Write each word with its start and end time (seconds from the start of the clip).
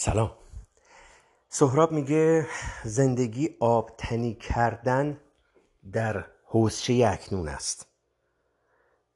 سلام. 0.00 0.30
سهراب 1.48 1.92
میگه 1.92 2.46
زندگی 2.84 3.56
آبتنی 3.60 4.34
کردن 4.34 5.20
در 5.92 6.24
حوزچه 6.44 7.08
اکنون 7.12 7.48
است. 7.48 7.86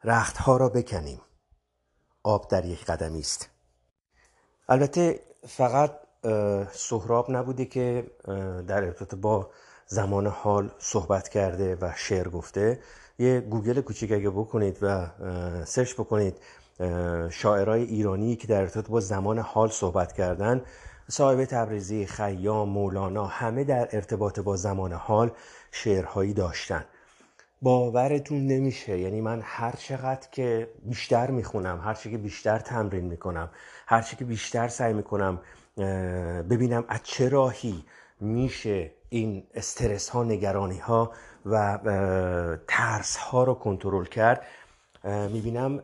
رختها 0.04 0.56
را 0.56 0.68
بکنیم. 0.68 1.20
آب 2.22 2.48
در 2.48 2.64
یک 2.64 2.84
قدمی 2.84 3.20
است. 3.20 3.50
البته 4.68 5.20
فقط 5.48 5.98
سهراب 6.72 7.30
نبوده 7.30 7.64
که 7.64 8.10
در 8.66 8.84
ارتباط 8.84 9.14
با 9.14 9.50
زمان 9.86 10.26
حال 10.26 10.70
صحبت 10.78 11.28
کرده 11.28 11.76
و 11.80 11.92
شعر 11.96 12.28
گفته. 12.28 12.82
یه 13.18 13.40
گوگل 13.40 13.80
کوچیک 13.80 14.12
اگه 14.12 14.30
بکنید 14.30 14.78
و 14.82 15.06
سرچ 15.64 15.94
بکنید 15.94 16.38
شاعرای 17.30 17.82
ایرانی 17.82 18.36
که 18.36 18.46
در 18.46 18.60
ارتباط 18.60 18.88
با 18.88 19.00
زمان 19.00 19.38
حال 19.38 19.68
صحبت 19.68 20.12
کردن 20.12 20.62
صاحب 21.08 21.44
تبریزی 21.44 22.06
خیام 22.06 22.68
مولانا 22.68 23.26
همه 23.26 23.64
در 23.64 23.88
ارتباط 23.92 24.40
با 24.40 24.56
زمان 24.56 24.92
حال 24.92 25.30
شعرهایی 25.72 26.34
داشتن. 26.34 26.84
باورتون 27.62 28.46
نمیشه 28.46 28.98
یعنی 28.98 29.20
من 29.20 29.40
هر 29.44 29.72
چقدر 29.72 30.28
که 30.32 30.68
بیشتر 30.84 31.30
می‌خونم 31.30 31.80
هر 31.84 31.94
که 31.94 32.18
بیشتر 32.18 32.58
تمرین 32.58 33.04
می‌کنم 33.04 33.50
هر 33.86 34.02
که 34.02 34.24
بیشتر 34.24 34.68
سعی 34.68 34.92
می‌کنم 34.92 35.40
ببینم 36.50 36.84
از 36.88 37.00
چه 37.02 37.28
راهی 37.28 37.84
میشه 38.20 38.90
این 39.08 39.46
استرس 39.54 40.08
ها 40.08 40.24
نگرانی 40.24 40.78
ها 40.78 41.12
و 41.46 41.78
ترس 42.68 43.16
ها 43.16 43.44
رو 43.44 43.54
کنترل 43.54 44.04
کرد 44.04 44.42
می‌بینم 45.04 45.82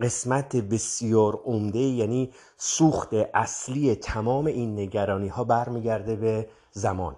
قسمت 0.00 0.56
بسیار 0.56 1.40
عمده 1.44 1.78
یعنی 1.78 2.30
سوخت 2.56 3.14
اصلی 3.34 3.94
تمام 3.94 4.46
این 4.46 4.78
نگرانی 4.78 5.28
ها 5.28 5.44
برمیگرده 5.44 6.16
به 6.16 6.48
زمان 6.70 7.16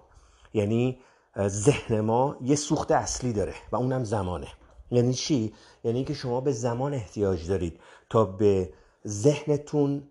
یعنی 0.53 0.99
ذهن 1.47 1.99
ما 1.99 2.37
یه 2.41 2.55
سوخت 2.55 2.91
اصلی 2.91 3.33
داره 3.33 3.53
و 3.71 3.75
اونم 3.75 4.03
زمانه 4.03 4.47
یعنی 4.91 5.13
چی؟ 5.13 5.53
یعنی 5.83 6.03
که 6.03 6.13
شما 6.13 6.41
به 6.41 6.51
زمان 6.51 6.93
احتیاج 6.93 7.47
دارید 7.47 7.79
تا 8.09 8.25
به 8.25 8.69
ذهنتون 9.07 10.03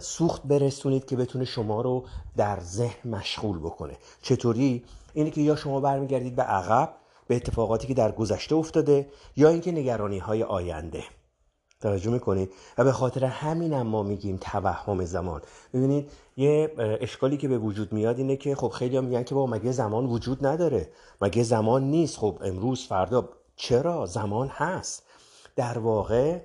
سوخت 0.00 0.42
برسونید 0.42 1.04
که 1.04 1.16
بتونه 1.16 1.44
شما 1.44 1.80
رو 1.80 2.04
در 2.36 2.60
ذهن 2.60 3.10
مشغول 3.10 3.58
بکنه 3.58 3.96
چطوری؟ 4.22 4.84
اینه 5.14 5.30
که 5.30 5.40
یا 5.40 5.56
شما 5.56 5.80
برمیگردید 5.80 6.36
به 6.36 6.42
عقب 6.42 6.94
به 7.30 7.36
اتفاقاتی 7.36 7.86
که 7.86 7.94
در 7.94 8.12
گذشته 8.12 8.54
افتاده 8.54 9.08
یا 9.36 9.48
اینکه 9.48 9.72
نگرانی 9.72 10.18
های 10.18 10.42
آینده. 10.42 11.04
توجه 11.80 12.10
می‌کنید؟ 12.10 12.52
و 12.78 12.84
به 12.84 12.92
خاطر 12.92 13.24
همین 13.24 13.82
ما 13.82 14.02
میگیم 14.02 14.36
توهم 14.36 15.04
زمان. 15.04 15.42
ببینید 15.74 16.10
یه 16.36 16.74
اشکالی 17.00 17.36
که 17.36 17.48
به 17.48 17.58
وجود 17.58 17.92
میاد 17.92 18.18
اینه 18.18 18.36
که 18.36 18.54
خب 18.54 18.68
خیلی 18.68 18.96
هم 18.96 19.04
میگن 19.04 19.22
که 19.22 19.34
با 19.34 19.46
مگه 19.46 19.72
زمان 19.72 20.06
وجود 20.06 20.46
نداره؟ 20.46 20.92
مگه 21.20 21.42
زمان 21.42 21.82
نیست؟ 21.82 22.18
خب 22.18 22.38
امروز 22.44 22.86
فردا 22.86 23.28
چرا؟ 23.56 24.06
زمان 24.06 24.48
هست. 24.48 25.02
در 25.56 25.78
واقع 25.78 26.40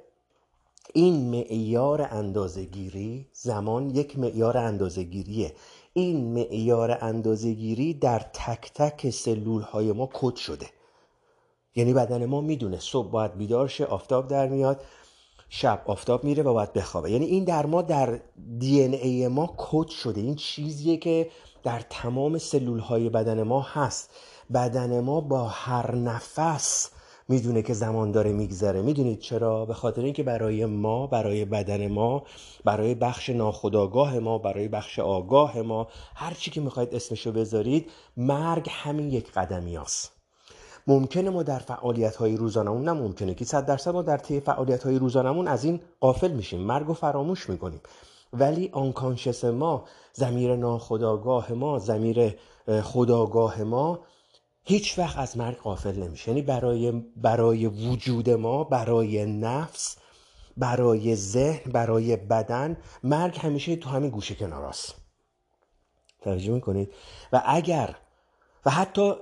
این 0.94 1.30
معیار 1.30 2.08
اندازهگیری 2.12 3.28
زمان 3.34 3.90
یک 3.90 4.20
معیار 4.20 4.58
اندازهگیریه. 4.58 5.54
این 5.98 6.34
معیار 6.34 6.98
اندازهگیری 7.02 7.94
در 7.94 8.20
تک 8.20 8.72
تک 8.74 9.10
سلول 9.10 9.62
های 9.62 9.92
ما 9.92 10.10
کد 10.14 10.36
شده. 10.36 10.66
یعنی 11.76 11.94
بدن 11.94 12.26
ما 12.26 12.42
می‌دونه 12.42 12.80
صبح 12.80 13.12
باید 13.12 13.38
بیدار 13.38 13.68
شه 13.68 13.86
آفتاب 13.86 14.28
در 14.28 14.48
میاد 14.48 14.82
شب 15.50 15.82
آفتاب 15.86 16.24
میره 16.24 16.44
و 16.44 16.54
باید 16.54 16.74
بخوابه. 16.74 17.12
یعنی 17.12 17.26
این 17.26 17.44
در 17.44 17.66
ما 17.66 17.82
در 17.82 18.20
دی 18.60 18.82
ای 18.82 19.28
ما 19.28 19.54
کد 19.58 19.88
شده. 19.88 20.22
این 20.22 20.36
چیزیه 20.36 20.98
که 20.98 21.30
در 21.64 21.84
تمام 21.90 22.38
سلول 22.38 22.80
های 22.80 23.10
بدن 23.10 23.44
ما 23.44 23.62
هست. 23.62 24.10
بدن 24.54 25.00
ما 25.00 25.22
با 25.22 25.48
هر 25.48 25.96
نفس 25.96 26.92
می‌دونه 27.28 27.62
که 27.62 27.74
زمان 27.74 28.12
داره 28.12 28.32
میگذره. 28.32 28.82
می‌دونید 28.82 29.20
چرا؟ 29.20 29.66
به 29.66 29.74
خاطر 29.74 30.02
اینکه 30.02 30.24
برای 30.24 30.66
ما 30.66 31.08
برای 31.08 31.46
بدن 31.46 31.88
ما 31.88 32.24
برای 32.66 32.96
بخش 32.96 33.30
ناخودآگاه 33.30 34.20
ما 34.20 34.38
برای 34.38 34.68
بخش 34.68 35.00
آگاه 35.00 35.62
ما 35.62 35.88
هر 36.16 36.34
چی 36.34 36.52
که 36.52 36.62
می‌خواید 36.62 36.96
اسمشو 36.96 37.32
بذارید 37.32 37.92
مرگ 38.18 38.68
همین 38.72 39.12
یک 39.12 39.32
قدمی 39.32 39.78
است 39.78 40.12
ممکنه 40.88 41.30
ما 41.30 41.44
در 41.44 41.60
فعالیت 41.60 42.16
های 42.16 42.38
روزانمون 42.38 42.84
نه 42.84 42.94
ممکنه 42.94 43.34
که 43.34 43.46
صد 43.46 43.66
درصد 43.66 43.92
ما 43.92 44.02
در 44.02 44.18
طی 44.18 44.40
فعالیت 44.40 44.84
های 44.84 45.00
روزانمون 45.00 45.48
از 45.48 45.64
این 45.64 45.80
قافل 46.00 46.32
میشیم 46.32 46.60
مرگ 46.60 46.90
و 46.90 46.94
فراموش 46.94 47.50
می‌کنیم. 47.50 47.82
ولی 48.34 48.70
آنکانشس 48.74 49.46
ما 49.46 49.84
زمیر 50.14 50.56
ناخداگاه 50.56 51.54
ما 51.54 51.80
زمیر 51.80 52.36
خداگاه 52.84 53.64
ما 53.64 54.00
هیچ 54.66 55.00
وقت 55.00 55.18
از 55.18 55.38
مرگ 55.38 55.58
قافل 55.58 55.96
نمیشه. 55.96 56.28
یعنی 56.28 56.42
برای, 56.42 56.92
برای 57.16 57.66
وجود 57.66 58.30
ما 58.30 58.64
برای 58.64 59.26
نفس 59.26 59.98
برای 60.58 61.16
ذهن 61.16 61.72
برای 61.72 62.16
بدن 62.16 62.78
مرگ 63.04 63.40
همیشه 63.40 63.76
تو 63.76 63.90
همین 63.90 64.10
گوشه 64.10 64.36
کناراست 64.36 64.96
توجه 66.22 66.52
می‌کنید؟ 66.52 66.94
و 67.34 67.42
اگر 67.46 67.96
و 68.66 68.72
حتی 68.72 69.14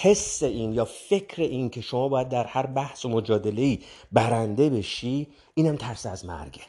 حس 0.00 0.42
این 0.42 0.72
یا 0.72 0.84
فکر 0.84 1.42
این 1.42 1.70
که 1.70 1.80
شما 1.80 2.08
باید 2.08 2.28
در 2.28 2.44
هر 2.44 2.66
بحث 2.66 3.04
و 3.04 3.08
مجادله 3.08 3.78
برنده 4.12 4.70
بشی 4.70 5.28
اینم 5.54 5.76
ترس 5.76 6.06
از 6.06 6.24
مرگه. 6.24 6.62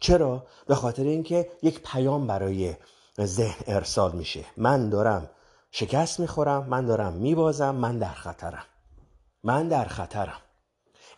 چرا؟ 0.00 0.46
به 0.66 0.74
خاطر 0.74 1.02
اینکه 1.02 1.50
یک 1.62 1.80
پیام 1.82 2.26
برای 2.26 2.74
ذهن 3.20 3.64
ارسال 3.66 4.12
میشه. 4.12 4.44
من 4.56 4.88
دارم 4.90 5.30
شکست 5.70 6.20
می‌خورم 6.20 6.66
من 6.68 6.86
دارم 6.86 7.12
میبازم 7.12 7.74
من 7.74 7.98
در 7.98 8.12
خطرم. 8.12 8.64
من 9.44 9.68
در 9.68 9.84
خطرم. 9.84 10.40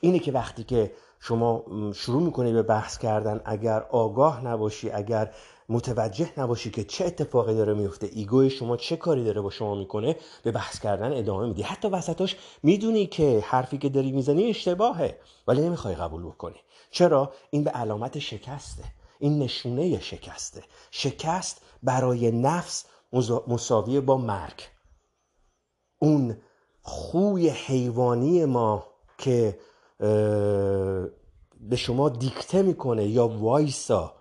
اینه 0.01 0.19
که 0.19 0.33
وقتی 0.33 0.65
که 0.65 0.93
شما 1.21 1.65
شروع 1.95 2.23
می‌کنی 2.23 2.53
به 2.53 2.63
بحث 2.63 2.99
کردن 2.99 3.41
اگر 3.45 3.83
آگاه 3.83 4.45
نباشی 4.45 4.91
اگر 4.91 5.35
متوجه 5.69 6.31
نباشی 6.37 6.71
که 6.71 6.85
چه 6.85 7.05
اتفاقی 7.05 7.55
داره 7.55 7.75
میفته 7.75 8.11
ایگوی 8.13 8.51
شما 8.51 8.77
چه 8.77 8.97
کاری 8.97 9.25
داره 9.25 9.41
با 9.41 9.51
شما 9.51 9.75
می‌کنه 9.75 10.17
به 10.43 10.53
بحث 10.53 10.81
کردن 10.81 11.19
ادامه 11.19 11.47
میدی. 11.47 11.63
حتی 11.63 11.89
وسطاش 11.89 12.37
می‌دونی 12.63 13.07
که 13.07 13.45
حرفی 13.47 13.79
که 13.79 13.89
داری 13.89 14.13
می‌زنی 14.13 14.51
اشتباهه 14.51 15.19
ولی 15.49 15.61
نمی‌خوای 15.61 15.95
قبول 15.95 16.23
بکنی. 16.23 16.61
چرا؟ 16.91 17.33
این 17.51 17.65
به 17.65 17.71
علامت 17.71 18.19
شکسته. 18.19 18.85
این 19.19 19.39
نشونه 19.39 20.01
شکسته. 20.01 20.63
شکست 20.91 21.63
برای 21.83 22.31
نفس 22.31 22.85
مساویه 23.49 24.01
با 24.01 24.17
مرگ. 24.17 24.63
اون 25.99 26.37
خوی 26.83 27.49
حیوانی 27.49 28.45
ما 28.45 28.87
که 29.19 29.59
به 31.61 31.77
شما 31.77 32.09
دیکته 32.09 32.63
می‌کنه 32.63 33.07
یا 33.07 33.29
وایسا 33.29 34.15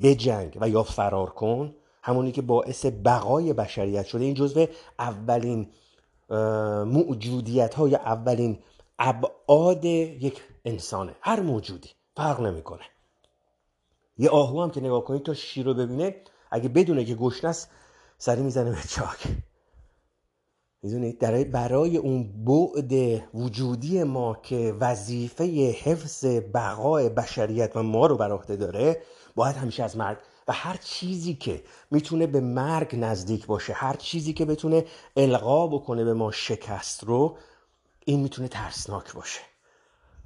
جنگ 0.00 0.58
و 0.60 0.68
یا 0.68 0.82
فرار 0.82 1.30
کن 1.30 1.74
همونی 2.02 2.32
که 2.32 2.42
باعث 2.42 2.86
بقای 3.04 3.52
بشریت 3.52 4.06
شده. 4.06 4.24
این 4.24 4.34
جزو 4.34 4.66
اولین 4.98 5.70
موجودیت 6.84 7.74
ها 7.74 7.86
اولین 7.86 8.58
ابعاد 8.98 9.84
یک 9.84 10.42
انسانه. 10.64 11.14
هر 11.20 11.40
موجودی. 11.40 11.88
فرق 12.16 12.40
نمی‌کنه. 12.40 12.82
یه 14.18 14.30
آهو 14.30 14.62
هم 14.62 14.70
که 14.70 14.80
نگاه 14.80 15.04
کنید 15.04 15.22
تا 15.22 15.34
شیر 15.34 15.66
رو 15.66 15.74
ببینه 15.74 16.22
اگه 16.50 16.68
بدونه 16.68 17.04
که 17.04 17.14
گشنه 17.14 17.50
است 17.50 17.70
سری 18.18 18.42
می‌زنه 18.42 18.70
به 18.70 18.82
چاک. 18.88 19.28
می‌دونید 20.82 21.50
برای 21.50 21.96
اون 21.96 22.44
بعد 22.44 23.22
وجودی 23.34 24.02
ما 24.02 24.34
که 24.34 24.74
وظیفه 24.80 25.44
حفظ 25.70 26.24
بقای 26.54 27.08
بشریت 27.08 27.76
و 27.76 27.82
ما 27.82 28.06
رو 28.06 28.16
بر 28.16 28.32
عهده 28.32 28.56
داره 28.56 29.02
باید 29.34 29.56
همیشه 29.56 29.82
از 29.84 29.96
مرگ. 29.96 30.18
و 30.48 30.52
هر 30.52 30.76
چیزی 30.76 31.34
که 31.34 31.62
می‌تونه 31.90 32.26
به 32.26 32.40
مرگ 32.40 32.96
نزدیک 32.96 33.46
باشه 33.46 33.72
هر 33.72 33.96
چیزی 33.96 34.32
که 34.32 34.44
بتونه 34.44 34.84
القا 35.16 35.66
بکنه 35.66 36.04
به 36.04 36.14
ما 36.14 36.32
شکست 36.32 37.04
رو 37.04 37.36
این 38.04 38.20
می‌تونه 38.20 38.48
ترسناک 38.48 39.14
باشه. 39.14 39.40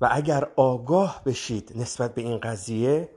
و 0.00 0.08
اگر 0.12 0.48
آگاه 0.56 1.22
بشید 1.26 1.72
نسبت 1.76 2.14
به 2.14 2.22
این 2.22 2.38
قضیه 2.38 3.08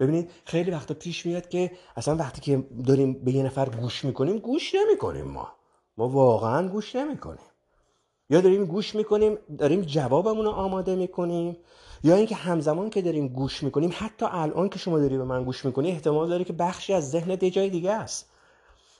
ببینید 0.00 0.30
خیلی 0.44 0.70
وقتا 0.70 0.94
پیش 0.94 1.26
میاد 1.26 1.48
که 1.48 1.70
اصلا 1.96 2.16
وقتی 2.16 2.40
که 2.40 2.64
داریم 2.86 3.12
به 3.24 3.32
یه 3.32 3.42
نفر 3.42 3.68
گوش 3.68 4.04
می‌کنیم 4.04 4.38
گوش 4.38 4.74
نمی‌کنیم 4.74 5.24
ما. 5.24 5.52
ما 5.96 6.08
واقعا 6.08 6.68
گوش 6.68 6.96
نمی‌کنیم. 6.96 7.44
یا 8.30 8.40
داریم 8.40 8.64
گوش 8.64 8.94
می‌کنیم 8.94 9.38
داریم 9.58 9.80
جوابمون 9.80 10.44
رو 10.44 10.50
آماده 10.50 10.96
می‌کنیم 10.96 11.56
یا 12.04 12.14
اینکه 12.14 12.34
همزمان 12.34 12.90
که 12.90 13.02
داریم 13.02 13.28
گوش 13.28 13.62
می‌کنیم 13.62 13.90
حتی 13.94 14.26
الان 14.30 14.68
که 14.68 14.78
شما 14.78 14.98
داری 14.98 15.18
به 15.18 15.24
من 15.24 15.44
گوش 15.44 15.64
می‌کنی 15.64 15.90
احتمال 15.90 16.28
داره 16.28 16.44
که 16.44 16.52
بخشی 16.52 16.92
از 16.92 17.10
ذهنت 17.10 17.42
یه 17.42 17.50
جای 17.50 17.70
دیگه 17.70 17.92
است. 17.92 18.30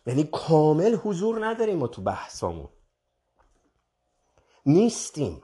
یعنی 0.07 0.25
کامل 0.33 0.95
حضور 0.95 1.47
نداریم 1.47 1.79
ما 1.79 1.87
تو 1.87 2.03
بحثامون. 2.03 2.69
نیستیم. 4.67 5.43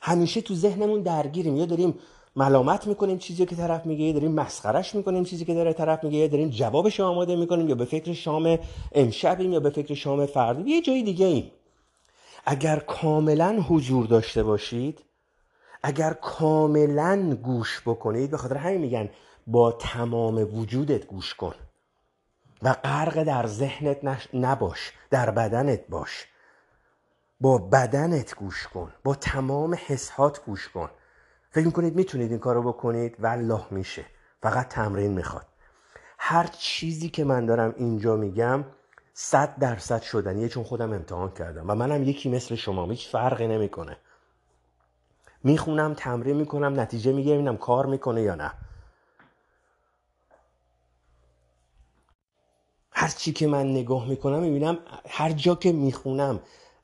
همیشه 0.00 0.40
تو 0.40 0.54
ذهنمون 0.54 1.02
درگیریم. 1.02 1.56
یا 1.56 1.66
داریم 1.66 1.98
ملامت 2.36 2.86
می‌کنیم 2.86 3.18
چیزی 3.18 3.46
که 3.46 3.56
طرف 3.56 3.86
میگه 3.86 4.12
داریم 4.12 4.32
مسخرش 4.32 4.94
می‌کنیم 4.94 5.24
چیزی 5.24 5.44
که 5.44 5.54
داره 5.54 5.72
طرف 5.72 6.04
میگه 6.04 6.28
داریم 6.28 6.50
جوابش 6.50 7.00
آماده 7.00 7.36
می‌کنیم 7.36 7.68
یا 7.68 7.74
به 7.74 7.84
فکر 7.84 8.12
شام 8.12 8.58
امشبیم 8.92 9.52
یا 9.52 9.60
به 9.60 9.70
فکر 9.70 9.94
شام 9.94 10.26
فردا. 10.26 10.60
یه 10.60 10.82
جای 10.82 11.02
دیگه 11.02 11.26
ایم. 11.26 11.50
اگر 12.46 12.78
کاملا 12.78 13.64
حضور 13.68 14.06
داشته 14.06 14.42
باشید 14.42 15.04
اگر 15.82 16.12
کاملا 16.12 17.36
گوش 17.42 17.82
بکنید 17.86 18.30
به 18.30 18.36
خاطر 18.36 18.56
همین 18.56 18.80
میگن 18.80 19.10
با 19.46 19.72
تمام 19.72 20.58
وجودت 20.58 21.06
گوش 21.06 21.34
کن 21.34 21.54
و 22.62 22.72
غرق 22.72 23.22
در 23.22 23.46
ذهنت 23.46 23.98
نباش 24.34 24.92
در 25.10 25.30
بدنت 25.30 25.86
باش. 25.88 26.26
با 27.40 27.58
بدنت 27.58 28.34
گوش 28.34 28.66
کن 28.66 28.92
با 29.04 29.14
تمام 29.14 29.76
حسات 29.86 30.44
گوش 30.44 30.68
کن. 30.68 30.90
فکر 31.50 31.66
می‌کنید 31.66 31.94
می‌تونید 31.94 32.30
این 32.30 32.40
کارو 32.40 32.72
بکنید؟ 32.72 33.16
والله 33.20 33.64
میشه. 33.70 34.04
فقط 34.42 34.68
تمرین 34.68 35.12
می‌خواد. 35.12 35.46
هر 36.18 36.46
چیزی 36.46 37.08
که 37.08 37.24
من 37.24 37.46
دارم 37.46 37.74
اینجا 37.76 38.16
میگم 38.16 38.64
صد 39.14 39.58
درصد 39.58 40.02
شدنیه 40.02 40.48
چون 40.48 40.64
خودم 40.64 40.92
امتحان 40.92 41.30
کردم 41.30 41.70
و 41.70 41.74
منم 41.74 42.02
یکی 42.02 42.28
مثل 42.30 42.54
شما 42.54 42.86
هیچ 42.86 43.08
فرقی 43.08 43.46
نمی‌کنه. 43.46 43.96
می‌خونم 45.44 45.94
تمرین 45.94 46.36
می‌کنم 46.36 46.80
نتیجه 46.80 47.12
می‌گیرم 47.12 47.56
کار 47.56 47.86
می‌کنه 47.86 48.22
یا 48.22 48.34
نه. 48.34 48.52
هر 52.90 53.08
چی 53.08 53.32
که 53.32 53.46
من 53.46 53.70
نگاه 53.70 54.08
می‌کنم 54.08 54.40
می‌بینم 54.40 54.78
هر 55.08 55.32
جا 55.32 55.54
که 55.54 55.72
می‌خونم 55.72 56.40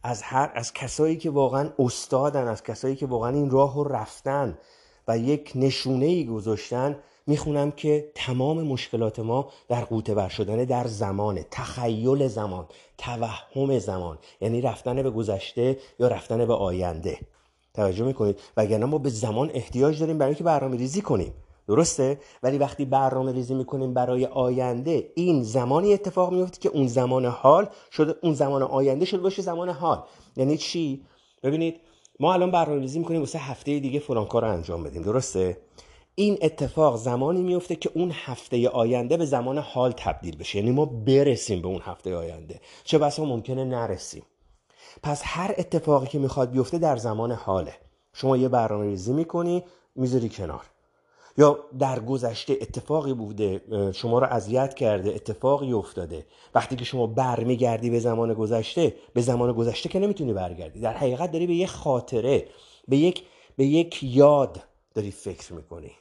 از 0.07 0.23
هر 0.23 0.51
از 0.55 0.73
کسایی 0.73 1.17
که 1.17 1.31
واقعا 1.31 1.71
استادن 1.79 2.49
از 2.49 2.63
کسایی 2.63 2.97
که 2.97 3.07
واقعا 3.07 3.31
این 3.31 3.51
راه 3.51 3.89
رفتن 3.89 4.59
و 5.09 5.19
یک 5.19 5.53
نشونه 5.55 6.07
ای 6.07 6.27
گذاشتن 6.27 6.99
می‌خونم 7.27 7.71
که 7.71 8.13
تمام 8.15 8.63
مشکلات 8.63 9.19
ما 9.19 9.51
در 9.69 9.85
قوطه 9.85 10.15
بر 10.15 10.29
شدن 10.29 10.65
در 10.65 10.87
زمان 10.87 11.45
تخیل 11.51 12.29
زمان 12.29 12.67
توهم 12.99 13.79
زمان. 13.79 14.19
یعنی 14.41 14.61
رفتن 14.61 15.03
به 15.03 15.11
گذشته 15.11 15.79
یا 15.99 16.09
رفتن 16.09 16.47
به 16.47 16.55
آینده. 16.55 17.19
توجه 17.75 18.05
می‌کنید؟ 18.05 18.41
وگرنه 18.57 18.87
ما 18.87 18.99
به 18.99 19.11
زمان 19.11 19.51
احتیاج 19.55 20.01
داریم 20.01 20.19
برای 20.19 20.31
اینکه 20.31 20.45
برنامه 20.45 20.77
ریزی 20.77 21.01
کنیم. 21.01 21.33
درسته؟ 21.69 22.21
ولی 22.43 22.59
وقتی 22.59 22.85
برنامه 22.85 23.33
ریزی 23.33 23.55
می‌کنیم 23.55 23.95
برای 23.95 24.27
آینده 24.27 25.13
این 25.15 25.43
زمانی 25.43 25.93
اتفاق 25.93 26.33
میفته 26.33 26.59
که 26.59 26.69
اون 26.69 26.87
زمان 26.87 27.25
حال 27.25 27.69
شده 27.93 28.15
اون 28.23 28.35
زمان 28.35 28.63
آینده 28.63 29.05
شده 29.05 29.21
باشه 29.21 29.43
زمان 29.43 29.69
حال. 29.69 30.05
یعنی 30.37 30.57
چی؟ 30.57 31.05
ببینید 31.43 31.81
ما 32.21 32.35
الان 32.35 32.51
برنامه 32.51 32.81
ریزی 32.81 32.99
می‌کنیم 32.99 33.21
واسه 33.21 33.39
هفته 33.39 33.79
دیگه 33.79 34.01
فلان 34.01 34.27
کار 34.27 34.43
رو 34.43 34.53
انجام 34.53 34.83
بدیم. 34.83 35.03
درسته؟ 35.03 35.59
این 36.15 36.39
اتفاق 36.43 36.97
زمانی 36.97 37.43
میفته 37.43 37.77
که 37.77 37.91
اون 37.95 38.11
هفته 38.15 38.69
آینده 38.69 39.17
به 39.17 39.25
زمان 39.25 39.59
حال 39.59 39.93
تبدیل 39.93 40.37
بشه. 40.37 40.59
یعنی 40.59 40.71
ما 40.71 40.85
برسیم 40.85 41.63
به 41.63 41.69
اون 41.69 41.81
هفته 41.83 42.17
آینده. 42.17 42.61
چه 42.85 42.99
بسا 42.99 43.25
ممکنه 43.25 43.65
نرسیم. 43.65 44.23
پس 45.03 45.23
هر 45.25 45.55
اتفاقی 45.59 46.07
که 46.07 46.19
می‌خواد 46.19 46.51
بیفته 46.51 46.79
در 46.79 46.97
زمان 46.97 47.33
حاله. 47.33 47.75
شما 48.13 48.37
یه 48.37 48.49
برنامه 48.49 48.85
ریزی 48.85 49.13
می‌کنی 49.13 49.65
می‌ذاری 49.97 50.29
کنار. 50.29 50.65
یا 51.39 51.59
در 51.79 52.01
گذشته 52.01 52.59
اتفاقی 52.61 53.13
بوده 53.13 53.61
شما 53.95 54.19
رو 54.19 54.27
اذیت 54.27 54.75
کرده 54.75 55.11
اتفاقی 55.11 55.73
افتاده. 55.73 56.27
وقتی 56.55 56.77
که 56.77 56.85
شما 56.85 57.07
برمیگردی 57.07 57.91
به 57.91 58.01
زمان 58.01 58.35
گذشته 58.35 58.95
به 59.15 59.23
زمان 59.23 59.53
گذشته 59.53 59.89
که 59.89 59.99
نمی‌تونی 59.99 60.33
برگردی. 60.33 60.81
در 60.81 60.97
حقیقت 60.97 61.33
داری 61.33 61.47
به 61.47 61.55
یک 61.55 61.69
خاطره 61.69 62.49
به 62.89 62.97
یک 62.97 63.23
به 63.57 63.67
یک 63.67 64.03
یاد 64.03 64.63
داری 64.95 65.11
فکر 65.11 65.53
می‌کنی. 65.53 65.93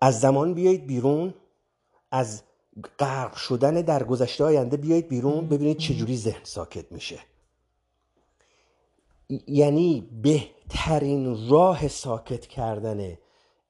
از 0.00 0.20
زمان 0.20 0.54
بیایید 0.54 0.86
بیرون 0.86 1.34
از 2.10 2.42
غرق 2.98 3.36
شدن 3.36 3.74
در 3.74 4.04
گذشته 4.04 4.44
آینده 4.44 4.76
بیایید 4.76 5.08
بیرون 5.08 5.48
ببینید 5.48 5.78
چجوری 5.78 6.16
ذهن 6.16 6.44
ساکت 6.44 6.92
میشه. 6.92 7.18
یعنی 9.46 10.00
بهترین 10.68 11.48
راه 11.50 11.88
ساکت 11.88 12.46
کردن 12.46 13.18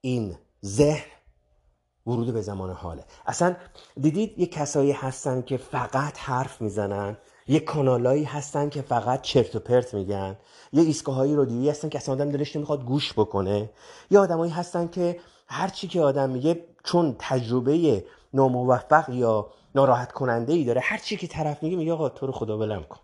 این 0.01 0.37
ذهن 0.65 1.05
ورود 2.07 2.33
به 2.33 2.41
زمان 2.41 2.71
حاله. 2.71 3.05
اصلا 3.27 3.57
دیدید 4.01 4.39
یه 4.39 4.47
کسایی 4.47 4.93
هستن 4.93 5.43
که 5.43 5.57
فقط 5.57 6.19
حرف 6.19 6.63
می‌زنن 6.63 7.17
یه 7.49 7.61
کانالایی 7.61 8.25
هستن 8.25 8.69
که 8.69 8.83
فقط 8.83 9.23
چرت 9.23 9.57
و 9.57 9.59
پرت 9.59 9.95
میگن 9.95 10.37
یه 10.73 10.83
ایستگاهایی 10.83 11.37
رادیویی 11.37 11.71
هستن 11.71 11.89
که 11.89 11.99
اصلا 11.99 12.15
آدم 12.15 12.31
دلش 12.31 12.57
نمی‌خواد 12.57 12.85
گوش 12.85 13.13
بکنه. 13.13 13.71
یه 14.11 14.19
آدمایی 14.19 14.53
هستن 14.53 14.89
که 14.89 15.21
هر 15.49 15.69
چی 15.69 15.89
که 15.89 16.01
آدم 16.01 16.31
میگه 16.31 16.65
چون 16.85 17.17
تجربه 17.19 18.05
ناموفق 18.35 19.09
یا 19.09 19.51
ناراحت 19.75 20.13
کننده 20.13 20.53
ای 20.53 20.65
داره 20.65 20.81
هر 20.85 20.99
چی 20.99 21.17
که 21.17 21.27
طرف 21.27 21.63
میگه 21.63 21.77
میگه 21.77 21.93
آقا 21.93 22.09
تو 22.09 22.27
رو 22.27 22.33
خدا 22.33 22.57
بلم 22.57 22.83
کن. 22.83 23.01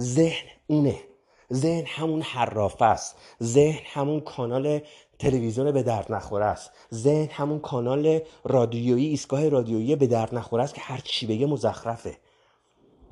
ذهن 0.00 0.46
اونه 0.66 1.07
ذهن 1.52 1.84
همون 1.86 2.22
حرافه 2.22 2.84
است. 2.84 3.16
ذهن 3.42 3.82
همون 3.84 4.20
کانال 4.20 4.80
تلویزیون 5.18 5.72
به 5.72 5.82
درد 5.82 6.12
نخوره 6.12 6.44
است. 6.44 6.70
ذهن 6.94 7.28
همون 7.30 7.58
کانال 7.58 8.20
رادیویی 8.44 9.06
ایستگاه 9.06 9.48
رادیویی 9.48 9.96
به 9.96 10.06
درد 10.06 10.34
نخوره 10.34 10.62
است 10.62 10.74
که 10.74 10.80
هر 10.80 11.00
چی 11.04 11.26
بگه 11.26 11.46
مزخرفه. 11.46 12.16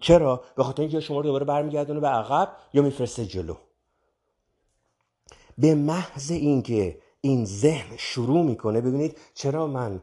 چرا؟ 0.01 0.43
به 0.57 0.65
خاطر 0.65 0.83
اینکه 0.83 1.01
شما 1.01 1.17
رو 1.17 1.23
دوباره 1.23 1.45
برمیگردونه 1.45 2.01
به 2.01 2.09
عقب 2.09 2.57
یا 2.75 2.83
میفرسته 2.83 3.27
جلو. 3.27 3.55
به 5.59 5.75
محض 5.75 6.31
اینکه 6.31 6.99
این 7.21 7.45
ذهن 7.45 7.97
شروع 7.97 8.45
می‌کنه 8.45 8.81
ببینید 8.81 9.19
چرا 9.35 9.67
من 9.67 10.03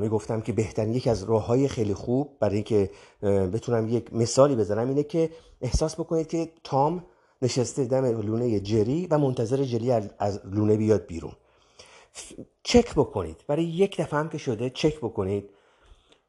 می‌گفتم 0.00 0.40
که 0.40 0.52
بهترین 0.52 0.94
یک 0.94 1.06
از 1.06 1.22
راه 1.24 1.46
های 1.46 1.68
خیلی 1.68 1.94
خوب 1.94 2.36
برای 2.40 2.54
اینکه 2.54 2.90
بتونم 3.22 3.88
یک 3.88 4.14
مثالی 4.14 4.56
بزنم 4.56 4.88
اینه 4.88 5.02
که 5.02 5.30
احساس 5.60 5.94
بکنید 6.00 6.26
که 6.26 6.52
تام 6.64 7.04
نشسته 7.42 7.84
دم 7.84 8.04
لونه 8.04 8.60
جری 8.60 9.06
و 9.06 9.18
منتظر 9.18 9.64
جری 9.64 9.90
از 10.18 10.40
لونه 10.44 10.76
بیاد 10.76 11.06
بیرون. 11.06 11.32
چک 12.62 12.94
بکنید. 12.94 13.44
برای 13.48 13.64
یک 13.64 14.00
دفعه 14.00 14.20
هم 14.20 14.28
که 14.28 14.38
شده 14.38 14.70
چک 14.70 14.96
بکنید. 14.96 15.50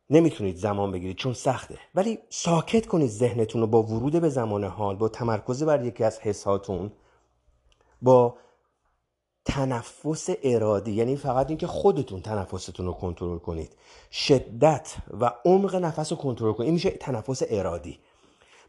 نمی‌تونید 0.10 0.56
زمان 0.56 0.92
بگیرید 0.92 1.18
چون 1.18 1.34
سخته. 1.34 1.78
ولی 1.96 2.20
ساکت 2.30 2.86
کنید 2.86 3.10
ذهنتون 3.10 3.62
رو 3.62 3.68
با 3.68 3.84
ورود 3.84 4.22
به 4.22 4.30
زمان 4.30 4.64
حال 4.64 4.96
با 4.96 5.10
تمرکز 5.10 5.64
بر 5.64 5.86
یکی 5.86 6.04
از 6.04 6.20
حساتون 6.20 6.92
با 8.02 8.38
تنفس 9.46 10.30
ارادی 10.44 10.92
یعنی 10.92 11.16
فقط 11.16 11.50
اینکه 11.50 11.68
خودتون 11.68 12.22
تنفستون 12.22 12.86
رو 12.86 12.94
کنترل 12.94 13.38
کنید. 13.38 13.76
شدت 14.12 14.96
و 15.20 15.34
عمق 15.46 15.76
نفس 15.76 16.12
رو 16.12 16.18
کنترل 16.18 16.54
کنید. 16.54 16.66
این 16.66 16.74
میشه 16.74 16.90
تنفس 16.90 17.42
ارادی. 17.50 18.00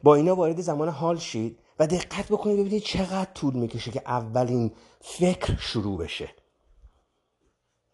با 0.03 0.15
اینا 0.15 0.35
وارد 0.35 0.61
زمان 0.61 0.89
حال 0.89 1.19
شید 1.19 1.59
و 1.79 1.87
دقت 1.87 2.29
بکنید 2.29 2.59
ببینید 2.59 2.83
چقدر 2.83 3.31
طول 3.35 3.55
می‌کشه 3.55 3.91
که 3.91 4.03
اولین 4.07 4.73
فکر 5.01 5.57
شروع 5.57 5.99
بشه. 5.99 6.29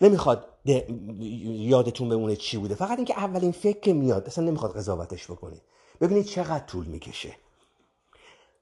نمی‌خواد 0.01 0.49
یادتون 0.65 2.09
بمونه 2.09 2.37
چی 2.37 2.57
بوده. 2.59 2.75
فقط 2.75 2.97
اینکه 2.99 3.19
اولین 3.19 3.53
فکر 3.53 3.93
میاد 3.93 4.27
اصلا 4.27 4.45
نمی‌خواد 4.45 4.77
قضاوتش 4.77 5.31
بکنید. 5.31 5.63
ببینید 6.01 6.25
چقدر 6.25 6.65
طول 6.65 6.87
می‌کشه. 6.87 7.37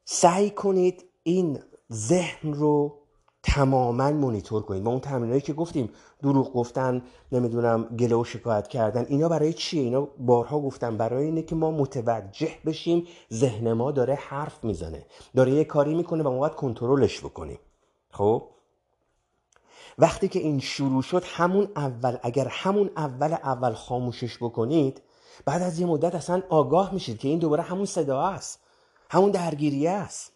سعی 0.05 0.51
کنید 0.51 1.05
این 1.23 1.63
ذهن 1.93 2.53
رو 2.53 3.02
تماما 3.43 4.11
مونیتور 4.11 4.63
کنید. 4.63 4.85
با 4.85 4.91
اون 4.91 5.01
تمرینایی 5.01 5.41
که 5.41 5.53
گفتیم 5.53 5.91
دروغ 6.23 6.53
گفتن 6.53 7.03
نمی‌دونم 7.33 7.85
گله 7.85 8.17
و 8.17 8.25
شکایت 8.25 8.69
کردن 8.69 9.07
اینا 9.09 9.29
برای 9.29 9.53
چیه؟ 9.53 9.83
اینا 9.83 10.01
بارها 10.19 10.61
گفتم 10.61 10.97
برای 10.97 11.25
اینه 11.25 11.43
که 11.43 11.55
ما 11.55 11.71
متوجه 11.71 12.51
بشیم 12.67 13.07
ذهن 13.33 13.73
ما 13.73 13.91
داره 13.91 14.15
حرف 14.15 14.65
می‌زنه. 14.65 15.07
داره 15.37 15.53
یه 15.53 15.65
کاری 15.65 15.95
می‌کنه 15.95 16.23
و 16.23 16.31
ما 16.31 16.39
باید 16.39 16.55
کنترلش 16.55 17.21
بکنیم. 17.21 17.59
خب؟ 18.11 18.49
وقتی 19.99 20.29
که 20.29 20.39
این 20.39 20.61
شروع 20.61 21.03
شد 21.03 21.23
همون 21.27 21.69
اول 21.77 22.17
اگر 22.23 22.49
همون 22.51 22.91
اول 22.97 23.33
اول 23.33 23.73
خاموشش 23.73 24.37
بکنید 24.37 25.03
بعد 25.45 25.63
از 25.63 25.81
یه 25.81 25.87
مدت 25.87 26.15
اصلا 26.15 26.43
آگاه 26.49 26.95
میشید 26.95 27.19
که 27.19 27.29
این 27.29 27.39
دوباره 27.39 27.63
همون 27.63 27.85
صدا 27.85 28.23
است 28.23 28.61
همون 29.11 29.31
درگیری 29.31 29.87
است. 29.87 30.33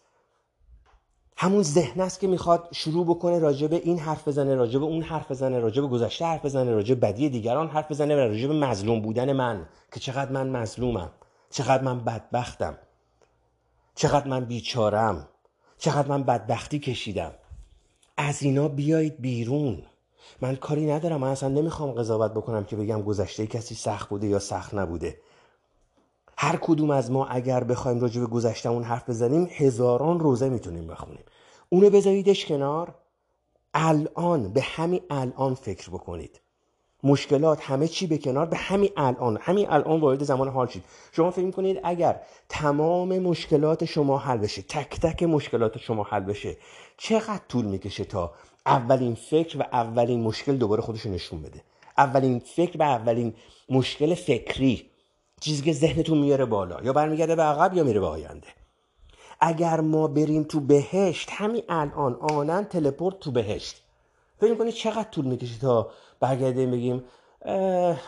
همون 1.39 1.63
ذهن 1.63 2.01
است 2.01 2.19
که 2.19 2.27
می‌خواد 2.27 2.69
شروع 2.71 3.05
بکنه 3.05 3.39
راجع 3.39 3.67
این 3.71 3.99
حرف 3.99 4.27
بزنه 4.27 4.55
راجع 4.55 4.79
اون 4.79 5.01
حرف 5.01 5.31
بزنه 5.31 5.59
راجع 5.59 5.81
گذشته 5.81 6.25
حرف 6.25 6.45
بزنه 6.45 6.71
راجع 6.71 6.95
به 6.95 7.07
بدی 7.07 7.29
دیگران 7.29 7.67
حرف 7.67 7.91
بزنه 7.91 8.15
و 8.15 8.19
راجع 8.19 8.47
مظلوم 8.47 9.01
بودن 9.01 9.33
من 9.33 9.65
که 9.91 9.99
چقدر 9.99 10.31
من 10.31 10.49
مظلومم 10.49 11.11
چقدر 11.49 11.83
من 11.83 11.99
بدبختم 11.99 12.77
چقدر 13.95 14.27
من 14.27 14.45
بیچارم 14.45 15.27
چقدر 15.77 16.07
من 16.07 16.23
بدبختی 16.23 16.79
کشیدم. 16.79 17.31
از 18.17 18.43
اینا 18.43 18.67
بیایید 18.67 19.21
بیرون. 19.21 19.83
من 20.41 20.55
کاری 20.55 20.91
ندارم 20.91 21.19
من 21.21 21.27
اصلا 21.27 21.49
نمی‌خوام 21.49 21.91
قضاوت 21.91 22.31
بکنم 22.31 22.63
که 22.63 22.75
بگم 22.75 23.01
گذشته 23.01 23.47
کسی 23.47 23.75
سخت 23.75 24.09
بوده 24.09 24.27
یا 24.27 24.39
سخت 24.39 24.73
نبوده. 24.73 25.17
هر 26.37 26.55
کدوم 26.61 26.89
از 26.89 27.11
ما 27.11 27.25
اگر 27.25 27.63
بخوایم 27.63 27.99
راجع 27.99 28.21
به 28.21 28.27
گذشتمون 28.27 28.83
حرف 28.83 29.09
بزنیم 29.09 29.49
هزاران 29.51 30.19
روزه 30.19 30.49
می‌تونیم 30.49 30.87
بخونیم. 30.87 31.23
اونو 31.69 31.89
بذاریدش 31.89 32.45
کنار. 32.45 32.95
الان 33.73 34.53
به 34.53 34.61
همین 34.61 35.01
الان 35.09 35.55
فکر 35.55 35.89
بکنید. 35.89 36.41
مشکلات 37.03 37.61
همه 37.61 37.87
چی 37.87 38.07
به 38.07 38.17
کنار 38.17 38.45
به 38.45 38.57
همین 38.57 38.89
الان. 38.97 39.37
همین 39.41 39.69
الان 39.69 39.99
وارد 39.99 40.23
زمان 40.23 40.47
حال 40.49 40.67
شید. 40.67 40.83
شما 41.11 41.31
فکر 41.31 41.51
کنید 41.51 41.79
اگر 41.83 42.21
تمام 42.49 43.19
مشکلات 43.19 43.85
شما 43.85 44.17
حل 44.17 44.37
بشه 44.37 44.61
تک 44.61 44.99
تک 44.99 45.23
مشکلات 45.23 45.77
شما 45.77 46.03
حل 46.03 46.23
بشه 46.23 46.57
چقدر 46.97 47.41
طول 47.49 47.65
می‌کشه 47.65 48.03
تا 48.03 48.33
اولین 48.65 49.15
فکر 49.15 49.57
و 49.57 49.61
اولین 49.61 50.23
مشکل 50.23 50.57
دوباره 50.57 50.81
خودش 50.81 51.05
نشون 51.05 51.41
بده؟ 51.41 51.61
اولین 51.97 52.39
فکر 52.39 52.77
و 52.79 52.83
اولین 52.83 53.33
مشکل 53.69 54.13
فکری. 54.13 54.89
چیزی 55.41 55.63
که 55.63 55.73
ذهنتون 55.73 56.17
میاره 56.17 56.45
بالا 56.45 56.81
یا 56.83 56.93
برمیگرده 56.93 57.35
به 57.35 57.43
عقب 57.43 57.73
یا 57.73 57.83
میره 57.83 57.99
به 57.99 58.05
آینده. 58.05 58.47
اگر 59.39 59.79
ما 59.79 60.07
بریم 60.07 60.43
تو 60.43 60.59
بهشت 60.59 61.29
همین 61.31 61.63
الان 61.69 62.15
آنن 62.15 62.65
تلپورت 62.65 63.19
تو 63.19 63.31
بهشت. 63.31 63.83
فکر 64.39 64.51
می‌کنید 64.51 64.73
چقدر 64.73 65.09
طول 65.09 65.25
می‌کشه 65.25 65.59
تا 65.59 65.91
برگردیم 66.19 66.71
بگیم 66.71 67.03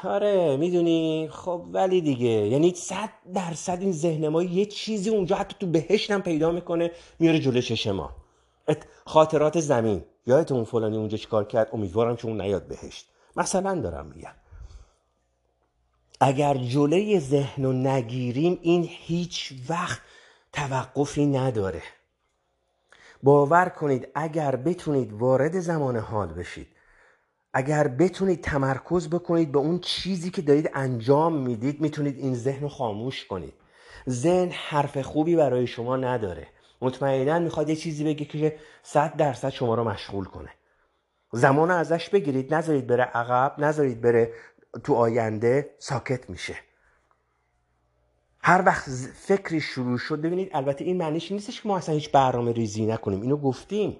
آره 0.03 0.57
می‌دونی 0.57 1.29
خب 1.31 1.65
ولی 1.71 2.01
دیگه. 2.01 2.29
یعنی 2.29 2.73
صد 2.73 3.09
درصد 3.33 3.77
این 3.81 3.91
ذهن 3.91 4.27
ما 4.27 4.43
یه 4.43 4.65
چیزی 4.65 5.09
اونجا 5.09 5.35
حتی 5.35 5.55
تو 5.59 5.67
بهشت 5.67 6.11
هم 6.11 6.21
پیدا 6.21 6.51
می‌کنه 6.51 6.91
میاره 7.19 7.39
جلو 7.39 7.61
چشم 7.61 7.91
ما. 7.91 8.09
خاطرات 9.05 9.59
زمین. 9.59 10.03
یادت 10.25 10.51
اون 10.51 10.63
فلانی 10.63 10.97
اونجا 10.97 11.17
چیکار 11.17 11.43
کرد؟ 11.43 11.69
امیدوارم 11.73 12.15
که 12.15 12.27
اون 12.27 12.41
نیاد 12.41 12.67
بهشت. 12.67 13.09
مثلا 13.35 13.81
دارم 13.81 14.05
میگم. 14.05 14.31
اگر 16.21 16.53
جلوی 16.53 17.19
ذهن 17.19 17.63
رو 17.63 17.73
نگیریم 17.73 18.59
این 18.61 18.83
هیچ 18.89 19.53
وقت 19.69 20.01
توقفی 20.53 21.25
نداره. 21.25 21.81
باور 23.23 23.69
کنید 23.69 24.07
اگر 24.15 24.55
بتونید 24.55 25.13
وارد 25.13 25.59
زمان 25.59 25.97
حال 25.97 26.27
بشید 26.27 26.67
اگر 27.53 27.87
بتونید 27.87 28.41
تمرکز 28.41 29.09
بکنید 29.09 29.51
به 29.51 29.59
اون 29.59 29.79
چیزی 29.79 30.29
که 30.29 30.41
دارید 30.41 30.69
انجام 30.73 31.35
می‌دید 31.35 31.81
می‌تونید 31.81 32.17
این 32.17 32.35
ذهن 32.35 32.61
رو 32.61 32.69
خاموش 32.69 33.25
کنید. 33.25 33.53
ذهن 34.09 34.49
حرف 34.51 34.97
خوبی 34.97 35.35
برای 35.35 35.67
شما 35.67 35.97
نداره. 35.97 36.47
مطمئنا 36.81 37.39
می‌خواد 37.39 37.69
یه 37.69 37.75
چیزی 37.75 38.03
بگه 38.03 38.25
که 38.25 38.57
صد 38.83 39.15
درصد 39.15 39.49
شما 39.49 39.75
رو 39.75 39.83
مشغول 39.83 40.25
کنه. 40.25 40.49
زمان 41.31 41.71
ازش 41.71 42.09
بگیرید 42.09 42.53
نذارید 42.53 42.87
بره 42.87 43.03
عقب 43.03 43.55
نذارید 43.57 44.01
بره 44.01 44.33
تو 44.83 44.93
آینده 44.95 45.75
ساکت 45.79 46.29
میشه. 46.29 46.55
هر 48.41 48.63
وقت 48.65 48.89
فکری 49.15 49.61
شروع 49.61 49.97
شد 49.97 50.21
ببینید 50.21 50.49
البته 50.53 50.85
این 50.85 50.97
معنیش 50.97 51.31
نیستش 51.31 51.61
که 51.61 51.67
ما 51.67 51.77
اصلا 51.77 51.95
هیچ 51.95 52.11
برنامه 52.11 52.51
ریزی 52.51 52.85
نکنیم. 52.85 53.21
اینو 53.21 53.37
گفتیم. 53.37 53.97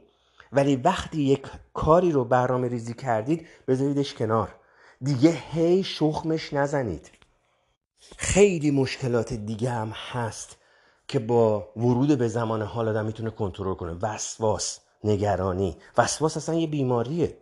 ولی 0.51 0.75
وقتی 0.75 1.21
یک 1.21 1.47
کاری 1.73 2.11
رو 2.11 2.25
برنامه 2.25 2.67
ریزی 2.67 2.93
کردید 2.93 3.47
بذاریدش 3.67 4.13
کنار. 4.13 4.55
دیگه 5.01 5.29
هی 5.29 5.83
شخمش 5.83 6.53
نزنید. 6.53 7.11
خیلی 8.17 8.71
مشکلات 8.71 9.33
دیگه 9.33 9.69
هم 9.69 9.89
هست 9.89 10.57
که 11.07 11.19
با 11.19 11.69
ورود 11.75 12.17
به 12.17 12.27
زمان 12.27 12.61
حال 12.61 12.87
آدم 12.87 13.05
می‌تونه 13.05 13.29
کنترل 13.29 13.75
کنه. 13.75 13.97
وسواس 14.01 14.79
نگرانی. 15.03 15.77
وسواس 15.97 16.37
اصلا 16.37 16.55
یه 16.55 16.67
بیماریه. 16.67 17.37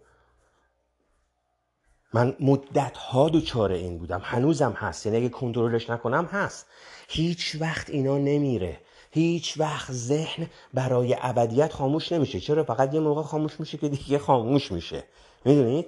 من 2.13 2.35
مدت 2.39 2.97
ها 2.97 3.29
دوچار 3.29 3.71
این 3.71 3.97
بودم. 3.97 4.21
هنوزم 4.23 4.71
هست. 4.71 5.05
یعنی 5.05 5.17
اگه 5.17 5.29
کنترلش 5.29 5.89
نکنم 5.89 6.25
هست. 6.25 6.65
هیچ 7.07 7.57
وقت 7.59 7.89
اینا 7.89 8.17
نمیره. 8.17 8.81
هیچ 9.11 9.59
وقت 9.59 9.91
ذهن 9.91 10.47
برای 10.73 11.15
ابدیت 11.21 11.73
خاموش 11.73 12.11
نمیشه. 12.11 12.39
چرا؟ 12.39 12.63
فقط 12.63 12.93
یه 12.93 12.99
موقع 12.99 13.21
خاموش 13.21 13.59
میشه 13.59 13.77
که 13.77 13.89
دیگه 13.89 14.17
خاموش 14.17 14.71
میشه. 14.71 15.03
می‌دونید؟ 15.45 15.85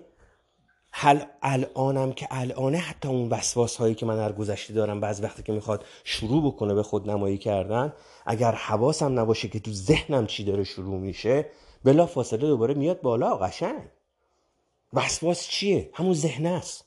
حل 0.91 1.19
الانم 1.41 2.13
که 2.13 2.27
الانه 2.31 2.77
حتی 2.77 3.07
اون 3.07 3.29
وسواس 3.29 3.77
هایی 3.77 3.95
که 3.95 4.05
من 4.05 4.17
در 4.17 4.31
گذشته 4.31 4.73
دارم 4.73 4.99
بعض 4.99 5.23
وقتی 5.23 5.43
که 5.43 5.53
می‌خواد 5.53 5.85
شروع 6.03 6.45
بکنه 6.45 6.73
به 6.73 6.83
خود 6.83 7.09
نمایی 7.09 7.37
کردن 7.37 7.93
اگر 8.25 8.51
حواسم 8.51 9.19
نباشه 9.19 9.47
که 9.47 9.59
تو 9.59 9.71
ذهنم 9.71 10.27
چی 10.27 10.43
داره 10.43 10.63
شروع 10.63 10.99
میشه 10.99 11.45
بلا 11.83 12.05
فاصله 12.05 12.39
دوباره 12.39 12.73
میاد 12.73 13.01
بالا. 13.01 13.37
قشنگ. 13.37 13.98
وسواس 14.93 15.47
چیه؟ 15.47 15.89
همون 15.93 16.13
ذهن 16.13 16.45
است. 16.45 16.85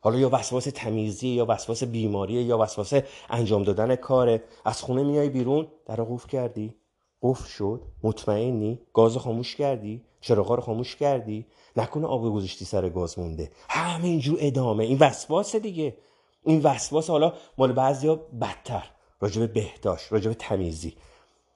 حالا 0.00 0.18
یا 0.18 0.30
وسواس 0.32 0.64
تمیزی 0.64 1.28
یا 1.28 1.46
وسواس 1.48 1.84
بیماری 1.84 2.32
یا 2.32 2.58
وسواس 2.58 2.94
انجام 3.30 3.62
دادن 3.62 3.96
کاره. 3.96 4.42
از 4.64 4.82
خونه 4.82 5.02
میای 5.02 5.28
بیرون 5.28 5.68
در 5.86 5.96
قفل 5.96 6.28
کردی. 6.28 6.74
قفل 7.22 7.48
شد 7.48 7.82
مطمئنی؟ 8.02 8.80
گاز 8.92 9.16
خاموش 9.16 9.56
کردی؟ 9.56 10.02
چراغا 10.20 10.54
رو 10.54 10.62
خاموش 10.62 10.96
کردی؟ 10.96 11.46
نکنه 11.76 12.06
آب 12.06 12.22
گذاشتی 12.22 12.64
سر 12.64 12.88
گاز 12.88 13.18
مونده. 13.18 13.50
همینجور 13.68 14.38
ادامه. 14.40 14.84
این 14.84 14.98
وسواس 14.98 15.56
دیگه. 15.56 15.96
این 16.44 16.60
وسواس 16.62 17.10
حالا 17.10 17.32
مال 17.58 17.72
بعضیا 17.72 18.14
بدتر. 18.14 18.90
راجب 19.20 19.52
بهداشت 19.52 20.12
راجب 20.12 20.32
تمیزی. 20.32 20.94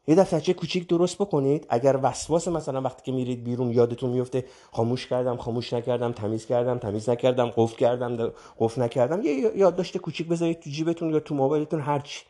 یه 0.09 0.15
دفترچه 0.15 0.55
کوچیک 0.55 0.89
درست 0.89 1.17
بکنید. 1.17 1.67
اگر 1.69 1.99
وسواس 2.03 2.49
مثلا 2.49 2.81
وقتی 2.81 3.03
که 3.03 3.13
میرید 3.13 3.45
بیرون 3.45 3.71
یادتون 3.71 4.11
میفته 4.11 4.45
خاموش 4.73 5.07
کردم 5.07 5.37
خاموش 5.37 5.73
نکردم 5.73 6.13
تمیز 6.13 6.47
کردم 6.47 6.79
تمیز 6.79 7.09
نکردم 7.09 7.51
قفل 7.57 7.77
کردم 7.77 8.33
قفل 8.59 8.83
نکردم. 8.83 9.23
یه 9.23 9.53
یادداشت 9.57 9.99
کوچیک 9.99 10.29
بذارید 10.29 10.61
تو 10.61 10.71
جیبتون 10.71 11.11
یا 11.11 11.21
تو 11.21 11.35
موبایلتون 11.35 11.81
هرچی 11.81 12.25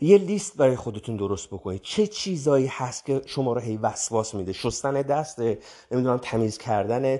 یه 0.00 0.18
لیست 0.18 0.56
برای 0.56 0.76
خودتون 0.76 1.16
درست 1.16 1.48
بکنید. 1.48 1.80
چه 1.82 2.06
چیزایی 2.06 2.66
هست 2.66 3.06
که 3.06 3.22
شما 3.26 3.52
رو 3.52 3.60
هی 3.60 3.76
وسواس 3.76 4.34
میده؟ 4.34 4.52
شستن 4.52 5.02
دسته 5.02 5.58
نمی‌دونم 5.90 6.18
تمیز 6.22 6.58
کردن 6.58 7.18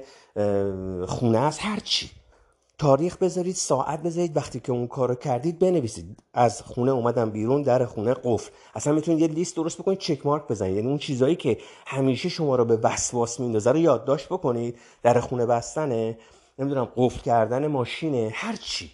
خونه 1.07 1.39
است 1.39 1.59
هر 1.63 1.81
چی. 1.81 2.11
تاریخ 2.81 3.17
بذارید 3.17 3.55
ساعت 3.55 4.03
بذارید. 4.03 4.37
وقتی 4.37 4.61
که 4.61 4.73
اون 4.73 4.87
کارو 4.87 5.15
کردید 5.15 5.59
بنویسید. 5.59 6.23
از 6.35 6.63
خونه 6.63 6.91
اومدم 6.91 7.31
بیرون 7.31 7.63
در 7.63 7.85
خونه 7.85 8.15
قفل. 8.25 8.51
اصلا 8.75 8.93
می‌تونید 8.93 9.21
یه 9.21 9.27
لیست 9.27 9.57
درست 9.57 9.79
بکنید 9.79 9.99
چک 9.99 10.27
مارک 10.27 10.49
بزنید. 10.49 10.77
یعنی 10.77 10.89
اون 10.89 10.99
چیزایی 10.99 11.37
که 11.37 11.59
همیشه 11.87 12.29
شما 12.29 12.57
رو 12.57 12.65
به 12.65 12.77
وسواس 12.77 13.41
میندازه 13.41 13.73
رو 13.73 13.79
یادداشت 13.79 14.27
بکنید. 14.27 14.79
در 15.03 15.21
خونه 15.21 15.47
بستنه 15.47 16.19
نمی‌دونم 16.59 16.89
قفل 16.97 17.21
کردن 17.21 17.67
ماشینه 17.67 18.31
هر 18.35 18.57
چی. 18.57 18.91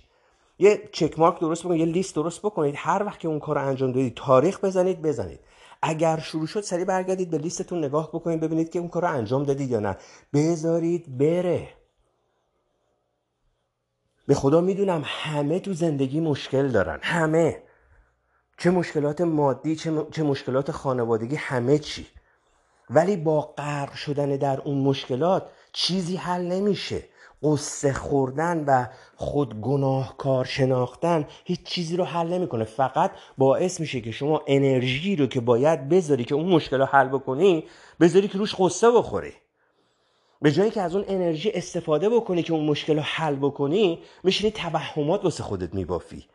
یه 0.58 0.88
چک 0.92 1.18
مارک 1.18 1.40
درست 1.40 1.64
بکنید 1.64 1.80
یه 1.80 1.86
لیست 1.86 2.14
درست 2.14 2.40
بکنید. 2.40 2.74
هر 2.78 3.02
وقت 3.06 3.20
که 3.20 3.28
اون 3.28 3.38
کار 3.38 3.58
رو 3.58 3.66
انجام 3.66 3.92
دادید 3.92 4.14
تاریخ 4.16 4.64
بزنید 4.64 5.02
بزنید. 5.02 5.40
اگر 5.82 6.18
شروع 6.18 6.46
شد 6.46 6.60
سریع 6.60 6.84
برگردید 6.84 7.30
به 7.30 7.38
لیستتون 7.38 7.84
نگاه 7.84 8.08
بکنید 8.08 8.40
ببینید 8.40 8.70
که 8.70 8.78
اون 8.78 8.88
کار 8.88 9.02
رو 9.02 9.12
انجام 9.12 9.42
دادید 9.42 9.70
یا 9.70 9.80
نه. 9.80 9.96
بذارید 10.34 11.18
بره. 11.18 11.68
به 14.26 14.34
خدا 14.34 14.60
می‌دونم 14.60 15.02
همه 15.04 15.60
تو 15.60 15.72
زندگی 15.72 16.20
مشکل 16.20 16.68
دارن. 16.68 16.98
همه. 17.02 17.62
چه 18.58 18.70
مشکلات 18.70 19.20
مادی 19.20 19.76
چه, 19.76 20.06
چه 20.10 20.22
مشکلات 20.22 20.70
خانوادگی 20.70 21.36
همه 21.36 21.78
چی. 21.78 22.06
ولی 22.90 23.16
با 23.16 23.40
غرق 23.40 23.94
شدن 23.94 24.36
در 24.36 24.60
اون 24.60 24.78
مشکلات 24.78 25.50
چیزی 25.72 26.16
حل 26.16 26.42
نمیشه. 26.42 27.02
قصه 27.42 27.92
خوردن 27.92 28.64
و 28.64 28.86
خود 29.16 29.60
گناهکار 29.60 30.44
شناختن 30.44 31.24
هیچ 31.44 31.62
چیزی 31.62 31.96
رو 31.96 32.04
حل 32.04 32.28
نمی‌کنه. 32.28 32.64
فقط 32.64 33.10
باعث 33.38 33.80
میشه 33.80 34.00
که 34.00 34.10
شما 34.10 34.42
انرژی 34.46 35.16
رو 35.16 35.26
که 35.26 35.40
باید 35.40 35.88
بذاری 35.88 36.24
که 36.24 36.34
اون 36.34 36.48
مشکل 36.48 36.78
رو 36.78 36.84
حل 36.84 37.08
بکنی 37.08 37.64
بذاری 38.00 38.28
که 38.28 38.38
روش 38.38 38.54
قصه 38.58 38.90
بخوری. 38.90 39.32
به 40.42 40.52
جایی 40.52 40.70
که 40.70 40.80
از 40.82 40.94
اون 40.94 41.04
انرژی 41.08 41.50
استفاده 41.50 42.08
بکنی 42.08 42.42
که 42.42 42.52
اون 42.52 42.64
مشکل 42.64 42.96
رو 42.96 43.02
حل 43.02 43.36
بکنی 43.36 43.98
میشینی 44.24 44.50
توهمات 44.50 45.24
واسه 45.24 45.42
خودت 45.42 45.74
میبافی. 45.74 46.26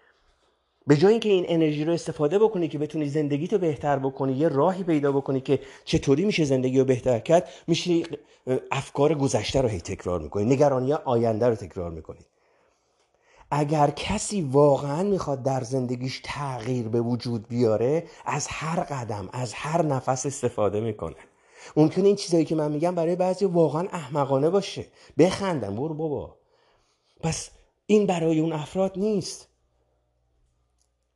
به 0.88 0.98
جای 0.98 1.12
اینکه 1.12 1.30
این 1.30 1.46
انرژی 1.48 1.86
رو 1.86 1.94
استفاده 1.94 2.40
بکنی 2.40 2.68
که 2.68 2.78
بتونی 2.78 3.10
زندگی 3.10 3.48
تو 3.48 3.58
بهتر 3.58 4.00
بکنی 4.00 4.34
یه 4.34 4.48
راهی 4.48 4.84
پیدا 4.84 5.12
بکنی 5.12 5.42
که 5.42 5.60
چطوری 5.86 6.26
میشه 6.26 6.44
زندگی 6.44 6.80
رو 6.80 6.86
بهتر 6.86 7.20
کرد 7.20 7.50
میشینی 7.68 8.06
افکار 8.72 9.16
گذشته 9.16 9.62
رو 9.62 9.70
هی 9.70 9.82
تکرار 9.82 10.20
می‌کنی 10.20 10.46
نگرانی 10.46 10.94
آینده 10.94 11.48
رو 11.48 11.56
تکرار 11.56 11.92
می‌کنی. 11.92 12.20
اگر 13.52 13.90
کسی 13.90 14.42
واقعا 14.42 15.04
می‌خواد 15.04 15.44
در 15.44 15.62
زندگیش 15.62 16.22
تغییر 16.24 16.88
به 16.88 17.02
وجود 17.02 17.48
بیاره 17.48 18.04
از 18.26 18.48
هر 18.50 18.80
قدم 18.80 19.30
از 19.34 19.54
هر 19.54 19.82
نفس 19.82 20.26
استفاده 20.26 20.80
می‌کنه. 20.80 21.16
ممکنه 21.76 22.08
این 22.08 22.16
چیزایی 22.16 22.46
که 22.46 22.56
من 22.56 22.72
میگم 22.72 22.96
برای 22.96 23.16
بعضی 23.16 23.46
واقعا 23.46 23.88
احمقانه 23.92 24.50
باشه. 24.50 24.86
بخندم 25.18 25.76
برو 25.76 25.94
بابا. 25.94 26.38
پس 27.24 27.50
این 27.86 28.06
برای 28.06 28.40
اون 28.40 28.54
افراد 28.54 29.00
نیست. 29.00 29.48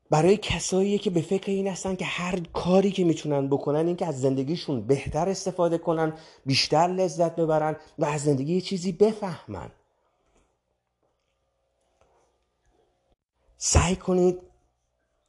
برای 0.09 0.37
کسایی 0.37 0.97
که 0.97 1.09
به 1.09 1.21
فکر 1.21 1.51
این 1.51 1.67
هستن 1.67 1.95
که 1.95 2.05
هر 2.05 2.39
کاری 2.39 2.91
که 2.91 3.03
می‌تونن 3.03 3.47
بکنن 3.47 3.87
این 3.87 3.95
که 3.95 4.05
از 4.05 4.21
زندگیشون 4.21 4.87
بهتر 4.87 5.29
استفاده 5.29 5.77
کنن 5.77 6.13
بیشتر 6.45 6.87
لذت 6.87 7.35
ببرن 7.35 7.75
و 7.99 8.05
از 8.05 8.21
زندگی 8.21 8.55
یه 8.55 8.61
چیزی 8.61 8.91
بفهمن. 8.91 9.71
سعی 13.57 13.95
کنید 13.95 14.39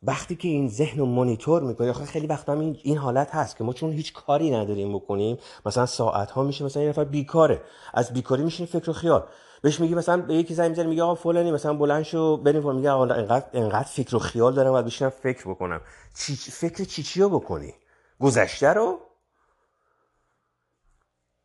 وقتی 0.07 0.37
که 0.37 0.49
این 0.49 0.69
ذهن 0.69 0.99
رو 0.99 1.07
مانیتور 1.07 1.63
می‌کنی 1.63 1.89
آخه 1.89 2.05
خیلی 2.05 2.27
وقتا 2.27 2.53
هم 2.53 2.61
این, 2.83 2.99
حالت 2.99 3.35
هست 3.35 3.57
که 3.57 3.65
ما 3.65 3.73
چون 3.73 3.93
هیچ 3.93 4.13
کاری 4.13 4.51
نداریم 4.51 4.95
بکنیم 4.95 5.39
مثلا 5.67 5.87
ساعت 5.87 6.31
ها 6.31 6.43
میشه 6.43 6.65
مثلا 6.65 6.83
یه 6.83 6.89
نفر 6.89 7.05
بیکاره. 7.05 7.61
از 7.95 8.13
بیکاری 8.13 8.43
میشین 8.43 8.67
فکر 8.67 8.91
و 8.91 8.93
خیال. 8.93 9.27
بهش 9.63 9.81
میگی 9.81 9.95
مثلا 9.95 10.17
به 10.23 10.35
یکی 10.35 10.55
زنگ 10.55 10.69
می‌زنه 10.69 10.87
میگه 10.87 11.03
آقا 11.03 11.15
فلانی 11.15 11.53
مثلا 11.53 11.75
بلند 11.75 12.03
شو 12.03 12.37
بریم 12.37 12.75
میگه 12.75 12.91
آقا 12.91 13.15
انقدر 13.15 13.47
انقدر 13.53 13.89
فکر 13.89 14.17
و 14.17 14.19
خیال 14.19 14.55
دارم 14.55 14.73
و 14.73 14.83
بشینم 14.83 15.11
فکر 15.11 15.51
بکنم. 15.51 15.81
چی 16.15 16.37
فکر 16.37 16.85
چی 16.85 17.03
چی 17.03 17.21
رو 17.21 17.29
بکنی؟ 17.29 17.75
گذشته 18.21 18.69
رو؟ 18.69 18.99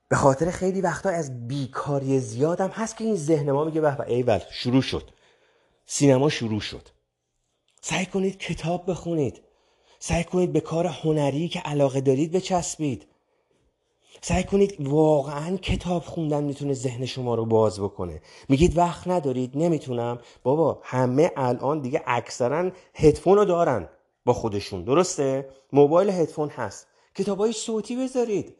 به 0.10 0.16
خاطر 0.16 0.52
خیلی 0.52 0.82
وقتا 0.82 1.10
از 1.10 1.48
بیکاری 1.48 2.20
زیادم 2.20 2.68
هست 2.68 2.98
که 2.98 3.04
این 3.04 3.16
ذهن 3.16 3.52
ما 3.52 3.64
میگه 3.64 3.82
به 3.82 4.02
ایول 4.02 4.40
شروع 4.52 4.82
شد. 4.82 5.10
سینما 5.86 6.30
شروع 6.30 6.60
شد. 6.60 6.90
سعی 7.82 8.06
کنید 8.06 8.38
کتاب 8.38 8.92
بخونید. 8.92 9.42
سعی 10.00 10.24
کنید 10.24 10.54
به 10.54 10.60
کار 10.60 10.88
هنری 10.88 11.48
که 11.48 11.60
علاقه 11.60 12.02
دارید 12.02 12.32
بچسبید. 12.32 13.06
سعی 14.22 14.44
کنید 14.44 14.88
واقعا 14.88 15.58
کتاب 15.58 16.04
خوندن 16.04 16.44
می‌تونه 16.44 16.74
ذهن 16.74 17.06
شما 17.06 17.36
رو 17.36 17.46
باز 17.46 17.80
بکنه. 17.80 18.22
میگید 18.50 18.78
وقت 18.78 19.08
ندارید 19.08 19.52
نمی‌تونم. 19.58 20.20
بابا 20.44 20.80
همه 20.84 21.32
الان 21.36 21.80
دیگه 21.80 22.02
اکثرا 22.06 22.72
هدفون 22.94 23.38
رو 23.38 23.46
دارن. 23.46 23.90
با 24.26 24.34
خودشون. 24.34 24.84
درسته؟ 24.84 25.50
موبایل 25.74 26.10
هدفون 26.10 26.50
هست. 26.50 26.88
کتاب 27.16 27.38
های 27.38 27.52
صوتی 27.52 27.96
بذارید. 27.96 28.56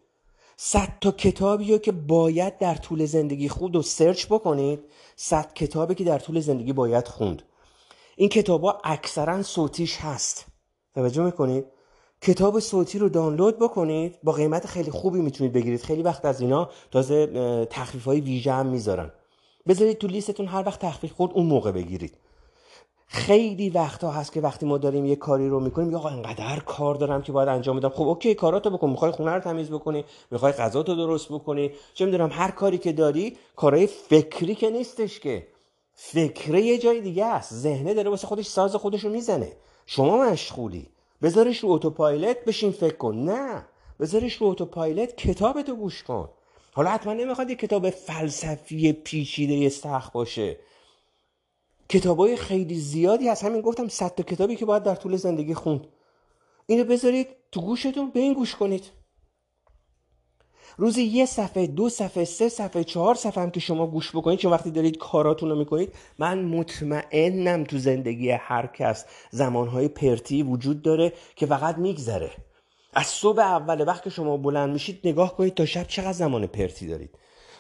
صد 0.58 0.90
تا 1.02 1.12
کتابی 1.12 1.72
رو 1.72 1.78
که 1.78 1.92
باید 1.92 2.58
در 2.58 2.76
طول 2.76 3.06
زندگی 3.06 3.50
خود 3.50 3.76
و 3.76 3.82
سرچ 3.82 4.26
بکنید. 4.26 4.80
صد 5.16 5.54
کتابی 5.54 5.96
که 5.96 6.04
در 6.04 6.20
طول 6.20 6.40
زندگی 6.40 6.74
باید 6.74 7.08
خوند. 7.08 7.44
این 8.16 8.30
کتاب 8.30 8.64
ها 8.64 8.82
اکثرا 8.84 9.44
صوتیش 9.44 9.98
هست. 9.98 10.46
توجه 10.96 11.24
می‌کنید؟ 11.24 11.66
کتاب 12.22 12.60
صوتی 12.60 13.00
رو 13.00 13.10
دانلود 13.10 13.60
بکنید 13.60 14.20
با 14.24 14.32
قیمت 14.32 14.68
خیلی 14.68 14.92
خوبی 14.92 15.22
می‌تونید 15.22 15.54
بگیرید. 15.54 15.82
خیلی 15.82 16.02
وقت 16.02 16.26
از 16.26 16.42
اینا 16.42 16.70
تازه 16.92 17.68
تخفیف 17.70 18.06
های 18.06 18.22
ویژه 18.22 18.52
هم 18.52 18.66
می‌ذارن. 18.66 19.12
بذارید 19.68 19.98
تو 19.98 20.08
لیستتون 20.08 20.48
هر 20.48 20.64
وقت 20.66 20.80
تخفیف 20.80 21.12
خود 21.12 21.32
اون 21.34 21.46
موقع 21.46 21.72
بگیرید. 21.72 22.18
خیلی 23.08 23.70
وقتا 23.70 24.12
هست 24.12 24.34
که 24.34 24.42
وقتی 24.42 24.66
ما 24.66 24.78
داریم 24.78 25.06
یه 25.06 25.16
کاری 25.16 25.50
رو 25.50 25.60
می‌کنیم 25.60 25.92
یا 25.92 25.98
آقا 25.98 26.10
انقدر 26.10 26.60
کار 26.60 26.96
دارم 26.96 27.22
که 27.22 27.32
باید 27.32 27.50
انجام 27.50 27.78
بدم. 27.78 27.90
خب 27.90 28.08
اوکی 28.08 28.36
کاراتو 28.36 28.70
بکن. 28.70 28.90
می‌خوای 28.90 29.12
خونه 29.12 29.32
رو 29.32 29.40
تمیز 29.40 29.72
بکنی 29.72 30.06
می‌خوای 30.32 30.52
غذا 30.52 30.84
تو 30.84 30.96
درست 30.96 31.32
بکنی. 31.32 31.72
چه 31.94 32.06
می‌دونم 32.06 32.30
هر 32.32 32.52
کاری 32.52 32.78
که 32.78 32.92
داری 32.92 33.38
کارهای 33.56 33.88
فکری 33.88 34.56
که 34.56 34.70
نیستش 34.70 35.20
که. 35.20 35.48
فکره 36.04 36.62
یه 36.62 36.78
جای 36.78 37.02
دیگه 37.02 37.26
است. 37.26 37.54
ذهنه 37.54 37.94
داره 37.94 38.10
واسه 38.10 38.28
خودش 38.28 38.48
ساز 38.48 38.76
خودش 38.76 39.04
رو 39.04 39.10
می‌زنه. 39.10 39.52
شما 39.86 40.18
مشغولی. 40.18 40.90
بذارش 41.22 41.60
رو 41.60 41.70
اتوپایلت 41.72 42.46
بشین 42.46 42.72
فکر 42.72 42.96
کن. 42.96 43.16
نه. 43.16 43.66
بذارش 44.00 44.34
رو 44.34 44.48
اتوپایلت 44.48 45.18
کتابتو 45.18 45.76
گوش 45.76 46.04
کن. 46.04 46.30
حالا 46.74 46.90
حتما 46.90 47.14
نمی‌خواد 47.14 47.50
یه 47.50 47.56
کتاب 47.56 47.90
فلسفی 47.90 48.94
پیچیده 48.94 49.70
سخت 49.70 50.14
باشه. 50.14 50.58
کتابای 51.90 52.36
خیلی 52.36 52.76
زیادی 52.76 53.28
هست. 53.28 53.44
همین 53.44 53.62
گفتم 53.62 53.88
صد 53.88 54.16
تا 54.16 54.24
کتابی 54.24 54.56
که 54.56 54.66
باید 54.66 54.84
در 54.84 54.96
طول 54.96 55.16
زندگی 55.16 55.54
خوند. 55.54 55.88
اینو 56.66 56.84
بذارید 56.84 57.28
تو 57.52 57.62
گوشتون 57.62 58.12
به 58.12 58.20
این 58.20 58.34
گوش 58.34 58.56
کنید. 58.56 58.86
روزی 60.78 61.04
یه 61.04 61.26
صفحه 61.26 61.68
دو 61.68 61.90
صفحه 61.90 62.26
سه 62.26 62.50
صفحه 62.50 62.84
چهار 62.84 63.16
صفحه 63.16 63.44
هم 63.44 63.52
که 63.52 63.60
شما 63.60 63.88
گوش 63.88 64.16
بکنید 64.16 64.40
چون 64.40 64.52
وقتی 64.52 64.72
دارید 64.72 64.98
کاراتون 64.98 65.50
رو 65.50 65.56
می‌کنید 65.56 65.94
من 66.20 66.44
مطمئنم 66.44 67.64
تو 67.64 67.78
زندگی 67.78 68.30
هر 68.30 68.68
کس 68.68 69.06
زمانهای 69.32 69.88
پرتی 69.88 70.44
وجود 70.44 70.82
داره 70.82 71.14
که 71.36 71.46
فقط 71.46 71.78
میگذره. 71.78 72.32
از 72.94 73.08
صبح 73.08 73.40
اول 73.40 73.88
وقت 73.88 74.04
که 74.04 74.10
شما 74.10 74.38
بلند 74.38 74.74
میشید 74.74 75.00
نگاه 75.04 75.38
کنید 75.38 75.54
تا 75.54 75.66
شب 75.66 75.88
چقدر 75.88 76.14
زمان 76.14 76.48
پرتی 76.48 76.88
دارید. 76.88 77.10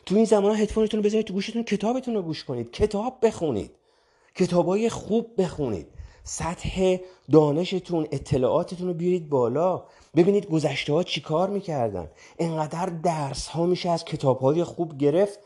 تو 0.06 0.16
این 0.16 0.26
زمان 0.26 0.56
هدفونتون 0.56 0.98
رو 1.00 1.04
بذارید 1.04 1.26
تو 1.26 1.34
گوشتون 1.34 1.64
کتابتون 1.64 2.14
رو 2.14 2.22
گوش 2.22 2.44
کنید 2.44 2.72
کتاب 2.72 3.18
بخونید 3.22 3.72
کتابای 4.36 4.90
خوب 4.90 5.42
بخونید. 5.42 5.88
سطح 6.24 6.98
دانشتون 7.32 8.08
اطلاعاتتون 8.12 8.88
رو 8.88 8.94
بیارید 8.94 9.30
بالا. 9.30 9.84
ببینید 10.16 10.50
گذشته 10.50 10.94
ها 10.94 11.04
چی 11.04 11.22
کار 11.22 11.50
می‌کردن. 11.50 12.10
انقدر 12.40 12.86
درس 12.86 13.48
ها 13.48 13.66
میشه 13.66 13.90
از 13.90 14.06
کتاب 14.06 14.40
های 14.40 14.64
خوب 14.64 14.98
گرفت 14.98 15.40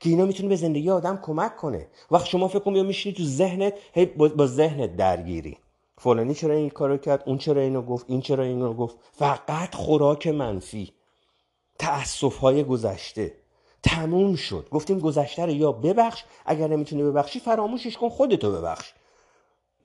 که 0.00 0.10
اینا 0.10 0.24
می‌تونه 0.24 0.48
به 0.48 0.56
زندگی 0.56 0.90
آدم 0.90 1.16
کمک 1.22 1.56
کنه. 1.56 1.86
وقت 2.10 2.26
شما 2.26 2.48
فکر 2.48 2.58
کن 2.58 2.78
میشینی 2.78 3.14
تو 3.14 3.24
ذهنت 3.24 3.74
هی 3.92 4.06
با 4.06 4.46
ذهنت 4.46 4.96
درگیری. 4.96 5.58
فلانی 5.98 6.34
چرا 6.34 6.54
این 6.54 6.70
کارو 6.70 6.96
کرد؟ 6.96 7.22
اون 7.26 7.38
چرا 7.38 7.60
اینو 7.60 7.82
گفت؟ 7.82 8.04
این 8.08 8.20
چرا 8.20 8.44
اینو 8.44 8.74
گفت؟ 8.74 8.96
فقط 9.12 9.74
خوراک 9.74 10.26
منفی. 10.26 10.92
تأسف 11.78 12.36
های 12.36 12.64
گذشته. 12.64 13.32
تموم 13.82 14.36
شد. 14.36 14.68
گفتیم 14.70 14.98
گذشته 14.98 15.46
رو 15.46 15.52
یا 15.52 15.72
ببخش 15.72 16.24
اگر 16.46 16.68
نمی‌تونی 16.68 17.02
ببخشی 17.02 17.40
فراموشش 17.40 17.96
کن 17.96 18.08
خودتو 18.08 18.52
ببخش. 18.52 18.92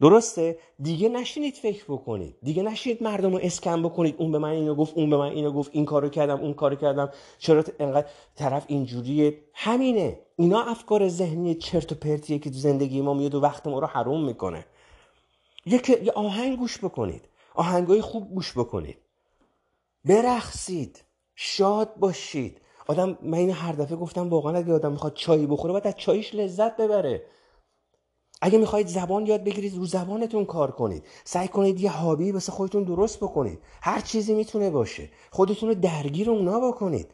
درسته؟ 0.04 0.58
دیگه 0.80 1.10
نشینید 1.10 1.54
فکر 1.56 1.84
بکنید. 1.84 2.36
دیگه 2.42 2.63
نشینید 2.63 3.04
مردم 3.04 3.32
رو 3.32 3.39
اسکن 3.44 3.84
بکنید. 3.84 4.16
اون 4.18 4.32
به 4.32 4.38
من 4.38 4.50
اینو 4.50 4.76
گفت 4.76 4.98
اون 4.98 5.10
به 5.10 5.18
من 5.18 5.30
اینو 5.30 5.52
گفت 5.52 5.72
این 5.74 5.86
کارو 5.86 6.10
کردم 6.10 6.39
اون 6.39 6.54
کارو 6.54 6.76
کردم. 6.76 7.10
چرا 7.38 7.63
انقدر 7.80 8.08
طرف 8.36 8.66
اینجوریه؟ 8.68 9.38
همینه. 9.54 10.20
اینا 10.36 10.62
افکار 10.63 11.08
ذهنی 11.08 11.56
چرت 11.56 11.92
و 11.92 11.96
پرتیه 11.96 12.39
که 12.39 12.50
تو 12.50 12.56
زندگی 12.56 13.02
ما 13.02 13.13
میاد 13.13 13.36
و 13.36 13.39
وقت 13.42 13.68
ما 13.68 13.80
رو 13.80 13.88
حروم 13.88 14.26
می‌کنه. 14.26 14.66
یه 15.66 15.82
آهنگ 16.16 16.58
گوش 16.58 16.78
بکنید. 16.78 17.22
آهنگای 17.56 18.02
خوب 18.02 18.34
گوش 18.34 18.58
بکنید. 18.58 18.98
برخصید 20.06 21.04
شاد 21.36 21.96
باشید. 21.96 22.62
آدم 22.88 23.18
من 23.22 23.38
اینو 23.38 23.54
هر 23.54 23.74
دفعه 23.74 23.98
گفتم 23.98 24.30
واقعا 24.30 24.58
اگه 24.58 24.74
آدم 24.74 24.92
می‌خواد 24.92 25.13
چای 25.13 25.46
بخوره 25.48 25.72
باید 25.72 25.88
از 25.88 25.96
چایش 25.96 26.36
لذت 26.36 26.78
ببره. 26.78 27.24
اگه 28.45 28.58
می‌خواهید 28.58 28.88
زبان 28.88 29.25
یاد 29.25 29.43
بگیرید 29.43 29.75
رو 29.75 29.86
زبانتون 29.86 30.45
کار 30.45 30.71
کنید. 30.71 31.03
سعی 31.23 31.47
کنید 31.47 31.82
یه 31.82 31.91
هابی 31.91 32.32
واسه 32.32 32.51
خودتون 32.51 32.84
درست 32.84 33.17
بکنید. 33.17 33.60
هر 33.82 34.01
چیزی 34.01 34.34
می‌تونه 34.34 34.69
باشه. 34.69 35.10
خودتون 35.32 35.69
رو 35.69 35.75
درگیر 35.75 36.29
اونا 36.29 36.60
بکنید 36.60 37.08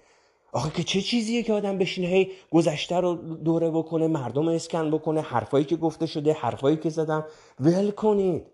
آخه 0.54 0.72
که 0.72 0.84
چه 0.84 1.02
چیزیه 1.02 1.44
که 1.44 1.54
آدم 1.54 1.78
بشینه 1.78 2.08
هی 2.08 2.32
گذشته 2.52 3.00
رو 3.00 3.16
دوره 3.16 3.72
بکنه 3.72 4.08
مردم 4.08 4.48
اسکن 4.48 4.92
بکنه 4.92 5.22
حرفایی 5.22 5.66
که 5.66 5.76
گفته 5.76 6.06
شده 6.06 6.34
حرفایی 6.34 6.78
که 6.78 6.90
زدم. 6.90 7.26
ول 7.60 7.92
کنید. 7.92 8.46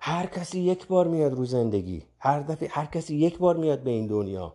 هر 0.00 0.26
کسی 0.26 0.60
یک 0.60 0.86
بار 0.86 1.06
میاد 1.08 1.34
رو 1.34 1.44
زندگی. 1.44 2.02
هر 2.18 2.40
دفعه 2.40 2.68
هر 2.72 2.86
کسی 2.86 3.16
یک 3.16 3.38
بار 3.38 3.56
میاد 3.56 3.82
به 3.82 3.90
این 3.90 4.06
دنیا. 4.06 4.54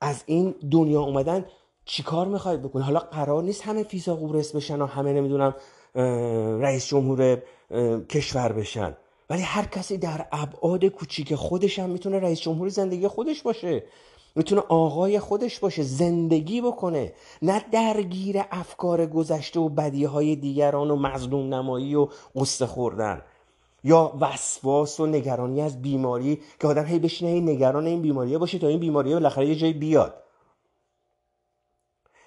از 0.00 0.22
این 0.26 0.54
دنیا 0.70 1.02
اومدن 1.02 1.44
چیکار 1.84 2.26
می‌خواید 2.26 2.62
بکنید؟ 2.62 2.84
حالا 2.84 2.98
قرار 2.98 3.42
نیست 3.42 3.62
همه 3.62 3.82
فیسا 3.82 4.16
قورس 4.16 4.56
بشن 4.56 4.80
و 4.80 4.86
همه 4.86 5.12
نمی‌دونم 5.12 5.54
رئیس 6.60 6.86
جمهور 6.86 7.42
کشور 8.08 8.52
بشن. 8.52 8.96
ولی 9.30 9.42
هر 9.42 9.64
کسی 9.64 9.96
در 9.96 10.26
ابعاد 10.32 10.84
کوچیک 10.84 11.34
خودش 11.34 11.78
هم 11.78 11.90
می‌تونه 11.90 12.18
رئیس 12.18 12.40
جمهور 12.40 12.68
زندگی 12.68 13.08
خودش 13.08 13.42
باشه. 13.42 13.82
می‌تونه 14.36 14.60
آقای 14.68 15.18
خودش 15.18 15.58
باشه 15.58 15.82
زندگی 15.82 16.60
بکنه. 16.60 17.12
نه 17.42 17.64
درگیر 17.72 18.36
افکار 18.50 19.06
گذشته 19.06 19.60
و 19.60 19.68
بدیهای 19.68 20.26
های 20.26 20.36
دیگران 20.36 20.90
و 20.90 20.96
مظلوم 20.96 21.54
نمایی 21.54 21.94
و 21.94 22.08
قصه 22.36 22.66
خوردن. 22.66 23.22
یا 23.84 24.12
وسواس 24.20 25.00
و 25.00 25.06
نگرانی 25.06 25.60
از 25.60 25.82
بیماری 25.82 26.40
که 26.60 26.68
آدم 26.68 26.84
هی 26.84 26.98
بشینه 26.98 27.30
این 27.30 27.48
نگران 27.48 27.86
این 27.86 28.02
بیماریه 28.02 28.38
باشه 28.38 28.58
تا 28.58 28.68
این 28.68 28.80
بیماریه 28.80 29.14
بالاخره 29.14 29.48
یه 29.48 29.54
جایی 29.54 29.72
بیاد. 29.72 30.23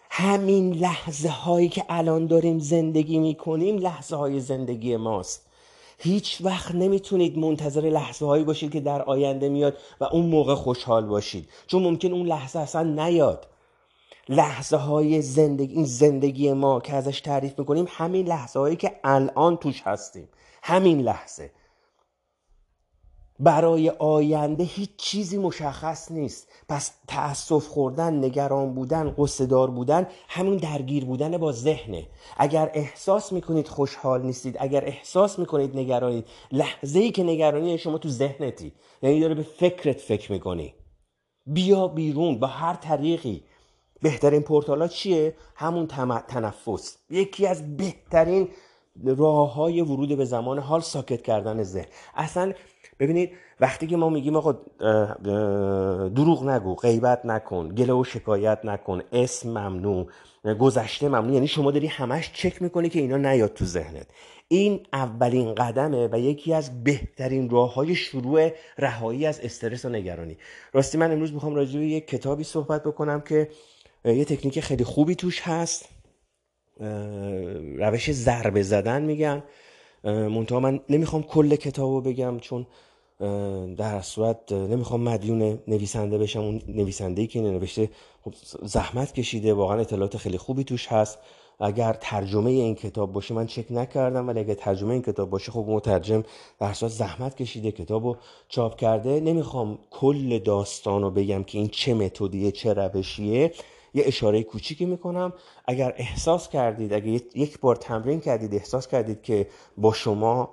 همین 0.09 0.73
لحظه 0.73 1.29
هایی 1.29 1.69
که 1.69 1.85
الان 1.89 2.27
داریم 2.27 2.59
زندگی 2.59 3.19
می‌کنیم 3.19 3.77
لحظه 3.77 4.15
های 4.15 4.39
زندگی 4.39 4.95
ماست. 4.95 5.45
هیچ 5.97 6.37
وقت 6.41 6.75
نمی‌تونید 6.75 7.37
منتظر 7.37 7.81
لحظه 7.81 8.25
هایی 8.25 8.43
باشید 8.43 8.71
که 8.71 8.79
در 8.79 9.01
آینده 9.01 9.49
میاد 9.49 9.77
و 10.01 10.03
اون 10.03 10.25
موقع 10.25 10.55
خوشحال 10.55 11.05
باشید. 11.05 11.49
چون 11.67 11.83
ممکن 11.83 12.11
اون 12.11 12.27
لحظه 12.27 12.59
اصلا 12.59 12.83
نیاد. 12.83 13.47
لحظه 14.29 14.77
های 14.77 15.21
زندگی 15.21 15.73
این 15.73 15.85
زندگی 15.85 16.53
ما 16.53 16.79
که 16.79 16.93
ازش 16.93 17.21
تعریف 17.21 17.59
می‌کنیم 17.59 17.85
همین 17.89 18.27
لحظه 18.27 18.59
هایی 18.59 18.75
که 18.75 18.99
الان 19.03 19.57
توش 19.57 19.81
هستیم. 19.81 20.29
همین 20.63 21.01
لحظه. 21.01 21.51
برای 23.39 23.89
آینده 23.89 24.63
هیچ 24.63 24.89
چیزی 24.97 25.37
مشخص 25.37 26.11
نیست. 26.11 26.47
پس 26.69 26.91
تأسف 27.07 27.67
خوردن 27.67 28.25
نگران 28.25 28.73
بودن 28.73 29.15
قصدار 29.17 29.71
بودن 29.71 30.07
همون 30.27 30.57
درگیر 30.57 31.05
بودن 31.05 31.37
با 31.37 31.51
ذهنه. 31.51 32.07
اگر 32.37 32.71
احساس 32.73 33.33
می‌کنید 33.33 33.67
خوشحال 33.67 34.21
نیستید 34.21 34.57
اگر 34.59 34.85
احساس 34.85 35.39
می‌کنید 35.39 35.77
نگرانید 35.77 36.25
لحظه 36.51 36.99
ای 36.99 37.11
که 37.11 37.23
نگرانی 37.23 37.77
شما 37.77 37.97
تو 37.97 38.09
ذهنتی. 38.09 38.73
یعنی 39.01 39.19
داره 39.19 39.35
به 39.35 39.43
فکرت 39.43 39.99
فکر 39.99 40.31
می‌کنی. 40.31 40.73
بیا 41.45 41.87
بیرون 41.87 42.39
با 42.39 42.47
هر 42.47 42.73
طریقی. 42.73 43.43
بهترین 44.01 44.41
پورتالا 44.41 44.87
چیه؟ 44.87 45.35
همون 45.55 45.87
تنفس. 46.27 46.97
یکی 47.09 47.47
از 47.47 47.77
بهترین 47.77 48.49
راه 49.05 49.53
های 49.53 49.81
ورود 49.81 50.17
به 50.17 50.25
زمان 50.25 50.59
حال 50.59 50.81
ساکت 50.81 51.21
کردن 51.21 51.63
ذهن. 51.63 51.85
اصلا 52.15 52.53
ببینید 52.99 53.31
وقتی 53.59 53.87
که 53.87 53.97
ما 53.97 54.09
میگیم 54.09 54.35
آقا 54.35 54.51
دروغ 56.09 56.49
نگو 56.49 56.75
غیبت 56.75 57.25
نکن 57.25 57.69
گله 57.69 57.93
و 57.93 58.03
شکایت 58.03 58.59
نکن 58.63 59.01
اسم 59.11 59.49
ممنوع 59.49 60.07
گذشته 60.59 61.07
ممنوع 61.07 61.33
یعنی 61.33 61.47
شما 61.47 61.71
داری 61.71 61.87
همش 61.87 62.31
چک 62.33 62.61
می‌کنی 62.61 62.89
که 62.89 62.99
اینا 62.99 63.17
نیاد 63.17 63.53
تو 63.53 63.65
ذهنت. 63.65 64.07
این 64.47 64.85
اولین 64.93 65.55
قدمه 65.55 66.09
و 66.11 66.19
یکی 66.19 66.53
از 66.53 66.83
بهترین 66.83 67.49
راه 67.49 67.73
های 67.73 67.95
شروع 67.95 68.49
رهایی 68.77 69.25
از 69.25 69.39
استرس 69.39 69.85
و 69.85 69.89
نگرانی. 69.89 70.37
راستی 70.73 70.97
من 70.97 71.11
امروز 71.11 71.33
می‌خوام 71.33 71.55
راجع 71.55 71.79
به 71.79 71.85
یک 71.85 72.07
کتابی 72.07 72.43
صحبت 72.43 72.83
بکنم 72.83 73.21
که 73.21 73.49
یه 74.05 74.25
تکنیک 74.25 74.59
خیلی 74.59 74.83
خوبی 74.83 75.15
توش 75.15 75.41
هست. 75.41 75.89
روش 77.77 78.11
ضربه 78.11 78.61
زدن 78.61 79.01
میگن. 79.01 79.43
منتها 80.03 80.59
من 80.59 80.79
نمی‌خوام 80.89 81.23
کل 81.23 81.55
کتابو 81.55 82.01
بگم 82.01 82.39
چون 82.39 82.67
در 83.77 84.01
صورت 84.01 84.51
نمی‌خوام 84.51 85.01
مدیون 85.01 85.59
نویسنده 85.67 86.17
بشم 86.17 86.39
اون 86.39 86.61
نویسنده 86.67 87.21
ای 87.21 87.27
که 87.27 87.41
نوشته 87.41 87.89
خب 88.21 88.33
زحمت 88.63 89.13
کشیده 89.13 89.53
واقعا 89.53 89.79
اطلاعات 89.79 90.17
خیلی 90.17 90.37
خوبی 90.37 90.63
توش 90.63 90.87
هست. 90.87 91.19
اگر 91.59 91.97
ترجمه 92.01 92.49
این 92.49 92.75
کتاب 92.75 93.13
باشه 93.13 93.33
من 93.33 93.47
چک 93.47 93.65
نکردم 93.69 94.27
ولی 94.27 94.39
اگر 94.39 94.53
ترجمه 94.53 94.93
این 94.93 95.01
کتاب 95.01 95.29
باشه 95.29 95.51
خب 95.51 95.65
مترجم 95.67 96.23
در 96.59 96.73
صورت 96.73 96.91
زحمت 96.91 97.35
کشیده 97.35 97.71
کتاب 97.71 98.05
رو 98.05 98.17
چاپ 98.47 98.75
کرده. 98.75 99.19
نمی‌خوام 99.19 99.79
کل 99.91 100.39
داستان 100.39 101.01
رو 101.01 101.11
بگم 101.11 101.43
که 101.43 101.57
این 101.57 101.67
چه 101.67 101.93
متدیه 101.93 102.51
چه 102.51 102.73
روشیه. 102.73 103.51
یه 103.93 104.03
اشاره 104.05 104.43
کوچیکی 104.43 104.85
می‌کنم. 104.85 105.33
اگر 105.65 105.93
احساس 105.97 106.49
کردید 106.49 106.93
اگر 106.93 107.07
یک 107.35 107.59
بار 107.59 107.75
تمرین 107.75 108.19
کردید 108.19 108.53
احساس 108.53 108.87
کردید 108.87 109.21
که 109.21 109.47
با 109.77 109.93
شما 109.93 110.49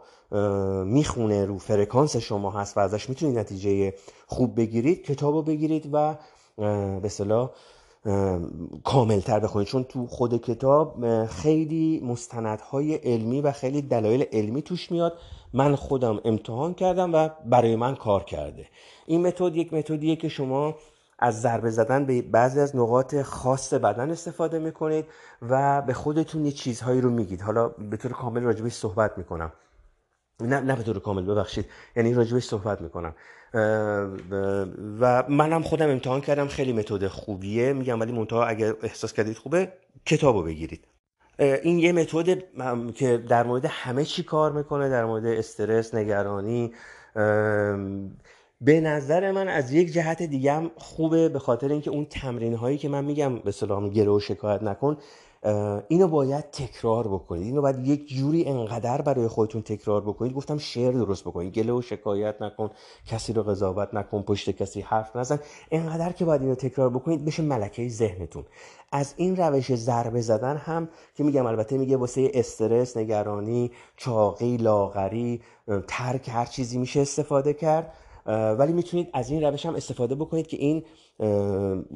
می‌خونه 0.87 1.45
رو 1.45 1.59
فرکانس 1.59 2.17
شما 2.17 2.51
هست 2.51 2.77
و 2.77 2.81
ازش 2.81 3.09
می‌تونید 3.09 3.39
نتیجه 3.39 3.95
خوب 4.27 4.57
بگیرید 4.57 5.03
کتاب 5.03 5.35
رو 5.35 5.43
بگیرید 5.43 5.89
و 5.93 6.15
به 7.01 7.09
صلاح 7.09 7.51
کاملتر 8.85 9.41
بخونید. 9.41 9.69
چون 9.69 9.85
تو 9.85 10.07
خود 10.07 10.43
کتاب 10.43 11.25
خیلی 11.27 12.03
مستندهای 12.07 12.95
علمی 12.95 13.41
و 13.41 13.53
خیلی 13.53 13.83
دلایل 13.83 14.25
علمی 14.33 14.63
توش 14.63 14.93
میاد. 14.93 15.19
من 15.53 15.75
خودم 15.75 16.21
امتحان 16.25 16.75
کردم 16.75 17.15
و 17.15 17.29
برای 17.47 17.77
من 17.77 17.95
کار 17.95 18.25
کرده. 18.25 18.67
این 19.07 19.27
متد 19.27 19.57
یک 19.57 19.75
متدیه 19.75 20.17
که 20.17 20.29
شما 20.29 20.75
از 21.19 21.41
ضربه 21.41 21.71
زدن 21.71 22.05
به 22.05 22.23
بعضی 22.23 22.61
از 22.61 22.77
نقاط 22.77 23.23
خاص 23.23 23.75
بدن 23.75 24.11
استفاده 24.11 24.59
می‌کنید 24.59 25.05
و 25.43 25.83
به 25.83 25.93
خودتون 25.93 26.47
یه 26.47 26.53
چیزهایی 26.53 27.01
رو 27.01 27.11
میگید. 27.11 27.41
حالا 27.41 27.69
به 27.69 27.97
طور 27.97 28.13
کامل 28.13 28.43
راجبش 28.43 28.73
صحبت 28.73 29.19
می‌کنم. 29.19 29.53
نه 30.41 30.61
نه 30.61 30.77
به 30.77 30.83
طور 30.83 30.99
کامل 30.99 31.23
ببخشید. 31.23 31.67
یعنی 31.97 32.15
راجبش 32.15 32.45
صحبت 32.45 32.81
می‌کنم. 32.81 33.15
و 35.01 35.25
منم 35.29 35.63
خودم 35.63 35.91
امتحان 35.91 36.21
کردم 36.21 36.49
خیلی 36.49 36.73
متد 36.73 37.07
خوبیه. 37.07 37.73
میگم 37.73 38.01
ولی 38.01 38.13
منتها 38.13 38.45
اگر 38.45 38.75
احساس 38.83 39.13
کردید 39.13 39.37
خوبه 39.37 39.73
کتابو 40.07 40.43
بگیرید. 40.43 40.85
این 41.39 41.79
یه 41.79 41.93
متد 41.93 42.43
که 42.93 43.17
در 43.19 43.43
مورد 43.43 43.65
همه 43.65 44.05
چی 44.05 44.23
کار 44.23 44.53
می‌کنه 44.53 44.89
در 44.89 45.05
مورد 45.05 45.27
استرس 45.27 45.95
نگرانی 45.95 46.73
به 48.61 48.81
نظر 48.81 49.33
من 49.33 49.49
از 49.49 49.73
یک 49.73 49.93
جهت 49.93 50.23
دیگه 50.23 50.53
هم 50.53 50.71
خوبه 50.77 51.29
به 51.29 51.39
خاطر 51.39 51.69
اینکه 51.69 51.91
اون 51.91 52.05
تمرین 52.05 52.55
هایی 52.55 52.79
که 52.79 52.89
من 52.89 53.05
میگم 53.05 53.39
به 53.39 53.53
سلام 53.53 53.91
گره 53.91 54.11
و 54.11 54.21
شکایت 54.21 54.63
نکن 54.63 54.97
اینو 55.89 56.09
باید 56.09 56.51
تکرار 56.51 57.09
بکنید. 57.09 57.47
اینو 57.47 57.63
باید 57.63 57.87
یک 57.87 58.09
جوری 58.09 58.45
انقدر 58.45 59.03
برای 59.03 59.29
خودتون 59.29 59.63
تکرار 59.63 60.01
بکنید. 60.01 60.33
گفتم 60.33 60.59
شعر 60.59 60.93
درست 60.93 61.25
بکنید. 61.25 61.53
گله 61.53 61.73
و 61.73 61.83
شکایت 61.83 62.43
نکن 62.43 62.71
کسی 63.07 63.33
رو 63.33 63.43
قضاوت 63.43 63.95
نکن 63.95 64.23
پشت 64.23 64.51
کسی 64.51 64.81
حرف 64.81 65.17
نزن. 65.17 65.39
انقدر 65.71 66.13
که 66.13 66.25
باید 66.25 66.43
اینو 66.43 66.55
تکرار 66.55 66.91
بکنید 66.91 67.25
بشه 67.25 67.43
ملکه 67.43 67.89
ذهنتون. 67.89 68.45
از 68.93 69.15
این 69.17 69.37
روش 69.37 69.75
ضربه 69.75 70.21
زدن 70.21 70.57
هم 70.57 70.89
که 71.17 71.25
میگم 71.25 71.47
البته 71.47 71.79
میگه 71.79 71.97
واسه 71.97 72.31
استرس 72.35 72.97
نگرانی 72.97 73.71
چاقی 73.97 74.57
لاغری 74.57 75.41
ترک 75.89 76.29
هر 76.29 76.45
چیزی 76.45 76.79
میشه 76.79 77.01
استفاده 77.01 77.53
کرد. 77.53 77.93
ولی 78.59 78.73
می‌تونید 78.73 79.09
از 79.13 79.31
این 79.31 79.45
روش 79.45 79.67
هم 79.67 79.75
استفاده 79.75 80.15
بکنید 80.15 80.47
که 80.47 80.57
این 80.57 80.85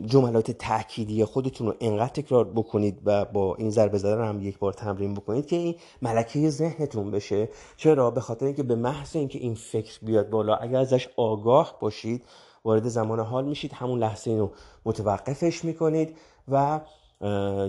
جملات 0.07 0.50
تأکیدی 0.50 1.24
خودتون 1.24 1.66
رو 1.66 1.74
انقدر 1.81 2.12
تکرار 2.12 2.44
بکنید 2.44 3.00
و 3.04 3.24
با 3.24 3.54
این 3.54 3.70
ضربه 3.70 3.98
زدن 3.98 4.24
هم 4.24 4.42
یک 4.42 4.59
بار 4.59 4.72
تمرین 4.72 5.14
بکنید 5.14 5.46
که 5.46 5.57
این 5.57 5.74
ملکه 6.02 6.50
ذهنتون 6.50 7.11
بشه. 7.11 7.48
چرا؟ 7.76 8.11
به 8.11 8.20
خاطر 8.20 8.46
اینکه 8.46 8.62
به 8.62 8.74
محض 8.74 9.16
اینکه 9.16 9.38
این 9.38 9.54
فکر 9.54 9.98
بیاد 10.02 10.31
بالا 10.31 10.54
اگر 10.54 10.78
ازش 10.78 11.09
آگاه 11.16 11.76
باشید 11.81 12.24
وارد 12.64 12.88
زمان 12.88 13.20
حال 13.20 13.44
میشید 13.44 13.72
همون 13.72 13.98
لحظه 13.98 14.31
اینو 14.31 14.50
متوقفش 14.85 15.64
می‌کنید 15.64 16.16
و 16.48 16.81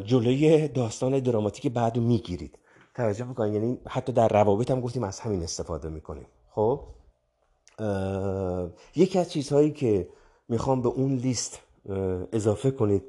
جلوی 0.05 0.67
داستان 0.67 1.19
دراماتیک 1.19 1.73
بعد 1.73 1.97
رو 1.97 2.03
می‌گیرید. 2.03 2.59
توجه 2.95 3.25
بکنید 3.25 3.53
یعنی 3.53 3.77
حتی 3.87 4.11
در 4.11 4.27
روابط 4.27 4.71
هم 4.71 4.81
گفتیم 4.81 5.03
از 5.03 5.19
همین 5.19 5.43
استفاده 5.43 5.89
می‌کنیم. 5.89 6.27
خب؟ 6.49 6.81
یکی 8.95 9.19
از 9.19 9.31
چیزهایی 9.31 9.71
که 9.71 10.09
می‌خوام 10.49 10.81
به 10.81 10.89
اون 10.89 11.13
لیست 11.13 11.59
اضافه 12.33 12.71
کنید 12.71 13.03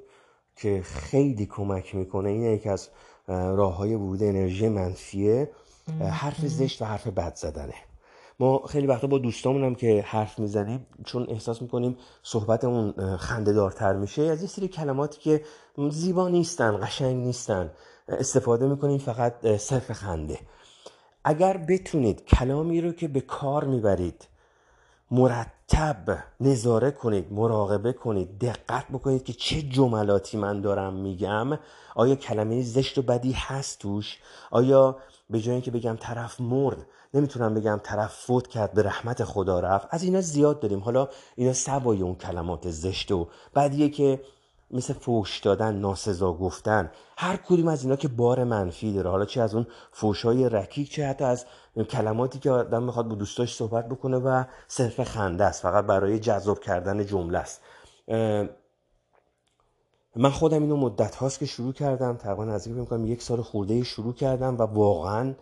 که 0.57 0.83
خیلی 0.85 1.46
کمک 1.46 1.94
می‌کنه. 1.94 2.31
اینه 2.31 2.53
یکی 2.53 2.68
از 2.68 2.88
راه 3.29 3.76
های 3.76 3.94
ورود 3.94 4.22
انرژی 4.22 4.68
منفیه 4.68 5.50
حرف 6.00 6.46
زشت 6.46 6.83
و 6.83 6.85
حرف 6.85 7.07
بد 7.07 7.35
زدنه. 7.35 7.74
ما 8.40 8.66
خیلی 8.66 8.87
وقتا 8.87 9.07
با 9.07 9.18
دوستامون 9.18 9.64
هم 9.64 9.74
که 9.74 10.05
حرف 10.07 10.38
می‌زنیم 10.38 10.87
چون 11.05 11.26
احساس 11.29 11.62
می‌کنیم 11.62 11.96
صحبتمون 12.22 13.16
خنده 13.16 13.53
دارتر 13.53 13.92
میشه 13.92 14.22
از 14.22 14.42
یه 14.42 14.48
سری 14.48 14.68
کلماتی 14.68 15.20
که 15.20 15.44
زیبا 15.90 16.29
نیستن 16.29 16.87
قشنگ 16.87 17.16
نیستن 17.16 17.70
استفاده 18.09 18.66
می‌کنیم 18.66 18.98
فقط 18.98 19.57
صرف 19.57 19.92
خنده. 19.92 20.38
اگر 21.24 21.57
بتونید 21.57 22.24
کلامی 22.24 22.81
رو 22.81 22.92
که 22.92 23.09
به 23.09 23.20
کار 23.20 23.64
می‌برید 23.64 24.29
مرتب 25.11 26.18
نظاره 26.40 26.90
کنید 26.90 27.33
مراقبه 27.33 27.92
کنید 27.92 28.38
دقت 28.38 28.88
بکنید 28.88 29.25
که 29.25 29.33
چه 29.33 29.62
جملاتی 29.62 30.37
من 30.37 30.61
دارم 30.61 30.94
میگم. 30.94 31.59
آیا 31.94 32.14
کلمه 32.14 32.62
زشت 32.62 32.99
و 32.99 33.03
بدی 33.03 33.33
هست 33.33 33.79
توش؟ 33.79 34.18
آیا 34.51 34.96
به 35.31 35.40
جای 35.40 35.53
اینکه 35.53 35.70
بگم 35.70 35.96
طرف 36.01 36.40
مرد 36.40 36.87
نمی‌تونم 37.14 37.55
بگم 37.55 37.81
طرف 37.83 38.14
فوت 38.14 38.46
کرد 38.46 38.73
به 38.73 38.83
رحمت 38.83 39.25
خدا 39.25 39.61
رفت؟ 39.61 39.88
از 39.90 40.03
اینا 40.03 40.20
زیاد 40.20 40.61
داریم. 40.61 40.81
حالا 40.81 41.09
اینا 41.37 41.53
سوای 41.53 42.03
اون 42.03 42.14
کلمات 42.14 42.70
زشت 42.70 43.12
و 43.12 43.29
بعدیه 43.55 43.88
که 43.88 44.20
مثل 44.71 44.95
فوش 44.95 45.39
دادن 45.39 45.75
ناسزا 45.75 46.33
گفتن 46.33 46.91
هر 47.19 47.37
کدوم 47.37 47.69
از 47.69 47.83
اینا 47.83 47.97
که 47.97 48.09
بار 48.09 48.45
منفی 48.45 48.93
داره. 48.93 49.11
حالا 49.11 49.25
چه 49.25 49.41
از 49.41 49.55
اون 49.55 49.67
فوشای 49.93 50.49
رکیک 50.49 50.91
چه 50.91 51.07
حتی 51.07 51.25
از 51.25 51.47
کلماتی 51.91 52.39
که 52.39 52.51
آدم 52.51 52.83
می‌خواد 52.83 53.09
با 53.09 53.15
دوستاش 53.15 53.55
صحبت 53.55 53.89
بکنه 53.89 54.17
و 54.17 54.45
صرف 54.69 55.03
خنده 55.03 55.45
است 55.45 55.63
فقط 55.63 55.85
برای 55.85 56.19
جذاب 56.19 56.61
کردن 56.61 57.07
جمله 57.07 57.39
است. 57.39 57.61
من 60.17 60.31
خودم 60.31 60.63
اینو 60.63 60.77
مدت 60.77 61.15
هاست 61.15 61.39
که 61.39 61.47
شروع 61.47 61.73
کردم 61.73 62.17
تقریبا 62.17 62.45
نزدیک 62.45 62.77
می‌کنم 62.77 63.07
یک 63.07 63.23
سال 63.23 63.43
خورده 63.43 63.83
شروع 63.85 64.15
کردم 64.15 64.59
و 64.59 64.63
واقعا 64.63 65.35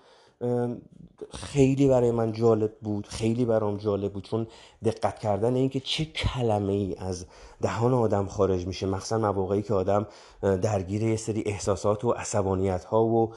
خیلی 1.30 1.88
برای 1.88 2.10
من 2.10 2.32
جالب 2.32 2.72
بود 2.82 3.06
خیلی 3.06 3.44
برام 3.44 3.76
جالب 3.76 4.12
بود 4.12 4.24
چون 4.24 4.46
دقت 4.84 5.18
کردن 5.18 5.54
این 5.54 5.68
که 5.68 5.80
چه 5.80 6.04
کلمه 6.04 6.72
ای 6.72 6.94
از 6.98 7.26
دهان 7.60 7.94
آدم 7.94 8.26
خارج 8.26 8.66
میشه. 8.66 8.86
مخصوصا 8.86 9.18
مواقعی 9.18 9.62
که 9.62 9.74
آدم 9.74 10.06
درگیر 10.42 11.02
یه 11.02 11.16
سری 11.16 11.42
احساسات 11.46 12.04
و 12.04 12.10
عصبانیت 12.10 12.84
ها 12.84 13.04
و 13.04 13.32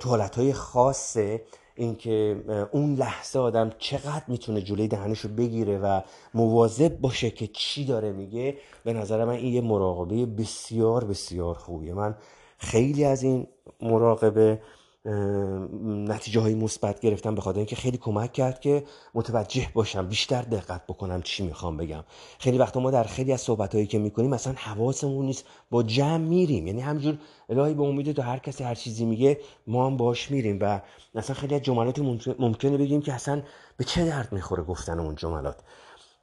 تو 0.00 0.16
های 0.36 0.52
خاصه 0.52 1.42
اینکه 1.76 2.44
اون 2.72 2.94
لحظه 2.94 3.38
آدم 3.38 3.72
چقدر 3.78 4.24
می‌تونه 4.28 4.62
جلوی 4.62 4.88
دهنش 4.88 5.20
رو 5.20 5.30
بگیره 5.30 5.78
و 5.78 6.00
مواظب 6.34 7.00
باشه 7.00 7.30
که 7.30 7.46
چی 7.46 7.84
داره 7.84 8.12
میگه 8.12 8.56
به 8.84 8.92
نظر 8.92 9.24
من 9.24 9.32
این 9.34 9.54
یه 9.54 9.60
مراقبه 9.60 10.26
بسیار 10.26 11.04
بسیار 11.04 11.54
خوبیه. 11.54 11.94
من 11.94 12.16
خیلی 12.58 13.04
از 13.04 13.22
این 13.22 13.46
مراقبه 13.82 14.60
نتیجه 15.04 16.40
های 16.40 16.54
مثبت 16.54 17.00
گرفتم 17.00 17.34
به 17.34 17.40
خاطر 17.40 17.58
اینکه 17.58 17.76
خیلی 17.76 17.96
کمک 17.96 18.32
کرد 18.32 18.60
که 18.60 18.84
متوجه 19.14 19.68
باشم 19.74 20.08
بیشتر 20.08 20.42
دقت 20.42 20.86
بکنم 20.86 21.22
چی 21.22 21.46
می‌خوام 21.46 21.76
بگم. 21.76 22.04
خیلی 22.38 22.58
وقتا 22.58 22.80
ما 22.80 22.90
در 22.90 23.04
خیلی 23.04 23.32
از 23.32 23.40
صحبت 23.40 23.74
هایی 23.74 23.86
که 23.86 23.98
می‌کنیم 23.98 24.30
مثلا 24.30 24.52
حواسمون 24.56 25.26
نیست 25.26 25.44
با 25.70 25.82
جمع 25.82 26.16
میریم. 26.16 26.66
یعنی 26.66 26.80
همجور 26.80 27.18
الهی 27.48 27.74
به 27.74 27.82
امید 27.82 28.12
تو 28.12 28.22
هر 28.22 28.38
کسی 28.38 28.64
هر 28.64 28.74
چیزی 28.74 29.04
میگه 29.04 29.40
ما 29.66 29.86
هم 29.86 29.96
باش 29.96 30.30
میریم 30.30 30.58
و 30.60 30.80
مثلا 31.14 31.36
خیلی 31.36 31.54
از 31.54 31.62
جملات 31.62 31.98
ممکنه 32.38 32.76
بگیم 32.78 33.02
که 33.02 33.12
اصلا 33.12 33.42
به 33.76 33.84
چه 33.84 34.04
درد 34.04 34.32
می‌خوره 34.32 34.62
گفتن 34.62 35.00
اون 35.00 35.14
جملات. 35.14 35.56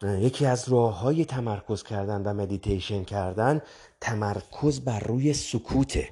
یکی 0.03 0.45
از 0.45 0.69
راه 0.69 0.99
های 0.99 1.25
تمرکز 1.25 1.83
کردن 1.83 2.21
و 2.23 2.33
مدیتیشن 2.33 3.03
کردن 3.03 3.61
تمرکز 4.01 4.79
بر 4.79 4.99
روی 4.99 5.33
سکوته. 5.33 6.09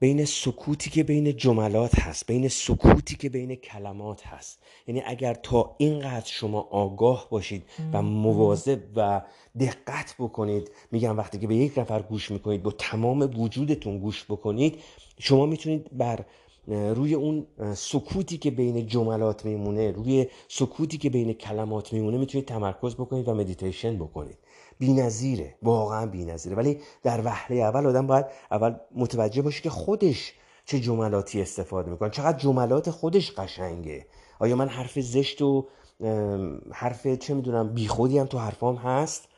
بین 0.00 0.24
سکوتی 0.24 0.90
که 0.90 1.02
بین 1.02 1.36
جملات 1.36 1.98
هست 1.98 2.26
بین 2.26 2.48
سکوتی 2.48 3.16
که 3.16 3.28
بین 3.28 3.54
کلمات 3.54 4.26
هست. 4.26 4.62
یعنی 4.86 5.02
اگر 5.06 5.34
تا 5.34 5.74
اینقدر 5.78 6.26
شما 6.26 6.60
آگاه 6.60 7.26
باشید 7.30 7.62
و 7.92 8.02
مواظب 8.02 8.78
و 8.96 9.22
دقت 9.60 10.14
بکنید 10.18 10.70
میگم 10.92 11.16
وقتی 11.16 11.38
که 11.38 11.46
به 11.46 11.56
یک 11.56 11.78
نفر 11.78 12.02
گوش 12.02 12.30
می‌کنید 12.30 12.62
با 12.62 12.70
تمام 12.70 13.30
وجودتون 13.36 13.98
گوش 13.98 14.24
بکنید 14.24 14.78
شما 15.18 15.46
می‌تونید 15.46 15.86
بر 15.98 16.24
روی 16.68 17.14
اون 17.14 17.46
سکوتی 17.74 18.38
که 18.38 18.50
بین 18.50 18.86
جملات 18.86 19.44
میمونه 19.44 19.90
روی 19.90 20.26
سکوتی 20.48 20.98
که 20.98 21.10
بین 21.10 21.32
کلمات 21.32 21.92
میمونه 21.92 22.18
می‌تونید 22.18 22.46
تمرکز 22.46 22.94
بکنید 22.94 23.28
و 23.28 23.34
مدیتیشن 23.34 23.96
بکنید. 23.96 24.38
بی‌نظیره. 24.80 25.54
واقعا 25.62 26.06
بی‌نظیره. 26.06 26.56
ولی 26.56 26.78
در 27.02 27.20
وهله 27.24 27.56
اول 27.56 27.86
آدم 27.86 28.06
باید 28.06 28.26
اول 28.50 28.74
متوجه 28.94 29.42
باشه 29.42 29.62
که 29.62 29.70
خودش 29.70 30.32
چه 30.64 30.80
جملاتی 30.80 31.42
استفاده 31.42 31.90
می‌کنه. 31.90 32.10
چقدر 32.10 32.38
جملات 32.38 32.90
خودش 32.90 33.32
قشنگه. 33.32 34.06
آیا 34.38 34.56
من 34.56 34.68
حرف 34.68 35.00
زشت 35.00 35.42
و 35.42 35.66
حرف 36.72 37.06
چه 37.06 37.34
می‌دونم 37.34 37.74
بیخودی 37.74 38.18
هم 38.18 38.26
تو 38.26 38.38
حرفام 38.38 38.76
هست؟ 38.76 39.28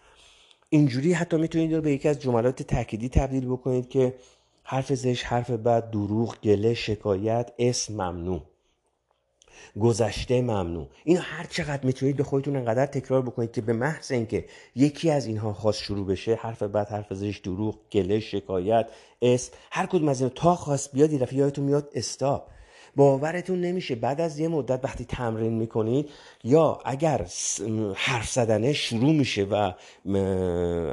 اینجوری 0.68 1.12
حتی 1.12 1.36
می‌تونید 1.36 1.74
رو 1.74 1.80
به 1.80 1.92
یکی 1.92 2.08
از 2.08 2.18
جملات 2.18 2.62
تأکیدی 2.62 3.08
تبدیل 3.08 3.46
بکنید 3.46 3.88
که 3.88 4.14
حرف 4.64 4.94
زشت 4.94 5.26
حرف 5.26 5.50
بد 5.50 5.90
دروغ 5.90 6.36
گله 6.42 6.74
شکایت 6.74 7.50
اسم 7.58 7.94
ممنوع. 7.94 8.51
گذشته 9.80 10.42
ممنوع. 10.42 10.88
این 11.04 11.16
هر 11.16 11.46
چقدر 11.50 11.86
می‌تونید 11.86 12.16
به 12.16 12.24
خودتون 12.24 12.56
انقدر 12.56 12.86
تکرار 12.86 13.22
بکنید 13.22 13.52
که 13.52 13.60
به 13.60 13.72
محض 13.72 14.12
اینکه 14.12 14.44
یکی 14.76 15.10
از 15.10 15.26
اینها 15.26 15.52
خواست 15.52 15.82
شروع 15.82 16.06
بشه 16.06 16.34
حرف 16.34 16.62
بد 16.62 16.88
حرف 16.88 17.14
زشت 17.14 17.42
دروغ 17.44 17.78
گله 17.92 18.20
شکایت 18.20 18.88
اسم 19.22 19.52
هر 19.70 19.86
کدوم 19.86 20.08
از 20.08 20.20
اینا 20.20 20.34
تا 20.34 20.54
خواست 20.54 20.92
بیاد 20.92 21.12
یه 21.12 21.34
یادتون 21.34 21.64
میاد 21.64 21.88
استاپ. 21.94 22.48
باورتون 22.96 23.60
نمیشه. 23.60 23.94
بعد 23.94 24.20
از 24.20 24.38
یه 24.38 24.48
مدت 24.48 24.84
وقتی 24.84 25.04
تمرین 25.04 25.52
می‌کنید 25.52 26.10
یا 26.44 26.78
اگر 26.84 27.26
حرف 27.94 28.30
زدنه 28.30 28.72
شروع 28.72 29.12
میشه 29.12 29.44
و 29.44 29.72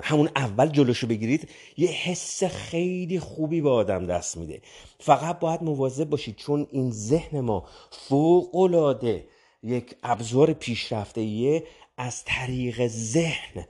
همون 0.03 0.29
اول 0.35 0.67
جلوشو 0.67 1.07
بگیرید 1.07 1.49
یه 1.77 1.89
حس 1.89 2.43
خیلی 2.43 3.19
خوبی 3.19 3.61
به 3.61 3.69
آدم 3.69 4.05
دست 4.05 4.37
میده. 4.37 4.61
فقط 4.99 5.39
باید 5.39 5.63
مواظب 5.63 6.09
باشید 6.09 6.35
چون 6.35 6.67
این 6.71 6.91
ذهن 6.91 7.39
ما 7.39 7.65
فوق 7.91 8.55
العاده 8.55 9.27
یک 9.63 9.95
ابزار 10.03 10.53
پیشرفته 10.53 11.63
از 11.97 12.23
طریق 12.25 12.87
ذهن. 12.87 13.65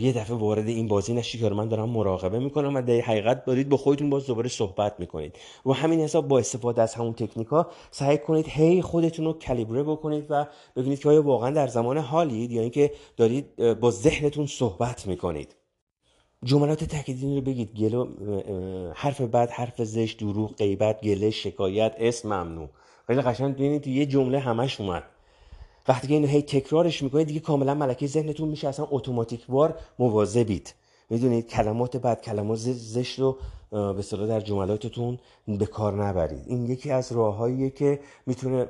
یه 0.00 0.12
دفعه 0.12 0.36
وارد 0.36 0.68
این 0.68 0.88
بازی 0.88 1.14
نشید 1.14 1.40
که 1.40 1.48
من 1.48 1.68
دارم 1.68 1.88
مراقبه 1.88 2.38
می‌کنم 2.38 2.74
و 2.74 2.82
در 2.82 3.00
حقیقت 3.00 3.44
دارید 3.44 3.68
با 3.68 3.76
خودتون 3.76 4.10
باز 4.10 4.26
دوباره 4.26 4.48
صحبت 4.48 5.00
می‌کنید. 5.00 5.36
و 5.66 5.72
همین 5.72 6.00
حساب 6.00 6.28
با 6.28 6.38
استفاده 6.38 6.82
از 6.82 6.94
همون 6.94 7.12
تکنیک 7.12 7.48
ها 7.48 7.66
سعی 7.90 8.18
کنید 8.18 8.46
هی 8.48 8.82
خودتون 8.82 9.24
رو 9.24 9.32
کلیبره 9.32 9.82
بکنید 9.82 10.26
و 10.30 10.46
ببینید 10.76 11.00
که 11.00 11.08
آیا 11.08 11.22
واقعا 11.22 11.50
در 11.50 11.66
زمان 11.66 11.98
حالید 11.98 12.52
یا 12.52 12.62
اینکه 12.62 12.92
دارید 13.16 13.56
با 13.80 13.90
ذهنتون 13.90 14.46
صحبت 14.46 15.06
می‌کنید. 15.06 15.56
جملات 16.44 16.84
تاکیدی 16.84 17.36
رو 17.36 17.40
بگید. 17.40 17.74
گلو 17.74 18.06
حرف 18.94 19.20
بعد 19.20 19.50
حرف 19.50 19.82
زشت 19.82 20.18
دروغ 20.18 20.56
غیبت 20.56 21.00
گله 21.00 21.30
شکایت 21.30 21.94
اسم 21.98 22.28
ممنوع. 22.28 22.68
خیلی 23.06 23.20
قشنگ 23.20 23.54
ببینید 23.54 23.86
یه 23.86 24.06
جمله 24.06 24.38
همش 24.38 24.80
اومد. 24.80 25.02
وقتی 25.88 26.08
که 26.08 26.14
اینو 26.14 26.26
هی 26.26 26.42
تکرارش 26.42 27.02
می‌کنید 27.02 27.26
دیگه 27.26 27.40
کاملا 27.40 27.74
ملکه 27.74 28.06
ذهنتون 28.06 28.48
میشه 28.48 28.68
اصلا 28.68 28.86
اتوماتیک 28.90 29.44
وار 29.48 29.74
مواظبید. 29.98 30.74
می‌دونید 31.10 31.46
کلمات 31.46 31.96
بعد 31.96 32.22
کلمات 32.22 32.58
زشت 32.58 33.18
رو 33.18 33.36
به 33.70 34.02
صلاح 34.02 34.26
در 34.26 34.40
جملاتتون 34.40 35.18
به 35.48 35.66
کار 35.66 36.04
نبرید. 36.04 36.44
این 36.46 36.66
یکی 36.66 36.90
از 36.90 37.12
راههاییه 37.12 37.70
که 37.70 38.00
می‌تونه 38.26 38.64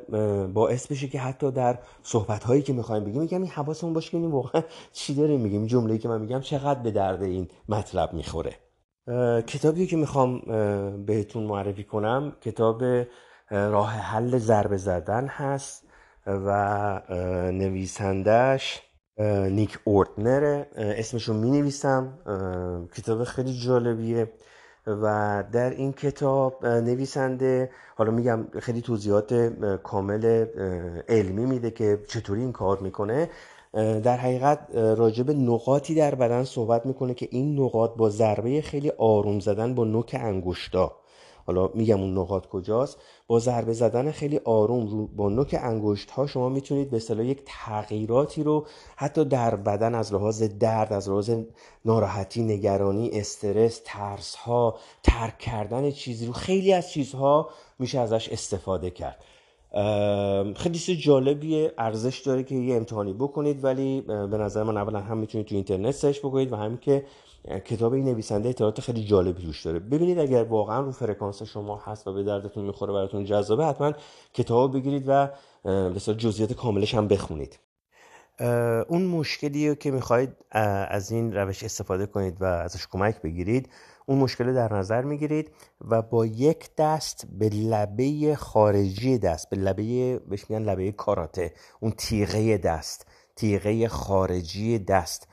باعث 0.47 0.87
بشه 0.87 1.09
که 1.09 1.21
حتی 1.21 1.51
در 1.51 1.79
صحبت 2.03 2.45
هایی 2.45 2.63
که 2.63 2.73
می‌خوایم 2.73 3.05
بگیم 3.05 3.21
میگم 3.21 3.43
این 3.43 3.51
حواسمون 3.51 3.93
باشه 3.93 4.11
که 4.11 4.17
این 4.17 4.31
واقعا 4.31 4.63
چی 4.93 5.15
داره 5.15 5.37
میگیم. 5.37 5.59
این 5.59 5.69
جمله‌ای 5.69 5.99
که 5.99 6.09
من 6.09 6.21
میگم 6.21 6.41
چقدر 6.41 6.81
به 6.81 6.91
درد 6.91 7.23
این 7.23 7.49
مطلب 7.69 8.13
می‌خوره. 8.13 8.53
کتابی 9.47 9.87
که 9.87 9.97
می‌خوام 9.97 10.41
بهتون 11.07 11.43
معرفی 11.43 11.85
کنم 11.85 12.33
کتاب 12.41 12.83
راه 13.51 13.91
حل 13.91 14.39
ضربه 14.39 14.77
زدن 14.77 15.27
هست. 15.27 15.86
و 16.27 17.03
نویسندش 17.53 18.83
نیک 19.51 19.79
اورتنره. 19.85 20.67
اسمشو 20.77 21.35
می 21.35 21.51
نویسم 21.51 22.19
کتاب 22.97 23.25
خیلی 23.25 23.53
جالبیه. 23.53 24.33
و 24.87 25.45
در 25.53 25.71
این 25.71 25.93
کتاب 25.93 26.67
نویسنده 26.67 27.71
حالا 27.97 28.11
میگم 28.11 28.47
خیلی 28.61 28.83
توضیحات 28.83 29.35
کامل 29.83 30.47
علمی 31.09 31.47
میده 31.47 31.71
که 31.71 31.99
چطوری 32.09 32.41
این 32.41 32.53
کار 32.53 32.79
می‌کنه. 32.79 33.31
در 34.03 34.17
حقیقت 34.17 34.59
راجب 34.75 35.31
نقاطی 35.31 35.95
در 35.95 36.15
بدن 36.15 36.45
صحبت 36.45 36.87
می‌کنه 36.87 37.15
که 37.15 37.29
این 37.31 37.61
نقاط 37.61 37.97
با 37.97 38.11
ضربه 38.11 38.61
خیلی 38.61 38.93
آروم 38.99 39.41
زدن 39.41 39.75
با 39.75 39.85
نوک 39.85 40.17
انگشتا. 40.21 40.97
حالا 41.47 41.71
میگم 41.75 42.01
اون 42.01 42.19
نقاط 42.19 42.47
کجاست 42.47 42.99
با 43.27 43.39
ضربه 43.39 43.73
زدن 43.73 44.11
خیلی 44.11 44.41
آروم 44.45 44.87
رو 44.87 45.07
با 45.07 45.29
نوک 45.29 45.57
انگشت 45.63 46.11
ها 46.11 46.27
شما 46.27 46.49
می‌تونید 46.49 46.91
به 46.91 46.97
اصطلاح 46.97 47.27
یک 47.27 47.43
تغییراتی 47.47 48.43
رو 48.43 48.67
حتی 48.97 49.25
در 49.25 49.57
بدن 49.57 49.95
از 49.95 50.15
لحاظ 50.15 50.43
درد 50.43 50.93
از 50.93 51.09
لحاظ 51.09 51.31
ناراحتی 51.85 52.43
نگرانی 52.43 53.11
استرس 53.13 53.81
ترس 53.85 54.35
ها 54.35 54.79
ترک 55.03 55.39
کردن 55.39 55.91
چیزی 55.91 56.27
رو 56.27 56.33
خیلی 56.33 56.73
از 56.73 56.91
چیزها 56.91 57.51
میشه 57.79 57.99
ازش 58.01 58.29
استفاده 58.29 58.91
کرد. 58.91 59.25
خیلی 60.57 60.79
چیز 60.79 60.99
جالبیه 60.99 61.73
ارزش 61.79 62.19
داره 62.19 62.43
که 62.43 62.55
یه 62.55 62.77
امتحانی 62.77 63.13
بکنید 63.13 63.65
ولی 63.65 64.01
به 64.01 64.39
نظر 64.39 64.63
من 64.63 64.77
اولا 64.77 65.01
هم 65.01 65.19
می‌تونید 65.19 65.47
تو 65.47 65.55
اینترنت 65.55 65.91
سرچ 65.91 66.19
بکنید 66.19 66.53
و 66.53 66.57
همین 66.57 66.79
که 66.79 67.05
کتاب 67.65 67.93
این 67.93 68.05
نویسنده 68.05 68.49
اطلاعات 68.49 68.81
خیلی 68.81 69.05
جالبی 69.05 69.47
روش 69.47 69.67
داره. 69.67 69.79
ببینید 69.79 70.19
اگر 70.19 70.45
واقعا 70.45 70.81
رو 70.81 70.93
فرکانس 70.93 71.43
شما 71.43 71.77
هست 71.77 72.07
و 72.07 72.13
به 72.13 72.23
دردتون 72.23 72.65
می‌خوره 72.65 72.93
براتون 72.93 73.25
جذابه 73.25 73.67
حتما 73.67 73.93
کتاب 74.35 74.75
بگیرید 74.75 75.05
و 75.07 75.29
به 75.65 76.01
جزئیات 76.01 76.53
کاملش 76.53 76.95
هم 76.95 77.09
بخونید. 77.09 77.59
اون 78.89 79.05
مشکلی 79.05 79.77
که 79.77 79.91
می‌خواهید 79.91 80.37
از 80.89 81.11
این 81.11 81.35
روش 81.35 81.63
استفاده 81.63 82.07
کنید 82.07 82.43
و 82.43 82.45
ازش 82.45 82.87
کمک 82.87 83.23
بگیرید 83.23 83.69
اون 84.07 84.19
مشکل 84.19 84.55
در 84.55 84.75
نظر 84.75 85.03
می‌گیرید 85.03 85.51
و 85.81 86.03
با 86.03 86.27
یک 86.27 86.71
دست 86.79 87.27
به 87.39 87.49
لبه 87.49 88.37
خارجی 88.37 89.19
دست 89.19 89.51
به 89.51 89.57
لبه 89.57 90.19
بهش 90.19 90.51
میگن 90.51 90.63
لبه 90.63 90.93
کاراته 90.93 91.53
اون 91.81 91.93
تیغه 91.93 92.59
دست 92.59 93.07
تیغه 93.37 93.89
خارجی 93.89 94.79
دست 94.79 95.29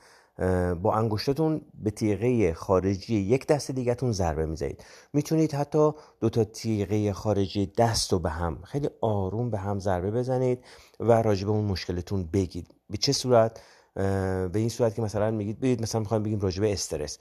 با 0.82 0.94
انگشتتون 0.94 1.60
به 1.74 1.90
تیغه 1.90 2.54
خارجی 2.54 3.14
یک 3.14 3.46
دست 3.46 3.70
دیگهتون 3.70 4.12
ضربه 4.12 4.46
می‌زنید. 4.46 4.84
می‌تونید 5.12 5.54
حتی 5.54 5.90
دو 6.20 6.30
تا 6.30 6.44
تیغه 6.44 7.12
خارجی 7.12 7.66
دست 7.66 8.12
رو 8.12 8.18
به 8.18 8.30
هم 8.30 8.58
خیلی 8.62 8.88
آروم 9.00 9.50
به 9.50 9.58
هم 9.58 9.78
ضربه 9.78 10.10
بزنید 10.10 10.64
و 11.00 11.22
راجع 11.22 11.44
به 11.44 11.50
اون 11.50 11.64
مشکلتون 11.64 12.28
بگید. 12.32 12.66
به 12.90 12.96
چه 12.96 13.12
صورت؟ 13.12 13.60
به 13.94 14.50
این 14.54 14.68
صورت 14.68 14.94
که 14.94 15.02
مثلا 15.02 15.30
میگید 15.30 15.60
بگید 15.60 15.82
مثلا 15.82 16.00
می‌خوایم 16.00 16.22
بگیم 16.22 16.40
راجع 16.40 16.60
به 16.60 16.72
استرس. 16.72 17.18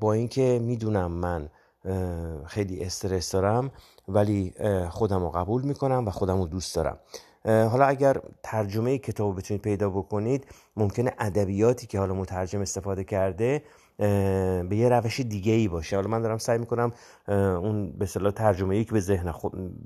با 0.00 0.12
اینکه 0.12 0.60
می‌دونم 0.62 1.12
من 1.12 1.48
خیلی 2.46 2.84
استرس 2.84 3.32
دارم 3.32 3.70
ولی 4.08 4.54
خودم 4.90 5.22
رو 5.22 5.30
قبول 5.30 5.62
می‌کنم 5.62 6.04
و 6.06 6.10
خودم 6.10 6.40
رو 6.40 6.46
دوست 6.46 6.74
دارم. 6.74 6.98
حالا 7.44 7.84
اگر 7.84 8.16
ترجمه 8.42 8.98
کتاب 8.98 9.36
بتونید 9.38 9.62
پیدا 9.62 9.90
بکنید 9.90 10.46
ممکنه 10.76 11.12
ادبیاتی 11.18 11.86
که 11.86 11.98
حالا 11.98 12.14
مترجم 12.14 12.60
استفاده 12.60 13.04
کرده 13.04 13.62
به 14.68 14.76
یه 14.76 14.88
روش 14.88 15.20
دیگه 15.20 15.52
ای 15.52 15.68
باشه. 15.68 15.96
حالا 15.96 16.08
من 16.08 16.22
دارم 16.22 16.38
سعی 16.38 16.58
می‌کنم 16.58 16.92
اون 17.28 17.92
به 17.92 18.04
اصطلاح 18.04 18.32
ترجمه 18.32 18.74
ای 18.76 18.84
که 18.84 18.92
به 18.92 19.00
ذهن 19.00 19.34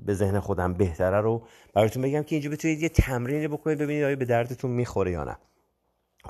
به 0.05 0.13
ذهن 0.13 0.39
خودم 0.39 0.73
بهتره 0.73 1.21
رو 1.21 1.41
براتون 1.73 2.03
بگم 2.03 2.23
که 2.23 2.35
اینجا 2.35 2.49
بتونید 2.49 2.81
یه 2.81 2.89
تمرینی 2.89 3.47
بکنید 3.47 3.77
ببینید 3.77 4.03
آیا 4.03 4.15
به 4.15 4.25
دردتون 4.25 4.71
می‌خوره 4.71 5.11
یا 5.11 5.23
نه. 5.23 5.37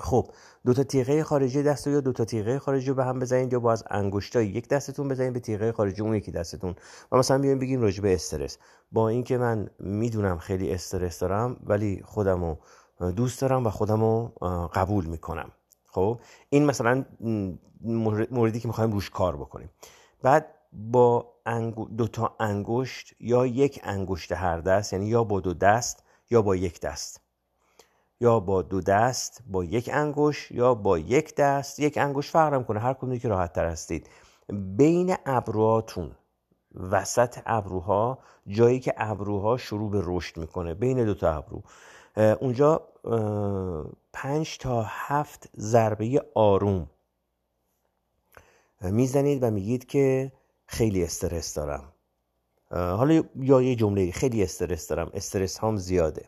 خب 0.00 0.30
دو 0.66 0.74
تا 0.74 0.82
تیغه 0.84 1.24
خارجی 1.24 1.62
دست 1.62 1.86
یا 1.86 2.00
دو 2.00 2.12
تا 2.12 2.24
تیغه 2.24 2.58
خارجی 2.58 2.88
رو 2.88 2.94
به 2.94 3.04
هم 3.04 3.18
بزنید 3.18 3.52
یا 3.52 3.60
با 3.60 3.72
از 3.72 3.84
انگشتای 3.90 4.46
یک 4.46 4.68
دستتون 4.68 5.08
بزنید 5.08 5.32
به 5.32 5.40
تیغه 5.40 5.72
خارجی 5.72 6.02
اون 6.02 6.14
یکی 6.14 6.30
دستتون. 6.30 6.74
و 7.12 7.16
مثلا 7.16 7.38
بیایم 7.38 7.58
بگیم 7.58 7.80
راجع 7.80 8.02
به 8.02 8.14
استرس. 8.14 8.58
با 8.92 9.08
اینکه 9.08 9.38
من 9.38 9.70
می‌دونم 9.78 10.38
خیلی 10.38 10.72
استرس 10.72 11.18
دارم 11.18 11.56
ولی 11.66 12.02
خودم 12.04 12.44
رو 12.44 12.58
دوست 13.12 13.40
دارم 13.40 13.66
و 13.66 13.70
خودم 13.70 14.00
رو 14.00 14.32
قبول 14.74 15.06
می‌کنم. 15.06 15.50
خب 15.86 16.20
این 16.50 16.66
مثلا 16.66 17.04
موردی 18.30 18.60
که 18.60 18.68
می‌خوایم 18.68 18.92
روش 18.92 19.10
کار 19.10 19.36
بکنیم. 19.36 19.70
بعد 20.22 20.54
با 20.72 21.32
دو 21.96 22.08
تا 22.08 22.36
انگشت 22.40 23.14
یا 23.20 23.46
یک 23.46 23.80
انگشت 23.82 24.32
هر 24.32 24.60
دست 24.60 24.92
یعنی 24.92 25.06
یا 25.06 25.24
با 25.24 25.40
دو 25.40 25.54
دست 25.54 26.04
یا 26.30 26.42
با 26.42 26.56
یک 26.56 26.80
دست. 26.80 27.20
یا 28.20 28.40
با 28.40 28.62
دو 28.62 28.80
دست 28.80 29.42
با 29.46 29.64
یک 29.64 29.90
انگوش 29.92 30.50
یا 30.50 30.74
با 30.74 30.98
یک 30.98 31.34
دست. 31.34 31.80
یک 31.80 31.98
انگوش 31.98 32.30
فرق 32.30 32.66
کنه 32.66 32.80
هر 32.80 32.92
کدومی 32.92 33.18
که 33.18 33.28
راحت 33.28 33.52
تر 33.52 33.66
هستید. 33.66 34.10
بین 34.52 35.16
ابروهاتون 35.26 36.10
وسط 36.74 37.38
ابروها 37.46 38.18
جایی 38.46 38.80
که 38.80 38.94
ابروها 38.96 39.56
شروع 39.56 39.90
به 39.90 40.02
رشد 40.04 40.36
می‌کنه 40.36 40.74
بین 40.74 41.04
دو 41.04 41.14
تا 41.14 41.32
ابرو 41.32 41.62
اونجا 42.16 42.88
پنج 44.12 44.58
تا 44.58 44.86
هفت 44.88 45.48
ضربه 45.56 46.24
آروم 46.34 46.90
می‌زنید 48.80 49.42
و 49.42 49.50
میگید 49.50 49.86
که 49.86 50.32
خیلی 50.66 51.04
استرس 51.04 51.54
دارم. 51.54 51.92
حالا 52.70 53.22
یا 53.36 53.62
یه 53.62 53.76
جمله 53.76 54.10
خیلی 54.10 54.42
استرس 54.42 54.88
دارم. 54.88 55.10
استرس 55.14 55.58
هم 55.58 55.76
زیاده. 55.76 56.26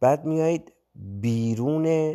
بعد 0.00 0.24
میایید 0.24 0.72
بیرون 0.94 2.14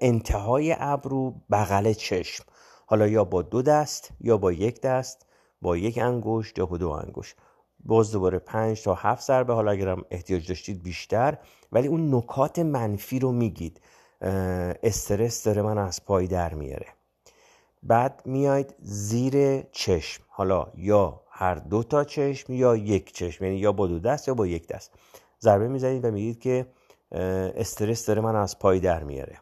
انتهای 0.00 0.76
ابرو 0.78 1.34
بغل 1.50 1.92
چشم. 1.92 2.44
حالا 2.86 3.06
یا 3.06 3.24
با 3.24 3.42
دو 3.42 3.62
دست 3.62 4.10
یا 4.20 4.36
با 4.36 4.52
یک 4.52 4.80
دست 4.80 5.26
با 5.62 5.76
یک 5.76 5.98
انگشت 5.98 6.58
یا 6.58 6.66
با 6.66 6.76
دو 6.76 6.90
انگشت. 6.90 7.36
باز 7.84 8.12
دوباره 8.12 8.38
پنج 8.38 8.82
تا 8.82 8.94
هفت 8.94 9.26
ضربه 9.26 9.54
حالا 9.54 9.70
اگرم 9.70 10.04
احتیاج 10.10 10.48
داشتید 10.48 10.82
بیشتر. 10.82 11.38
ولی 11.72 11.88
اون 11.88 12.14
نکات 12.14 12.58
منفی 12.58 13.18
رو 13.18 13.32
میگید. 13.32 13.80
استرس 14.82 15.44
داره 15.44 15.62
من 15.62 15.78
از 15.78 16.04
پای 16.04 16.26
در 16.26 16.54
میاره. 16.54 16.86
بعد 17.82 18.22
میاید 18.24 18.74
زیر 18.78 19.62
چشم. 19.62 20.22
حالا 20.28 20.66
یا 20.76 21.20
هر 21.30 21.54
دو 21.54 21.82
تا 21.82 22.04
چشم 22.04 22.52
یا 22.52 22.76
یک 22.76 23.12
چشم 23.12 23.44
یعنی 23.44 23.56
یا 23.56 23.72
با 23.72 23.86
دو 23.86 23.98
دست 23.98 24.28
یا 24.28 24.34
با 24.34 24.46
یک 24.46 24.66
دست. 24.66 24.90
ضربه 25.40 25.68
می‌زنید 25.68 26.04
و 26.04 26.10
میگید 26.10 26.40
که 26.40 26.66
استرس 27.12 28.06
داره 28.06 28.20
من 28.20 28.36
از 28.36 28.58
پای 28.58 28.80
در 28.80 29.04
میاره. 29.04 29.38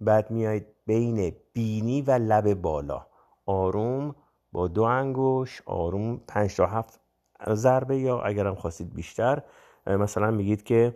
بعد 0.00 0.30
میایید 0.30 0.66
بین 0.86 1.36
بینی 1.52 2.02
و 2.02 2.10
لب 2.10 2.54
بالا. 2.54 3.06
آروم 3.46 4.14
با 4.52 4.68
دو 4.68 4.82
انگوش 4.82 5.62
آروم 5.66 6.20
پنج 6.28 6.56
تا 6.56 6.66
هفت 6.66 7.00
ضربه 7.48 7.98
یا 7.98 8.20
اگرم 8.20 8.54
خواستید 8.54 8.94
بیشتر 8.94 9.42
مثلا 9.86 10.30
میگید 10.30 10.62
که 10.62 10.94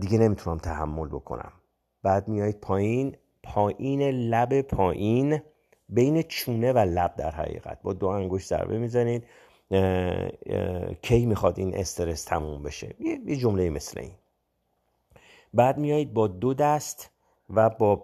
دیگه 0.00 0.18
نمی‌تونم 0.18 0.58
تحمل 0.58 1.08
بکنم. 1.08 1.52
بعد 2.02 2.28
میایید 2.28 2.60
پایین 2.60 3.16
پایین 3.42 4.02
لب 4.02 4.60
پایین 4.62 5.40
بین 5.88 6.22
چونه 6.22 6.72
و 6.72 6.78
لب 6.78 7.14
در 7.16 7.30
حقیقت. 7.30 7.82
با 7.82 7.92
دو 7.92 8.06
انگشت 8.06 8.48
ضربه 8.48 8.78
می‌زنید 8.78 9.24
کی 11.02 11.26
می‌خواد 11.26 11.58
این 11.58 11.76
استرس 11.76 12.24
تموم 12.24 12.62
بشه. 12.62 12.94
یه 13.26 13.36
جمله 13.36 13.70
مثل 13.70 14.00
این. 14.00 14.12
بعد 15.54 15.78
میایید 15.78 16.14
با 16.14 16.26
دو 16.26 16.54
دست 16.54 17.10
و 17.50 17.70
با 17.70 17.96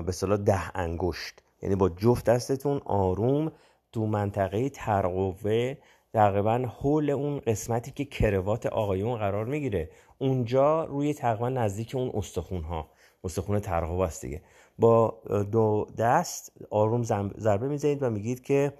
به 0.00 0.12
صلاح 0.12 0.38
ده 0.38 0.78
انگشت. 0.78 1.42
یعنی 1.62 1.76
با 1.76 1.88
جفت 1.88 2.24
دستتون 2.24 2.80
آروم 2.84 3.52
تو 3.92 4.06
منطقه 4.06 4.68
ترقوه 4.68 5.74
تقریبا 6.12 6.68
حول 6.80 7.10
اون 7.10 7.40
قسمتی 7.40 7.90
که 7.90 8.04
کروات 8.04 8.66
آقایون 8.66 9.18
قرار 9.18 9.44
می‌گیره. 9.44 9.90
اونجا 10.18 10.84
روی 10.84 11.14
تقریبا 11.14 11.48
نزدیک 11.48 11.94
اون 11.94 12.10
استخون 12.14 12.62
ها 12.62 12.88
استخون 13.24 13.60
ترقوه 13.60 14.04
است 14.04 14.22
دیگه. 14.22 14.42
با 14.78 15.20
دو 15.52 15.86
دست 15.98 16.52
آروم 16.70 17.02
ضربه 17.38 17.68
می‌زنید 17.68 18.02
و 18.02 18.10
میگید 18.10 18.42
که 18.42 18.72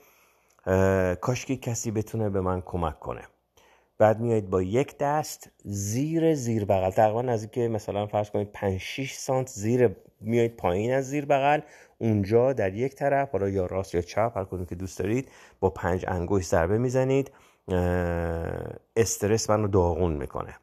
کاش 1.21 1.47
که 1.47 1.57
کسی 1.57 1.91
بتونه 1.91 2.31
به 2.31 2.41
من 2.41 2.61
کمک 2.61 3.01
کنه. 3.01 3.23
بعد 4.05 4.21
میایید 4.21 4.51
با 4.51 4.63
یک 4.63 4.99
دست 4.99 5.51
زیر 5.65 6.35
زیر 6.35 6.65
بغل. 6.65 6.91
تقریبا 6.91 7.23
نزدیک 7.23 7.59
مثلا 7.59 8.07
فرض 8.07 8.31
کنید 8.31 8.53
5 8.53 8.81
6 8.81 9.13
سانت 9.13 9.49
زیر 9.49 9.97
میایید 10.21 10.57
پایین 10.57 10.93
از 10.95 11.09
زیر 11.09 11.25
بغل. 11.25 11.61
اونجا 11.99 12.53
در 12.53 12.75
یک 12.75 12.95
طرف 12.95 13.31
حالا 13.31 13.49
یا 13.49 13.67
راست 13.67 13.95
یا 13.95 14.01
چپ 14.01 14.33
هر 14.37 14.45
کدوم 14.45 14.67
که 14.67 14.75
دوست 14.75 14.99
دارید 14.99 15.29
با 15.61 15.71
پنج 15.71 16.05
انگشت 16.09 16.49
ضربه 16.49 16.79
می‌زنید. 16.79 17.31
استرس 18.97 19.51
من 19.51 19.63
رو 19.63 19.69
داغون 19.69 20.13
می‌کنه. 20.13 20.57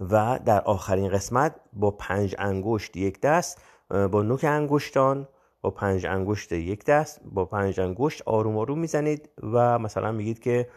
و 0.00 0.38
در 0.44 0.60
آخرین 0.60 1.08
قسمت 1.08 1.54
با 1.72 1.90
پنج 1.90 2.34
انگشت 2.38 2.96
یک 2.96 3.20
دست 3.20 3.62
با 3.90 4.22
نوک 4.22 4.44
انگشتان 4.44 5.28
با 5.60 5.70
پنج 5.70 6.06
انگشت 6.06 6.52
یک 6.52 6.84
دست 6.84 7.20
با 7.24 7.44
پنج 7.44 7.80
انگشت 7.80 8.22
آروم 8.26 8.58
آروم 8.58 8.78
می‌زنید 8.78 9.28
و 9.42 9.78
مثلا 9.78 10.12
میگید 10.12 10.38
که 10.38 10.68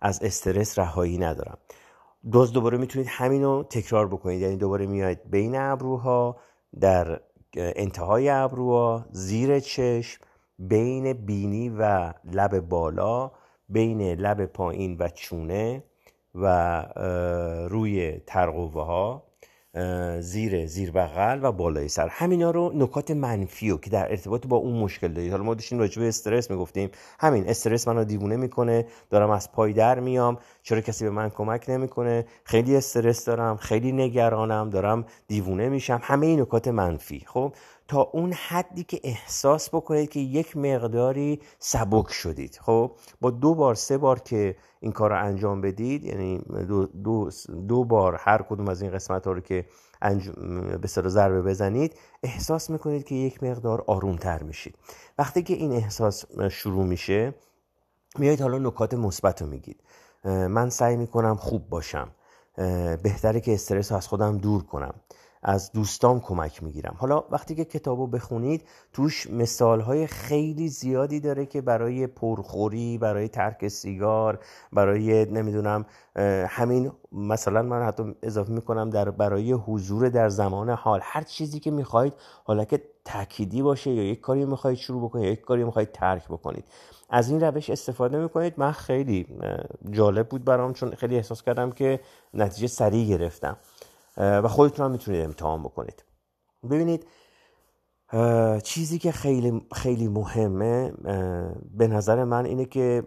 از 0.00 0.22
استرس 0.22 0.78
رهایی 0.78 1.18
ندارم. 1.18 1.58
دوز 2.32 2.52
دوباره 2.52 2.78
می‌تونید 2.78 3.08
همین 3.10 3.42
رو 3.42 3.66
تکرار 3.70 4.08
بکنید. 4.08 4.40
یعنی 4.40 4.56
دوباره 4.56 4.86
میاید 4.86 5.30
بین 5.30 5.56
ابروها 5.56 6.36
در 6.80 7.20
انتهای 7.56 8.28
ابروها 8.28 9.06
زیر 9.10 9.60
چشم 9.60 10.24
بین 10.58 11.12
بینی 11.12 11.68
و 11.68 12.12
لب 12.24 12.60
بالا 12.60 13.30
بین 13.68 14.00
لب 14.02 14.46
پایین 14.46 14.96
و 14.96 15.08
چونه 15.08 15.84
و 16.34 16.82
روی 17.70 18.20
ترقوه 18.26 18.84
ها 18.84 19.27
زیر 20.20 20.66
زیر 20.66 20.90
بغل 20.90 21.40
و 21.42 21.52
بالای 21.52 21.88
سر. 21.88 22.08
همینا 22.08 22.50
رو 22.50 22.72
نکات 22.74 23.10
منفی 23.10 23.78
که 23.78 23.90
در 23.90 24.10
ارتباط 24.10 24.46
با 24.46 24.56
اون 24.56 24.78
مشکل 24.78 25.08
دارید 25.08 25.30
حالا 25.30 25.44
ما 25.44 25.54
داشتیم 25.54 25.78
راجع 25.78 26.02
به 26.02 26.08
استرس 26.08 26.50
می‌گفتیم. 26.50 26.90
همین 27.20 27.48
استرس 27.48 27.88
منو 27.88 28.04
دیوونه 28.04 28.36
می‌کنه. 28.36 28.86
دارم 29.10 29.30
از 29.30 29.52
پای 29.52 29.72
در 29.72 30.00
میام. 30.00 30.38
چرا 30.62 30.80
کسی 30.80 31.04
به 31.04 31.10
من 31.10 31.30
کمک 31.30 31.64
نمی‌کنه؟ 31.68 32.26
خیلی 32.44 32.76
استرس 32.76 33.24
دارم. 33.24 33.56
خیلی 33.56 33.92
نگرانم. 33.92 34.70
دارم 34.70 35.04
دیوونه 35.26 35.68
میشم. 35.68 36.00
همه 36.02 36.26
این 36.26 36.40
نکات 36.40 36.68
منفی. 36.68 37.24
خب 37.26 37.52
تا 37.88 38.00
اون 38.00 38.32
حدی 38.32 38.84
که 38.84 39.00
احساس 39.04 39.68
بکنید 39.68 40.10
که 40.10 40.20
یک 40.20 40.56
مقداری 40.56 41.40
سبک 41.58 42.12
شدید. 42.12 42.58
خب 42.62 42.92
با 43.20 43.30
دو 43.30 43.54
بار 43.54 43.74
سه 43.74 43.98
بار 43.98 44.18
که 44.18 44.56
این 44.80 44.92
کار 44.92 45.10
رو 45.10 45.24
انجام 45.24 45.60
بدید 45.60 46.04
یعنی 46.04 46.38
دو, 46.68 46.86
دو, 46.86 47.30
دو 47.68 47.84
بار 47.84 48.14
هر 48.14 48.42
کدوم 48.42 48.68
از 48.68 48.82
این 48.82 48.90
قسمت 48.90 49.26
ها 49.26 49.32
رو 49.32 49.40
که 49.40 49.66
به 50.80 50.88
سر 50.88 51.08
ضربه 51.08 51.42
بزنید 51.42 51.94
احساس 52.22 52.70
می‌کنید 52.70 53.04
که 53.04 53.14
یک 53.14 53.42
مقدار 53.42 53.84
آرومتر 53.86 54.42
میشید. 54.42 54.74
وقتی 55.18 55.42
که 55.42 55.54
این 55.54 55.72
احساس 55.72 56.24
شروع 56.50 56.84
میشه 56.84 57.34
میایید 58.18 58.40
حالا 58.40 58.58
نکات 58.58 58.94
مثبت 58.94 59.42
رو 59.42 59.48
میگید. 59.48 59.80
من 60.24 60.70
سعی 60.70 60.96
می‌کنم 60.96 61.36
خوب 61.36 61.68
باشم. 61.68 62.08
بهتره 63.02 63.40
که 63.40 63.54
استرس 63.54 63.92
رو 63.92 63.98
از 63.98 64.08
خودم 64.08 64.38
دور 64.38 64.62
کنم. 64.62 64.94
از 65.42 65.72
دوستام 65.72 66.20
کمک 66.20 66.62
می‌گیرم. 66.62 66.94
حالا 66.98 67.24
وقتی 67.30 67.54
که 67.54 67.64
کتابو 67.64 68.06
بخونید 68.06 68.64
توش 68.92 69.30
مثالهای 69.30 70.06
خیلی 70.06 70.68
زیادی 70.68 71.20
داره 71.20 71.46
که 71.46 71.60
برای 71.60 72.06
پرخوری 72.06 72.98
برای 72.98 73.28
ترک 73.28 73.68
سیگار 73.68 74.38
برای 74.72 75.24
نمی‌دونم 75.24 75.86
همین 76.48 76.92
مثلا 77.12 77.62
من 77.62 77.82
حتی 77.82 78.14
اضافه 78.22 78.52
می‌کنم 78.52 78.90
در 78.90 79.10
برای 79.10 79.52
حضور 79.52 80.08
در 80.08 80.28
زمان 80.28 80.70
حال. 80.70 81.00
هر 81.02 81.22
چیزی 81.22 81.60
که 81.60 81.70
می‌خواید 81.70 82.12
حالا 82.44 82.64
که 82.64 82.82
تأکیدی 83.04 83.62
باشه 83.62 83.90
یا 83.90 84.02
یک 84.02 84.20
کاری 84.20 84.44
می‌خواید 84.44 84.78
شروع 84.78 85.08
بکنید 85.08 85.24
یا 85.24 85.30
یک 85.30 85.40
کاری 85.40 85.64
می‌خواید 85.64 85.92
ترک 85.92 86.28
بکنید. 86.28 86.64
از 87.10 87.30
این 87.30 87.40
روش 87.40 87.70
استفاده 87.70 88.18
می‌کنید. 88.18 88.54
من 88.56 88.72
خیلی 88.72 89.26
جالب 89.90 90.28
بود 90.28 90.44
برام 90.44 90.72
چون 90.72 90.90
خیلی 90.90 91.16
احساس 91.16 91.42
کردم 91.42 91.70
که 91.70 92.00
نتیجه 92.34 92.66
سریع 92.66 93.08
گرفتم. 93.08 93.56
و 94.18 94.48
خودتون 94.48 94.84
هم 94.84 94.90
می‌تونید 94.90 95.24
امتحان 95.24 95.62
بکنید. 95.62 96.04
ببینید 96.70 97.06
چیزی 98.62 98.98
که 98.98 99.12
خیلی 99.12 99.66
خیلی 99.72 100.08
مهمه 100.08 100.92
به 101.74 101.88
نظر 101.88 102.24
من 102.24 102.44
اینه 102.44 102.64
که 102.64 103.02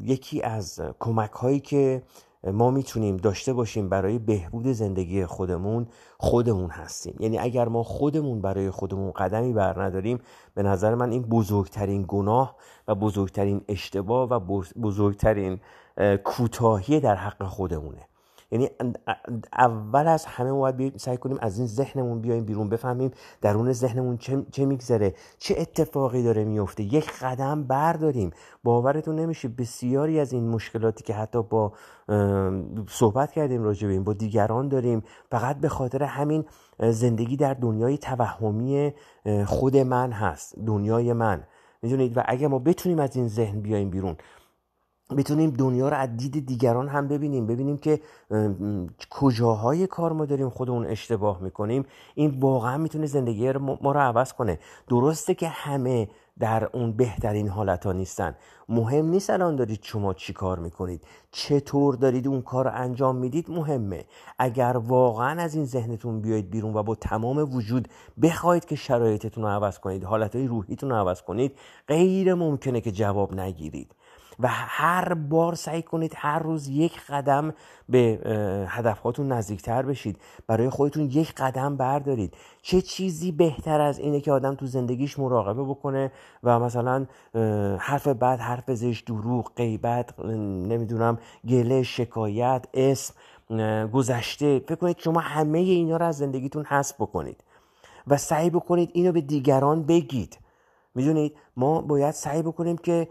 یکی 0.00 0.42
از 0.42 0.80
کمک 1.00 1.30
هایی 1.30 1.60
که 1.60 2.02
ما 2.44 2.70
می‌تونیم 2.70 3.16
داشته 3.16 3.52
باشیم 3.52 3.88
برای 3.88 4.18
بهبود 4.18 4.66
زندگی 4.66 5.26
خودمون 5.26 5.86
خودمون 6.18 6.70
هستیم. 6.70 7.16
یعنی 7.20 7.38
اگر 7.38 7.68
ما 7.68 7.82
خودمون 7.82 8.40
برای 8.40 8.70
خودمون 8.70 9.10
قدمی 9.10 9.52
بر 9.52 9.82
نداریم 9.82 10.18
به 10.54 10.62
نظر 10.62 10.94
من 10.94 11.10
این 11.10 11.22
بزرگترین 11.22 12.04
گناه 12.08 12.56
و 12.88 12.94
بزرگترین 12.94 13.60
اشتباه 13.68 14.28
و 14.28 14.62
بزرگترین 14.82 15.60
کوتاهی 16.24 17.00
در 17.00 17.14
حق 17.14 17.46
خودمونه. 17.46 18.08
یعنی 18.50 18.68
اول 19.52 20.08
از 20.08 20.24
همه 20.24 20.52
باید 20.52 20.96
سعی 20.96 21.16
کنیم 21.16 21.38
از 21.40 21.58
این 21.58 21.66
ذهنمون 21.66 22.20
بیایم 22.20 22.44
بیرون 22.44 22.68
بفهمیم 22.68 23.10
درون 23.40 23.72
ذهنمون 23.72 24.16
چه, 24.16 24.46
چه 24.52 24.64
میگذره 24.64 25.14
چه 25.38 25.54
اتفاقی 25.58 26.22
داره 26.22 26.44
میفته 26.44 26.82
یک 26.82 27.12
قدم 27.22 27.64
برداریم. 27.64 28.30
باورتون 28.64 29.18
نمیشه 29.18 29.48
بسیاری 29.48 30.20
از 30.20 30.32
این 30.32 30.48
مشکلاتی 30.48 31.04
که 31.04 31.14
حتی 31.14 31.42
با 31.42 31.72
صحبت 32.88 33.32
کردیم 33.32 33.62
راجع 33.62 33.88
به 33.88 34.00
با 34.00 34.12
دیگران 34.12 34.68
داریم. 34.68 35.02
فقط 35.30 35.56
به 35.56 35.68
خاطر 35.68 36.02
همین 36.02 36.44
زندگی 36.78 37.36
در 37.36 37.54
دنیای 37.54 37.98
توهمی 37.98 38.92
خود 39.46 39.76
من 39.76 40.12
هست 40.12 40.58
دنیای 40.66 41.12
من. 41.12 41.44
می‌دونید؟ 41.82 42.16
و 42.16 42.22
اگه 42.26 42.48
ما 42.48 42.58
بتونیم 42.58 42.98
از 42.98 43.16
این 43.16 43.28
ذهن 43.28 43.60
بیایم 43.60 43.90
بیرون 43.90 44.16
بتونیم 45.10 45.50
دنیا 45.50 45.88
رو 45.88 45.96
از 45.96 46.16
دید 46.16 46.46
دیگران 46.46 46.88
هم 46.88 47.08
ببینیم 47.08 47.46
ببینیم 47.46 47.78
که 47.78 48.00
کجاهای 49.10 49.86
کار 49.86 50.12
ما 50.12 50.24
داریم 50.24 50.50
خودمون 50.50 50.86
اشتباه 50.86 51.42
می‌کنیم. 51.42 51.84
این 52.14 52.40
واقعا 52.40 52.78
می‌تونه 52.78 53.06
زندگی 53.06 53.52
ما 53.52 53.92
رو 53.92 54.00
عوض 54.00 54.32
کنه. 54.32 54.58
درسته 54.88 55.34
که 55.34 55.48
همه 55.48 56.08
در 56.38 56.68
اون 56.72 56.92
بهترین 56.92 57.48
حالت 57.48 57.86
ها 57.86 57.92
نیستن. 57.92 58.36
مهم 58.68 59.06
نیست 59.06 59.30
الان 59.30 59.56
دارید 59.56 59.78
شما 59.82 60.14
چی 60.14 60.32
کار 60.32 60.58
می‌کنید. 60.58 61.04
چطور 61.30 61.94
دارید 61.94 62.28
اون 62.28 62.42
کار 62.42 62.64
رو 62.64 62.70
انجام 62.74 63.16
می‌دید؟ 63.16 63.50
مهمه. 63.50 64.04
اگر 64.38 64.76
واقعا 64.76 65.42
از 65.42 65.54
این 65.54 65.64
ذهنتون 65.64 66.20
بیاید 66.20 66.50
بیرون 66.50 66.74
و 66.74 66.82
با 66.82 66.94
تمام 66.94 67.54
وجود 67.54 67.88
بخواید 68.22 68.64
که 68.64 68.76
شرایطتون 68.76 69.44
رو 69.44 69.50
عوض 69.50 69.78
کنید 69.78 70.04
حالتهای 70.04 70.46
روحیتون 70.46 70.90
رو 70.90 70.96
عوض 70.96 71.22
کنید 71.22 71.58
غیر 71.88 72.34
ممکنه 72.34 72.80
که 72.80 72.92
جواب 72.92 73.34
نگیرید. 73.34 73.94
و 74.40 74.48
هر 74.50 75.14
بار 75.14 75.54
سعی 75.54 75.82
کنید 75.82 76.12
هر 76.16 76.38
روز 76.38 76.68
یک 76.68 77.00
قدم 77.08 77.54
به 77.88 78.18
هدفهاتون 78.68 79.32
نزدیکتر 79.32 79.82
بشید. 79.82 80.18
برای 80.46 80.70
خودتون 80.70 81.02
یک 81.04 81.34
قدم 81.34 81.76
بردارید. 81.76 82.34
چه 82.62 82.80
چیزی 82.80 83.32
بهتر 83.32 83.80
از 83.80 83.98
اینه 83.98 84.20
که 84.20 84.32
آدم 84.32 84.54
تو 84.54 84.66
زندگیش 84.66 85.18
مراقبه 85.18 85.64
بکنه 85.64 86.12
و 86.42 86.58
مثلا 86.58 87.06
حرف 87.78 88.08
بد 88.08 88.40
حرف 88.40 88.70
زشت 88.70 89.06
دروغ 89.06 89.52
غیبت 89.56 90.20
نمی‌دونم 90.20 91.18
گله 91.48 91.82
شکایت 91.82 92.66
اسم 92.74 93.14
گذشته 93.92 94.58
فکر 94.58 94.74
کنید 94.74 94.98
شما 94.98 95.20
همه 95.20 95.58
اینا 95.58 95.96
رو 95.96 96.06
از 96.06 96.16
زندگیتون 96.16 96.64
حذف 96.64 96.94
بکنید 96.94 97.44
و 98.06 98.16
سعی 98.16 98.50
بکنید 98.50 98.90
اینو 98.92 99.12
به 99.12 99.20
دیگران 99.20 99.82
بگید. 99.82 100.38
می‌دونید؟ 100.94 101.36
ما 101.56 101.80
باید 101.80 102.14
سعی 102.14 102.42
بکنیم 102.42 102.76
که 102.76 103.08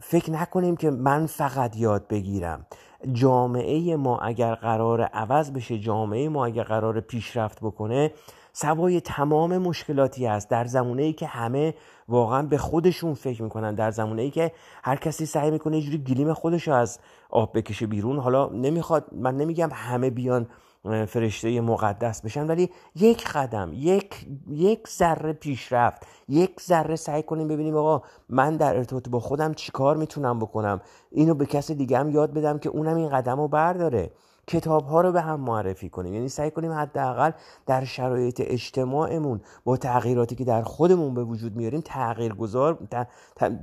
فکر 0.00 0.30
نکنیم 0.30 0.76
که 0.76 0.90
من 0.90 1.26
فقط 1.26 1.76
یاد 1.76 2.08
بگیرم. 2.08 2.66
جامعه 3.12 3.96
ما 3.96 4.18
اگر 4.18 4.54
قرار 4.54 5.00
عوض 5.02 5.50
بشه 5.50 5.78
جامعه 5.78 6.28
ما 6.28 6.46
اگر 6.46 6.62
قرار 6.62 7.00
پیشرفت 7.00 7.58
بکنه 7.60 8.12
سوای 8.52 9.00
تمام 9.00 9.58
مشکلاتی 9.58 10.26
است 10.26 10.50
در 10.50 10.64
زمانه 10.64 11.02
ای 11.02 11.12
که 11.12 11.26
همه 11.26 11.74
واقعا 12.08 12.42
به 12.42 12.58
خودشون 12.58 13.14
فکر 13.14 13.42
می‌کنن 13.42 13.74
در 13.74 13.90
زمانه 13.90 14.22
ای 14.22 14.30
که 14.30 14.52
هر 14.84 14.96
کسی 14.96 15.26
سعی 15.26 15.50
می‌کنه 15.50 15.76
یه 15.76 15.82
جوری 15.82 15.98
گلیم 15.98 16.32
خودش 16.32 16.68
از 16.68 16.98
آب 17.30 17.58
بکشه 17.58 17.86
بیرون. 17.86 18.18
حالا 18.18 18.48
نمی‌خواد 18.48 19.06
من 19.12 19.36
نمیگم 19.36 19.68
همه 19.72 20.10
بیان 20.10 20.46
فرشته 20.84 21.60
مقدس 21.60 22.20
بشن. 22.20 22.46
ولی 22.46 22.70
یک 22.96 23.28
قدم 23.28 23.70
یک 23.74 24.26
یک 24.48 24.88
ذره 24.88 25.32
پیشرفت 25.32 26.02
یک 26.28 26.60
ذره 26.60 26.96
سعی 26.96 27.22
کنیم 27.22 27.48
ببینیم 27.48 27.76
آقا 27.76 28.02
من 28.28 28.56
در 28.56 28.76
ارتباط 28.76 29.08
با 29.08 29.20
خودم 29.20 29.54
چیکار 29.54 29.96
می‌تونم 29.96 30.38
بکنم. 30.38 30.80
اینو 31.10 31.34
به 31.34 31.46
کس 31.46 31.70
دیگه 31.70 31.98
هم 31.98 32.10
یاد 32.10 32.34
بدم 32.34 32.58
که 32.58 32.68
اونم 32.68 32.96
این 32.96 33.08
قدم 33.08 33.40
رو 33.40 33.48
برداره. 33.48 34.10
کتاب 34.46 34.86
ها 34.86 35.00
رو 35.00 35.12
به 35.12 35.20
هم 35.20 35.40
معرفی 35.40 35.88
کنیم. 35.88 36.14
یعنی 36.14 36.28
سعی 36.28 36.50
کنیم 36.50 36.72
حداقل 36.72 37.30
در 37.66 37.84
شرایط 37.84 38.42
اجتماعمون 38.44 39.40
با 39.64 39.76
تغییراتی 39.76 40.34
که 40.34 40.44
در 40.44 40.62
خودمون 40.62 41.14
به 41.14 41.24
وجود 41.24 41.56
میاریم 41.56 41.80
تغییر 41.80 42.34
گذار 42.34 42.78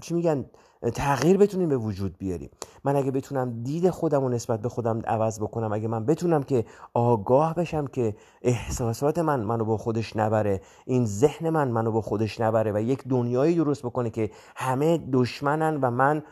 چی 0.01 0.13
میگن؟ 0.13 0.45
تغییر 0.89 1.37
بتونیم 1.37 1.69
به 1.69 1.77
وجود 1.77 2.17
بیاریم. 2.17 2.49
من 2.83 2.95
اگه 2.95 3.11
بتونم 3.11 3.63
دید 3.63 3.89
خودم 3.89 4.23
و 4.23 4.29
نسبت 4.29 4.61
به 4.61 4.69
خودم 4.69 5.01
عوض 5.07 5.39
بکنم 5.39 5.73
اگه 5.73 5.87
من 5.87 6.05
بتونم 6.05 6.43
که 6.43 6.65
آگاه 6.93 7.55
بشم 7.55 7.87
که 7.87 8.15
احساسات 8.41 9.19
من 9.19 9.39
منو 9.39 9.65
با 9.65 9.77
خودش 9.77 10.15
نبره 10.15 10.61
این 10.85 11.05
ذهن 11.05 11.49
من 11.49 11.67
منو 11.67 11.91
با 11.91 12.01
خودش 12.01 12.39
نبره 12.39 12.71
و 12.71 12.81
یک 12.81 13.03
دنیایی 13.07 13.55
درست 13.55 13.85
بکنه 13.85 14.09
که 14.09 14.31
همه 14.55 14.97
دشمنن 15.11 15.79
و 15.81 15.91
من 15.91 16.23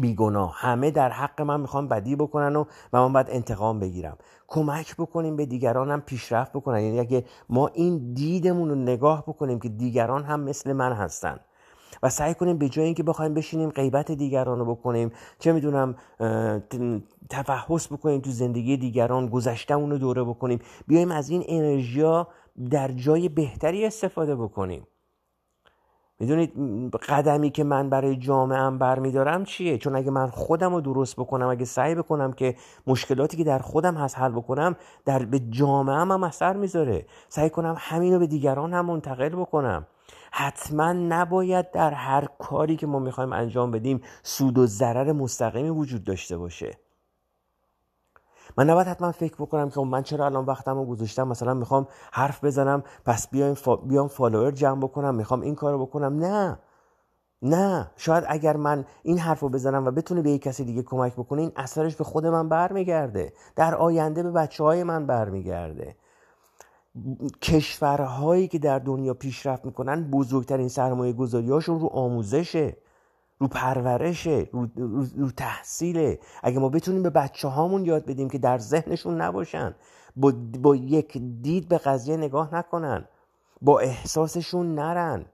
بیگناه 0.00 0.54
همه 0.56 0.90
در 0.90 1.10
حق 1.10 1.42
من 1.42 1.60
می‌خوان 1.60 1.88
بدی 1.88 2.16
بکنن 2.16 2.56
و, 2.56 2.64
و 2.92 2.98
من 3.00 3.12
باید 3.12 3.26
انتقام 3.30 3.80
بگیرم. 3.80 4.16
کمک 4.48 4.96
بکنیم 4.96 5.36
به 5.36 5.46
دیگران 5.46 5.90
هم 5.90 6.00
پیشرفت 6.00 6.52
بکنن. 6.52 6.80
یعنی 6.80 7.00
اگه 7.00 7.24
ما 7.48 7.68
این 7.68 8.14
دیدمون 8.14 8.68
رو 8.68 8.74
نگاه 8.74 9.22
بکنیم 9.22 9.60
که 9.60 9.68
دیگران 9.68 10.24
هم 10.24 10.40
مثل 10.40 10.72
من 10.72 10.92
هستن. 10.92 11.40
و 12.02 12.10
سعی 12.10 12.34
کنیم 12.34 12.58
به 12.58 12.68
جای 12.68 12.84
اینکه 12.84 13.02
بخوایم 13.02 13.34
بشینیم 13.34 13.70
غیبت 13.70 14.12
دیگران 14.12 14.58
رو 14.58 14.74
بکنیم 14.74 15.12
چه 15.38 15.52
می‌دونم 15.52 15.94
تفحص 17.30 17.92
بکنیم 17.92 18.20
تو 18.20 18.30
زندگی 18.30 18.76
دیگران 18.76 19.28
گذشته 19.28 19.74
رو 19.74 19.98
دوره 19.98 20.24
بکنیم 20.24 20.58
بیایم 20.86 21.10
از 21.10 21.30
این 21.30 21.44
انرژیا 21.48 22.28
در 22.70 22.88
جای 22.88 23.28
بهتری 23.28 23.86
استفاده 23.86 24.36
بکنیم. 24.36 24.86
می‌دونید 26.18 26.52
قدمی 26.94 27.50
که 27.50 27.64
من 27.64 27.90
برای 27.90 28.16
جامعه 28.16 28.70
برمیدارم 28.70 29.44
چیه؟ 29.44 29.78
چون 29.78 29.96
اگه 29.96 30.10
من 30.10 30.26
خودم 30.30 30.74
رو 30.74 30.80
درست 30.80 31.16
بکنم 31.16 31.48
اگه 31.48 31.64
سعی 31.64 31.94
بکنم 31.94 32.32
که 32.32 32.56
مشکلاتی 32.86 33.36
که 33.36 33.44
در 33.44 33.58
خودم 33.58 33.94
هست 33.94 34.18
حل 34.18 34.32
بکنم 34.32 34.76
در 35.04 35.24
به 35.24 35.38
جامعه 35.38 35.96
هم 35.96 36.24
اثر 36.24 36.56
می‌ذاره. 36.56 37.06
سعی 37.28 37.50
کنم 37.50 37.74
همین 37.78 38.12
رو 38.12 38.18
به 38.18 38.26
دیگران 38.26 38.72
هم 38.72 38.86
منتقل 38.86 39.28
بکنم. 39.28 39.86
حتما 40.36 40.92
نباید 40.92 41.70
در 41.70 41.90
هر 41.90 42.28
کاری 42.38 42.76
که 42.76 42.86
ما 42.86 42.98
می‌خوایم 42.98 43.32
انجام 43.32 43.70
بدیم 43.70 44.00
سود 44.22 44.58
و 44.58 44.66
ضرر 44.66 45.12
مستقیمی 45.12 45.70
وجود 45.70 46.04
داشته 46.04 46.36
باشه. 46.36 46.78
من 48.56 48.70
نباید 48.70 48.86
حتما 48.86 49.12
فکر 49.12 49.34
بکنم 49.34 49.68
که 49.68 49.74
خب 49.74 49.80
من 49.80 50.02
چرا 50.02 50.26
الان 50.26 50.44
وقتم 50.44 50.76
رو 50.76 50.84
گذاشتم؟ 50.84 51.28
مثلا 51.28 51.54
می‌خوام 51.54 51.88
حرف 52.12 52.44
بزنم 52.44 52.82
پس 53.04 53.28
بیایم 53.30 53.54
فا... 53.54 53.76
بیام 53.76 54.08
فالوور 54.08 54.50
جمع 54.50 54.82
بکنم 54.82 55.14
می‌خوام 55.14 55.40
این 55.40 55.54
کارو 55.54 55.86
بکنم. 55.86 56.18
نه. 56.18 56.58
نه. 57.42 57.90
شاید 57.96 58.24
اگر 58.28 58.56
من 58.56 58.84
این 59.02 59.18
حرف 59.18 59.40
رو 59.40 59.48
بزنم 59.48 59.86
و 59.86 59.90
بتونه 59.90 60.22
به 60.22 60.30
یک 60.30 60.42
کسی 60.42 60.64
دیگه 60.64 60.82
کمک 60.82 61.12
بکنه 61.12 61.42
این 61.42 61.52
اثرش 61.56 61.96
به 61.96 62.04
خود 62.04 62.26
من 62.26 62.48
برمیگرده. 62.48 63.32
در 63.56 63.74
آینده 63.74 64.22
به 64.22 64.30
بچه 64.30 64.64
های 64.64 64.82
من 64.82 65.06
برمیگرده. 65.06 65.96
کشورهایی 67.42 68.48
که 68.48 68.58
در 68.58 68.78
دنیا 68.78 69.14
پیشرفت 69.14 69.64
می‌کنن 69.64 70.10
بزرگترین 70.10 70.68
سرمایه 70.68 71.12
گذاریاشون 71.12 71.80
رو 71.80 71.86
آموزشه 71.86 72.76
رو 73.38 73.48
پرورشه 73.48 74.48
رو, 74.52 74.68
رو, 74.76 75.06
رو 75.16 75.30
تحصیله. 75.30 76.18
اگه 76.42 76.58
ما 76.58 76.68
بتونیم 76.68 77.02
به 77.02 77.10
بچه 77.10 77.48
هامون 77.48 77.84
یاد 77.84 78.06
بدیم 78.06 78.30
که 78.30 78.38
در 78.38 78.58
ذهنشون 78.58 79.20
نباشن 79.20 79.74
با, 80.16 80.32
با 80.62 80.76
یک 80.76 81.18
دید 81.42 81.68
به 81.68 81.78
قضیه 81.78 82.16
نگاه 82.16 82.54
نکنن 82.54 83.08
با 83.62 83.80
احساسشون 83.80 84.74
نرن. 84.74 85.24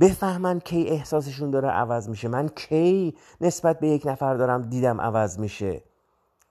بفهمن 0.00 0.60
کی 0.60 0.88
احساسشون 0.88 1.50
داره 1.50 1.68
عوض 1.68 2.08
میشه. 2.08 2.28
من 2.28 2.48
کی 2.48 3.14
نسبت 3.40 3.80
به 3.80 3.88
یک 3.88 4.06
نفر 4.06 4.34
دارم 4.34 4.62
دیدم 4.62 5.00
عوض 5.00 5.38
میشه. 5.38 5.82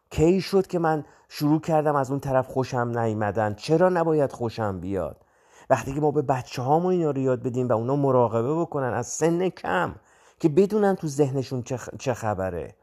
کی 0.09 0.41
شد 0.41 0.67
که 0.67 0.79
من 0.79 1.05
شروع 1.29 1.61
کردم 1.61 1.95
از 1.95 2.11
اون 2.11 2.19
طرف 2.19 2.47
خوشم 2.47 2.91
نیمدن؟ 2.99 3.53
چرا 3.53 3.89
نباید 3.89 4.31
خوشم 4.31 4.79
بیاد؟ 4.79 5.21
وقتی 5.69 5.93
که 5.93 6.01
ما 6.01 6.11
به 6.11 6.21
بچه 6.21 6.61
هامون 6.61 6.91
اینا 6.91 7.11
رو 7.11 7.17
یاد 7.17 7.43
بدیم 7.43 7.67
و 7.67 7.73
اونا 7.73 7.95
مراقبه 7.95 8.55
بکنن 8.59 8.93
از 8.93 9.07
سن 9.07 9.49
کم 9.49 9.95
که 10.39 10.49
بدونن 10.49 10.95
تو 10.95 11.07
ذهنشون 11.07 11.63
چه 11.99 12.13
خبره. 12.13 12.75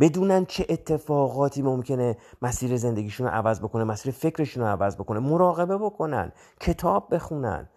بدونن 0.00 0.44
چه 0.44 0.66
اتفاقاتی 0.68 1.62
ممکنه 1.62 2.16
مسیر 2.42 2.76
زندگیشون 2.76 3.26
رو 3.26 3.32
عوض 3.32 3.60
بکنه 3.60 3.84
مسیر 3.84 4.12
فکرشون 4.12 4.62
رو 4.62 4.68
عوض 4.68 4.96
بکنه. 4.96 5.18
مراقبه 5.18 5.78
بکنن 5.78 6.32
کتاب 6.60 7.14
بخونن. 7.14 7.68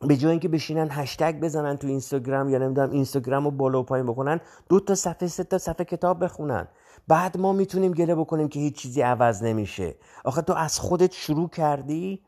به 0.00 0.16
جای 0.16 0.30
اینکه 0.30 0.48
بشینن 0.48 0.88
هشتگ 0.90 1.40
بزنن 1.40 1.76
تو 1.76 1.86
اینستاگرام 1.86 2.48
یا 2.48 2.58
نمی‌دونم 2.58 2.90
اینستاگرام 2.90 3.44
رو 3.44 3.50
بالا 3.50 3.80
و 3.80 3.82
پایین 3.82 4.06
بکنن 4.06 4.40
دو 4.68 4.80
تا 4.80 4.94
صفحه 4.94 5.28
سه 5.28 5.44
تا 5.44 5.58
صفحه 5.58 5.84
کتاب 5.84 6.24
بخونن. 6.24 6.68
بعد 7.08 7.38
ما 7.38 7.52
می‌تونیم 7.52 7.92
گله 7.92 8.14
بکنیم 8.14 8.48
که 8.48 8.60
هیچ 8.60 8.74
چیزی 8.74 9.00
عوض 9.00 9.42
نمیشه. 9.42 9.94
آخه 10.24 10.42
تو 10.42 10.52
از 10.52 10.78
خودت 10.78 11.12
شروع 11.12 11.48
کردی 11.48 12.22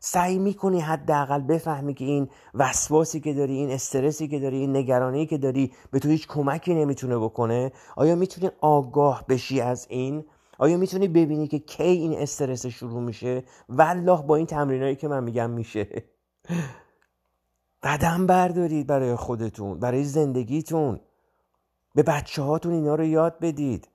سعی 0.00 0.38
می‌کنی 0.38 0.80
حداقل 0.80 1.40
بفهمی 1.40 1.94
که 1.94 2.04
این 2.04 2.28
وسواسی 2.54 3.20
که 3.20 3.34
داری 3.34 3.52
این 3.52 3.70
استرسی 3.70 4.28
که 4.28 4.38
داری 4.38 4.56
این 4.56 4.76
نگرانی 4.76 5.26
که 5.26 5.38
داری 5.38 5.72
به 5.90 5.98
تو 5.98 6.08
هیچ 6.08 6.28
کمکی 6.28 6.74
نمی‌تونه 6.74 7.18
بکنه. 7.18 7.72
آیا 7.96 8.14
می‌تونی 8.14 8.50
آگاه 8.60 9.24
بشی 9.28 9.60
از 9.60 9.86
این؟ 9.90 10.24
آیا 10.58 10.76
می‌تونی 10.76 11.08
ببینی 11.08 11.48
که 11.48 11.58
کی 11.58 11.82
این 11.82 12.18
استرس 12.18 12.66
شروع 12.66 13.00
میشه؟ 13.00 13.44
والله 13.68 14.22
با 14.22 14.36
این 14.36 14.46
تمرینایی 14.46 14.96
که 14.96 15.08
من 15.08 15.24
میگم 15.24 15.50
میشه. 15.50 16.04
قدم 17.82 18.26
بردارید 18.26 18.86
برای 18.86 19.16
خودتون 19.16 19.78
برای 19.78 20.04
زندگیتون. 20.04 21.00
به 21.94 22.02
بچه 22.02 22.42
هاتون 22.42 22.72
اینا 22.72 22.94
رو 22.94 23.04
یاد 23.04 23.38
بدید. 23.40 23.88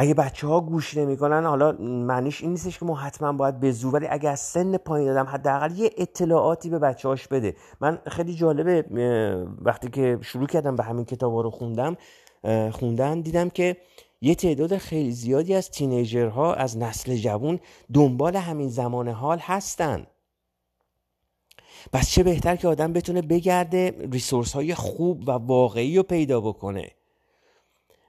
اگه 0.00 0.14
بچه 0.14 0.46
ها 0.46 0.60
گوش 0.60 0.96
نمی‌کنن 0.96 1.46
حالا 1.46 1.72
معنیش 1.82 2.42
این 2.42 2.50
نیستش 2.50 2.78
که 2.78 2.84
ما 2.84 2.94
حتما 2.94 3.32
باید 3.32 3.60
به 3.60 3.72
زور 3.72 3.94
ولی 3.94 4.06
اگه 4.06 4.30
از 4.30 4.40
سن 4.40 4.76
پایین 4.76 5.08
دادم 5.08 5.26
حداقل 5.30 5.78
یه 5.78 5.90
اطلاعاتی 5.98 6.70
به 6.70 6.78
بچه 6.78 7.08
هاش 7.08 7.28
بده. 7.28 7.56
من 7.80 7.98
خیلی 8.06 8.34
جالبه 8.34 8.84
وقتی 9.62 9.90
که 9.90 10.18
شروع 10.22 10.46
کردم 10.46 10.76
به 10.76 10.82
همین 10.82 11.04
کتاب 11.04 11.36
رو 11.36 11.50
خوندم 11.50 11.96
خوندن 12.70 13.20
دیدم 13.20 13.48
که 13.48 13.76
یه 14.20 14.34
تعداد 14.34 14.76
خیلی 14.76 15.12
زیادی 15.12 15.54
از 15.54 15.70
تینیجرها 15.70 16.54
از 16.54 16.78
نسل 16.78 17.16
جوون 17.16 17.58
دنبال 17.94 18.36
همین 18.36 18.68
زمان 18.68 19.08
حال 19.08 19.38
هستن. 19.38 20.06
پس 21.92 22.10
چه 22.10 22.22
بهتر 22.22 22.56
که 22.56 22.68
آدم 22.68 22.92
بتونه 22.92 23.22
بگرده 23.22 24.08
ریسورس 24.12 24.52
های 24.52 24.74
خوب 24.74 25.28
و 25.28 25.30
واقعی 25.30 25.96
رو 25.96 26.02
پیدا 26.02 26.40
بکنه. 26.40 26.90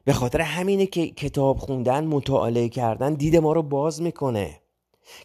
به 0.05 0.13
خاطر 0.13 0.41
همینه 0.41 0.85
که 0.85 1.07
کتاب 1.07 1.57
خوندن 1.57 2.07
مطالعه 2.07 2.69
کردن 2.69 3.13
دید 3.13 3.35
ما 3.35 3.53
رو 3.53 3.63
باز 3.63 4.01
می‌کنه 4.01 4.61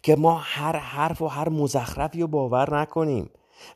که 0.03 0.15
ما 0.15 0.39
هر 0.43 0.75
حرف 0.75 1.21
و 1.21 1.27
هر 1.27 1.49
مزخرفی 1.49 2.21
رو 2.21 2.27
باور 2.27 2.81
نکنیم 2.81 3.29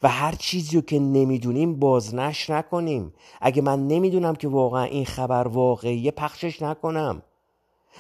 و 0.04 0.10
هر 0.10 0.36
چیزی 0.36 0.76
رو 0.76 0.82
که 0.82 1.00
نمی‌دونیم 1.00 1.80
بازنش 1.80 2.50
نکنیم. 2.50 3.14
اگه 3.41 3.62
من 3.62 3.88
نمی‌دونم 3.88 4.36
که 4.36 4.47
واقعا 4.47 4.84
این 4.84 5.06
خبر 5.06 5.47
واقعیه 5.47 6.12
پخشش 6.12 6.62
نکنم. 6.62 7.22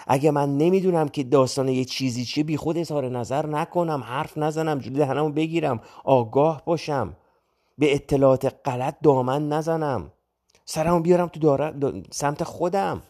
اگه 0.07 0.31
من 0.31 0.57
نمی‌دونم 0.57 1.07
که 1.07 1.23
داستان 1.23 1.67
یه 1.67 1.85
چیزی 1.85 2.25
چیه 2.25 2.43
بی 2.43 2.57
خود 2.57 2.77
اظهار 2.77 3.09
نظر 3.09 3.45
نکنم 3.45 4.03
حرف 4.03 4.37
نزنم 4.37 4.79
جلوی 4.79 4.97
دهنمو 4.97 5.29
بگیرم 5.29 5.81
آگاه 6.03 6.61
باشم. 6.65 7.17
به 7.77 7.95
اطلاعات 7.95 8.55
غلط 8.65 8.95
دامن 9.03 9.49
نزنم. 9.49 10.11
سرمو 10.71 10.99
بیارم 10.99 11.27
تو 11.27 11.39
داره 11.39 12.03
سمت 12.11 12.43
خودم. 12.43 13.01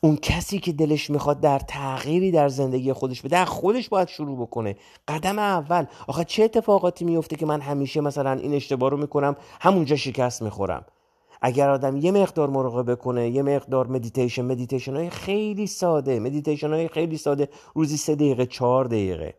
اون 0.00 0.16
کسی 0.16 0.58
که 0.58 0.72
دلش 0.72 1.10
می‌خواد 1.10 1.40
در 1.40 1.58
تغییری 1.58 2.30
در 2.30 2.48
زندگی 2.48 2.92
خودش 2.92 3.22
بده 3.22 3.44
خودش 3.44 3.88
باید 3.88 4.08
شروع 4.08 4.38
بکنه. 4.40 4.76
قدم 5.08 5.38
اول. 5.38 5.86
آخه 6.06 6.24
چه 6.24 6.44
اتفاقاتی 6.44 7.04
میفته 7.04 7.36
که 7.36 7.46
من 7.46 7.60
همیشه 7.60 8.00
مثلا 8.00 8.32
این 8.32 8.54
اشتباه 8.54 8.90
رو 8.90 8.96
می‌کنم 8.96 9.36
همونجا 9.60 9.96
شکست 9.96 10.42
می‌خورم. 10.42 10.84
اگر 11.42 11.70
آدم 11.70 11.96
یه 11.96 12.12
مقدار 12.12 12.50
مراقبه 12.50 12.96
کنه 12.96 13.30
یه 13.30 13.42
مقدار 13.42 13.86
مدیتیشن 13.86 14.44
مدیتیشن 14.44 14.96
های 14.96 15.10
خیلی 15.10 15.66
ساده 15.66 16.20
مدیتیشن 16.20 16.72
های 16.72 16.88
خیلی 16.88 17.18
ساده 17.18 17.48
روزی 17.74 17.96
سه 17.96 18.14
دقیقه 18.14 18.46
چهار 18.46 18.84
دقیقه. 18.84 19.34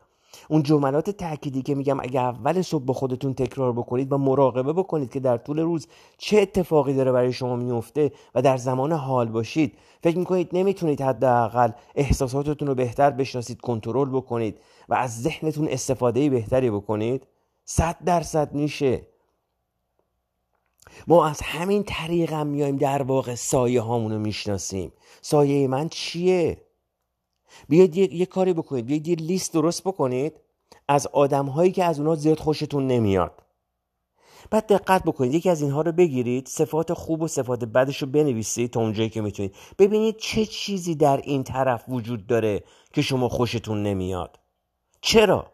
اون 0.53 0.63
جملات 0.63 1.09
تأکیدی 1.09 1.61
که 1.61 1.75
میگم 1.75 1.99
اگه 1.99 2.19
اول 2.19 2.61
صبح 2.61 2.83
با 2.83 2.93
خودتون 2.93 3.33
تکرار 3.33 3.73
بکنید 3.73 4.11
و 4.11 4.17
مراقبه 4.17 4.73
بکنید 4.73 5.11
که 5.11 5.19
در 5.19 5.37
طول 5.37 5.59
روز 5.59 5.87
چه 6.17 6.39
اتفاقی 6.39 6.93
داره 6.93 7.11
برای 7.11 7.33
شما 7.33 7.55
میفته 7.55 8.11
و 8.35 8.41
در 8.41 8.57
زمان 8.57 8.91
حال 8.91 9.27
باشید 9.27 9.77
فکر 10.03 10.17
می‌کنید 10.17 10.49
نمی‌تونید 10.53 11.01
حداقل 11.01 11.71
احساساتتون 11.95 12.67
رو 12.67 12.75
بهتر 12.75 13.09
بشناسید 13.09 13.61
کنترل 13.61 14.09
بکنید 14.09 14.59
و 14.89 14.93
از 14.93 15.21
ذهنتون 15.21 15.67
استفاده 15.67 16.29
بهتری 16.29 16.71
بکنید 16.71 17.27
صد 17.65 17.97
درصد 18.05 18.53
میشه. 18.53 19.07
ما 21.07 21.27
از 21.27 21.41
همین 21.41 21.83
طریق 21.83 22.33
هم 22.33 22.47
میایم 22.47 22.77
در 22.77 23.01
واقع 23.01 23.35
سایه 23.35 23.81
هامونو 23.81 24.19
می‌شناسیم. 24.19 24.91
سایه 25.21 25.67
من 25.67 25.89
چیه؟ 25.89 26.61
بیاید 27.69 27.97
یه،, 27.97 28.25
کاری 28.25 28.53
بکنید 28.53 28.85
بیاید 28.85 29.07
یه 29.07 29.15
لیست 29.15 29.53
درست 29.53 29.83
بکنید 29.83 30.33
از 30.93 31.07
آدم 31.07 31.45
هایی 31.45 31.71
که 31.71 31.83
از 31.83 31.99
اونها 31.99 32.15
زیاد 32.15 32.39
خوشتون 32.39 32.87
نمیاد. 32.87 33.43
بعد 34.51 34.67
دقت 34.67 35.03
بکنید 35.03 35.33
یکی 35.33 35.49
از 35.49 35.61
اینها 35.61 35.81
رو 35.81 35.91
بگیرید 35.91 36.47
صفات 36.47 36.93
خوب 36.93 37.21
و 37.21 37.27
صفات 37.27 37.63
بدش 37.65 38.01
رو 38.01 38.07
بنویسید 38.07 38.71
تا 38.71 38.79
اونجایی 38.79 39.09
که 39.09 39.21
می‌تونید. 39.21 39.55
ببینید 39.79 40.17
چه 40.17 40.45
چیزی 40.45 40.95
در 40.95 41.17
این 41.17 41.43
طرف 41.43 41.83
وجود 41.87 42.27
داره 42.27 42.63
که 42.93 43.01
شما 43.01 43.29
خوشتون 43.29 43.83
نمیاد. 43.83 44.39
چرا؟ 45.01 45.52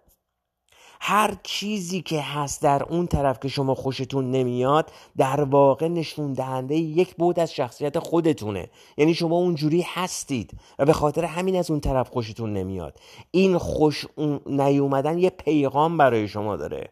هر 1.00 1.38
چیزی 1.44 2.02
که 2.02 2.22
هست 2.22 2.62
در 2.62 2.84
اون 2.84 3.08
طرف 3.08 3.40
که 3.40 3.48
شما 3.48 3.76
خوشتون 3.76 4.32
نمیاد 4.32 4.92
در 5.18 5.44
واقع 5.44 5.88
نشون 5.88 6.34
دهنده 6.34 6.76
یک 6.76 7.16
بود 7.16 7.40
از 7.40 7.54
شخصیت 7.54 8.00
خودتونه. 8.00 8.70
یعنی 8.98 9.14
شما 9.14 9.36
اونجوری 9.36 9.86
هستید 9.88 10.52
و 10.80 10.86
به 10.86 10.94
خاطر 10.94 11.26
همین 11.26 11.56
از 11.56 11.72
اون 11.72 11.80
طرف 11.80 12.10
خوشتون 12.10 12.54
نمیاد. 12.54 13.00
این 13.32 13.58
خوش 13.58 14.06
نیومدن 14.46 15.18
یه 15.18 15.30
پیغام 15.30 15.98
برای 15.98 16.28
شما 16.28 16.58
داره. 16.58 16.90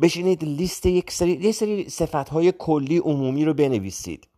بشینید 0.00 0.44
لیست 0.44 0.86
یک 0.86 1.10
سری 1.10 1.32
یه 1.32 1.52
سری 1.52 1.88
صفتهای 1.88 2.52
کلی 2.58 2.98
عمومی 2.98 3.44
رو 3.44 3.54
بنویسید. 3.54 4.28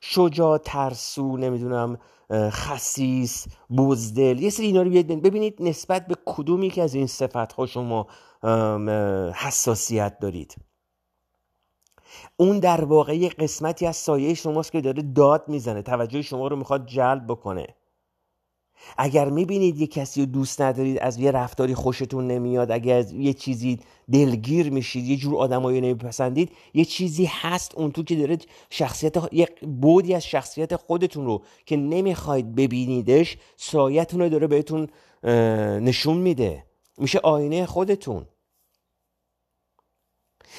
شجاع 0.00 0.58
ترسو 0.58 1.36
نمی‌دونم 1.36 1.98
خسیس 2.32 3.46
بزدل 3.76 4.38
یه 4.38 4.50
سری 4.50 4.66
اینا 4.66 4.82
رو 4.82 4.90
ببینید 5.20 5.56
نسبت 5.60 6.06
به 6.06 6.14
کدومی 6.26 6.70
که 6.70 6.82
از 6.82 6.94
این 6.94 7.06
صفت 7.06 7.52
ها 7.52 7.66
شما 7.66 8.06
حساسیت 9.34 10.18
دارید. 10.18 10.56
اون 12.36 12.58
در 12.58 12.84
واقع 12.84 13.28
قسمتی 13.28 13.86
از 13.86 13.96
سایه 13.96 14.34
شماست 14.34 14.72
که 14.72 14.80
داره 14.80 15.02
داد 15.02 15.48
می‌زنه 15.48 15.82
توجه 15.82 16.22
شما 16.22 16.48
رو 16.48 16.56
می‌خواد 16.56 16.86
جلب 16.86 17.26
بکنه. 17.26 17.66
اگر 18.98 19.30
می‌بینید 19.30 19.80
یه 19.80 19.86
کسی 19.86 20.20
رو 20.20 20.26
دوست 20.26 20.60
ندارید 20.60 20.98
از 20.98 21.18
یه 21.18 21.30
رفتاری 21.30 21.74
خوشتون 21.74 22.26
نمیاد 22.26 22.70
اگر 22.70 22.96
از 22.96 23.12
یه 23.12 23.32
چیزی 23.32 23.78
دلگیر 24.12 24.70
میشید 24.70 25.04
یه 25.04 25.16
جور 25.16 25.36
آدمایی 25.36 25.80
نمیپسندید 25.80 26.50
یه 26.74 26.84
چیزی 26.84 27.24
هست 27.24 27.74
اون 27.74 27.92
تو 27.92 28.02
که 28.02 28.16
داره 28.16 28.38
شخصیت 28.70 29.16
یه 29.32 29.48
بودی 29.80 30.14
از 30.14 30.24
شخصیت 30.24 30.76
خودتون 30.76 31.26
رو 31.26 31.42
که 31.66 31.76
نمی‌خواید 31.76 32.54
ببینیدش 32.54 33.36
سایتون 33.56 34.20
رو 34.20 34.28
داره 34.28 34.46
بهتون 34.46 34.88
نشون 35.80 36.16
میده. 36.16 36.64
میشه 36.98 37.18
آینه 37.18 37.66
خودتون. 37.66 38.26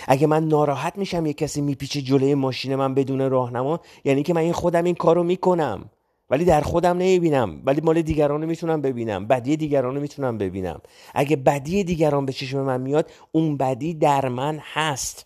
اگه 0.07 0.27
من 0.27 0.47
ناراحت 0.47 0.97
میشم 0.97 1.25
یه 1.25 1.33
کسی 1.33 1.61
میپیچه 1.61 2.01
جلوی 2.01 2.35
ماشین 2.35 2.75
من 2.75 2.93
بدون 2.93 3.29
راهنما 3.29 3.79
یعنی 4.03 4.23
که 4.23 4.33
من 4.33 4.41
این 4.41 4.53
خودم 4.53 4.83
این 4.83 4.95
کارو 4.95 5.23
می‌کنم. 5.23 5.89
ولی 6.29 6.45
در 6.45 6.61
خودم 6.61 6.97
نمی‌بینم. 6.97 7.61
ولی 7.65 7.81
مال 7.81 8.01
دیگران 8.01 8.45
می‌تونم 8.45 8.81
ببینم. 8.81 9.27
بدی 9.27 9.57
دیگران 9.57 9.99
می‌تونم 9.99 10.37
ببینم. 10.37 10.81
اگه 11.13 11.35
بدی 11.35 11.83
دیگران 11.83 12.25
به 12.25 12.33
چشم 12.33 12.61
من 12.61 12.81
میاد 12.81 13.11
اون 13.31 13.57
بدی 13.57 13.93
در 13.93 14.27
من 14.27 14.59
هست. 14.73 15.25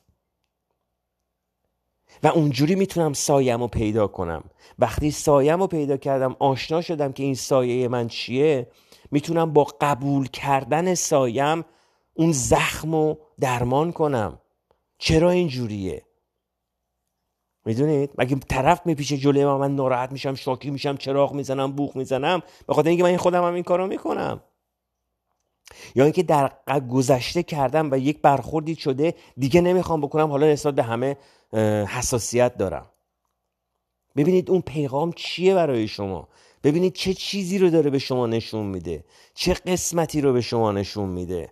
و 2.24 2.28
اونجوری 2.28 2.76
می‌تونم 2.76 3.14
سایم 3.14 3.62
رو 3.62 3.68
پیدا 3.68 4.08
کنم. 4.08 4.43
وقتی 4.80 5.12
سایم 5.12 5.60
رو 5.60 5.68
پیدا 5.68 5.98
کردم 5.98 6.36
آشنا 6.39 6.82
شدم 6.82 7.12
که 7.12 7.24
این 7.24 7.36
سایه 7.36 7.88
من 7.88 8.08
چیه 8.08 8.68
می‌تونم 9.12 9.54
با 9.54 9.64
قبول 9.82 10.28
کردن 10.28 10.95
سایم 10.95 11.66
اون 12.14 12.32
زخم 12.32 12.95
رو 12.95 13.20
درمان 13.39 13.91
کنم. 13.91 14.39
چرا 14.98 15.30
اینجوریه؟ 15.30 16.07
می‌دونید؟ 17.68 18.11
مگه 18.18 18.36
طرف 18.36 18.82
میپیشه 18.86 19.18
جلوی 19.18 19.45
من 19.45 19.55
من 19.55 19.76
ناراحت 19.76 20.11
میشم 20.11 20.36
شاکی 20.36 20.70
میشم 20.70 20.97
چراغ 20.97 21.34
می‌زنم 21.34 21.72
بوخ 21.72 21.95
می‌زنم؟ 21.95 22.41
به 22.68 22.74
خاطر 22.74 22.89
اینکه 22.89 23.03
من 23.03 23.18
خودم 23.18 23.43
هم 23.43 23.53
این 23.53 23.63
کارو 23.63 23.88
می‌کنم. 23.88 24.41
یا 25.95 26.03
اینکه 26.03 26.24
در 26.24 26.51
گذشته 26.89 27.43
کردم 27.43 27.91
و 27.91 27.97
یک 27.97 28.22
برخوردی 28.22 28.76
شده 28.76 29.13
دیگه 29.38 29.61
نمی‌خوام 29.61 30.01
بکنم 30.01 30.32
حالا 30.32 30.47
نسبت 30.47 30.76
به 30.76 30.84
همه 30.84 31.18
حساسیت 31.88 32.57
دارم. 32.57 32.89
ببینید 34.15 34.51
اون 34.51 34.61
پیغام 34.61 35.11
چیه 35.11 35.55
برای 35.55 35.88
شما؟ 35.88 36.28
ببینید 36.63 36.93
چه 36.93 37.13
چیزی 37.13 37.57
رو 37.57 37.70
داره 37.70 37.89
به 37.89 37.99
شما 37.99 38.28
نشون 38.28 38.65
میده؟ 38.65 39.05
چه 39.34 39.53
قسمتی 39.53 40.22
رو 40.22 40.34
به 40.34 40.41
شما 40.41 40.72
نشون 40.72 41.09
میده؟ 41.09 41.51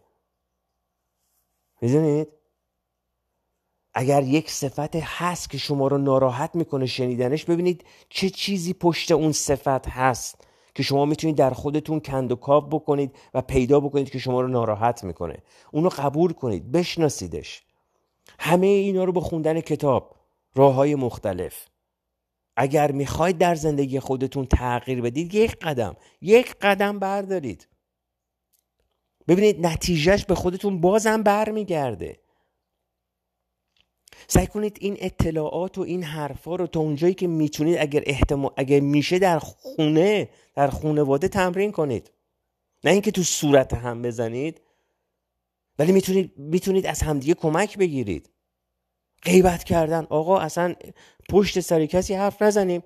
می‌دونید؟ 1.81 2.27
اگر 3.97 4.23
یک 4.23 4.51
صفت 4.51 4.95
هست 4.95 5.49
که 5.49 5.57
شما 5.57 5.87
رو 5.87 5.97
ناراحت 5.97 6.55
می‌کنه 6.55 6.85
شنیدنش 6.85 7.45
ببینید 7.45 7.85
چه 8.09 8.29
چیزی 8.29 8.73
پشت 8.73 9.11
اون 9.11 9.31
صفت 9.31 9.89
هست 9.89 10.47
که 10.75 10.83
شما 10.83 11.05
می‌تونید 11.05 11.35
در 11.35 11.49
خودتون 11.49 11.99
کند 11.99 12.31
و 12.31 12.35
بکنید 12.61 13.15
و 13.33 13.41
پیدا 13.41 13.79
بکنید 13.79 14.09
که 14.09 14.19
شما 14.19 14.41
رو 14.41 14.47
ناراحت 14.47 15.03
می‌کنه. 15.03 15.37
اونو 15.71 15.89
قبول 15.89 16.33
کنید 16.33 16.71
بشناسیدش. 16.71 17.63
همه 18.39 18.67
اینا 18.67 19.03
رو 19.03 19.11
با 19.11 19.21
خوندن 19.21 19.61
کتاب 19.61 20.15
راه 20.55 20.73
های 20.73 20.95
مختلف. 20.95 21.65
اگر 22.57 22.91
می‌خواید 22.91 23.37
در 23.37 23.55
زندگی 23.55 23.99
خودتون 23.99 24.45
تغییر 24.45 25.01
بدید 25.01 25.35
یک 25.35 25.55
قدم 25.59 25.95
یک 26.21 26.55
قدم 26.61 26.99
بردارید. 26.99 27.67
ببینید 29.27 29.65
نتیجهش 29.65 30.25
به 30.25 30.35
خودتون 30.35 30.81
بازم 30.81 31.23
برمیگرده. 31.23 32.24
سعی 34.27 34.47
کنید 34.47 34.77
این 34.81 34.97
اطلاعات 34.99 35.77
و 35.77 35.81
این 35.81 36.03
حرفا 36.03 36.55
رو 36.55 36.67
تا 36.67 36.79
اونجایی 36.79 37.13
که 37.13 37.27
می‌تونید 37.27 37.77
اگر 37.77 38.03
احتمال 38.05 38.51
اگر 38.57 38.79
میشه 38.79 39.19
در 39.19 39.39
خونه 39.39 40.29
در 40.55 40.67
خونواده 40.67 41.27
تمرین 41.27 41.71
کنید. 41.71 42.11
نه 42.83 42.91
اینکه 42.91 43.11
تو 43.11 43.23
صورت 43.23 43.73
هم 43.73 44.01
بزنید 44.01 44.61
ولی 45.79 45.91
می‌تونید 45.91 46.33
می‌تونید 46.37 46.85
از 46.85 47.01
همدیگه 47.01 47.33
کمک 47.33 47.77
بگیرید. 47.77 48.29
غیبت 49.23 49.63
کردن. 49.63 50.07
آقا 50.09 50.39
اصلا 50.39 50.75
پشت 51.29 51.59
سر 51.59 51.85
کسی 51.85 52.13
حرف 52.13 52.41
نزنیم. 52.41 52.83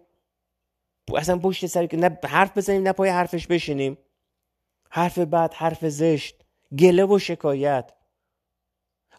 اصلا 1.15 1.39
پشت 1.39 1.65
سر 1.65 1.87
نه 1.93 2.19
حرف 2.23 2.57
بزنیم 2.57 2.83
نه 2.83 2.91
پای 2.91 3.09
حرفش 3.09 3.47
بشینیم. 3.47 3.97
حرف 4.89 5.17
بد 5.19 5.53
حرف 5.53 5.87
زشت 5.89 6.35
گله 6.79 7.05
و 7.05 7.19
شکایت. 7.19 7.91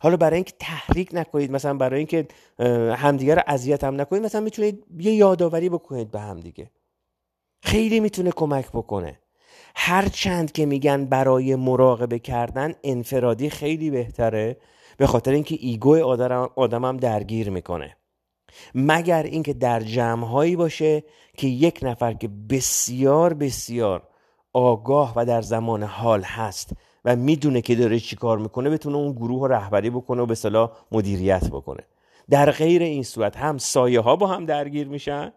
حالا 0.02 0.16
برای 0.16 0.34
اینکه 0.34 0.52
تحریک 0.58 1.10
نکنید 1.12 1.50
مثلا 1.50 1.74
برای 1.74 1.98
اینکه 1.98 2.28
همدیگه 2.96 3.34
رو 3.34 3.42
اذیت 3.46 3.84
هم 3.84 4.00
نکنید 4.00 4.22
مثلا 4.22 4.40
می‌تونید 4.40 4.84
یه 4.98 5.12
یادآوری 5.12 5.68
بکنید 5.68 6.10
به 6.10 6.20
همدیگه. 6.20 6.70
خیلی 7.62 8.00
می‌تونه 8.00 8.30
کمک 8.30 8.68
بکنه. 8.68 9.18
هر 9.74 10.08
چند 10.08 10.52
که 10.52 10.66
میگن 10.66 11.04
برای 11.04 11.56
مراقبه 11.56 12.18
کردن 12.18 12.74
انفرادی 12.84 13.50
خیلی 13.50 13.90
بهتره 13.90 14.56
به 14.96 15.06
خاطر 15.06 15.30
اینکه 15.30 15.56
ایگو 15.60 16.14
آدمم 16.56 16.96
درگیر 16.96 17.50
می‌کنه. 17.50 17.96
مگر 18.74 19.22
اینکه 19.22 19.52
در 19.52 19.80
جمعهایی 19.80 20.56
باشه 20.56 21.04
که 21.36 21.46
یک 21.46 21.80
نفر 21.82 22.12
که 22.12 22.28
بسیار 22.28 23.34
بسیار 23.34 24.08
آگاه 24.52 25.12
و 25.16 25.26
در 25.26 25.42
زمان 25.42 25.82
حال 25.82 26.22
هست 26.22 26.72
و 27.04 27.16
می‌دونه 27.16 27.60
که 27.60 27.74
داره 27.74 28.00
چی 28.00 28.16
کار 28.16 28.38
می‌کنه 28.38 28.70
بتونه 28.70 28.96
اون 28.96 29.12
گروه 29.12 29.40
رو 29.40 29.52
رهبری 29.52 29.90
بکنه 29.90 30.22
و 30.22 30.26
به 30.26 30.34
صلاح 30.34 30.72
مدیریت 30.92 31.48
بکنه. 31.50 31.82
در 32.30 32.50
غیر 32.50 32.82
این 32.82 33.02
صورت 33.02 33.36
هم 33.36 33.58
سایه 33.58 34.00
ها 34.00 34.16
با 34.16 34.26
هم 34.26 34.46
درگیر 34.46 34.88
میشن 34.88 35.32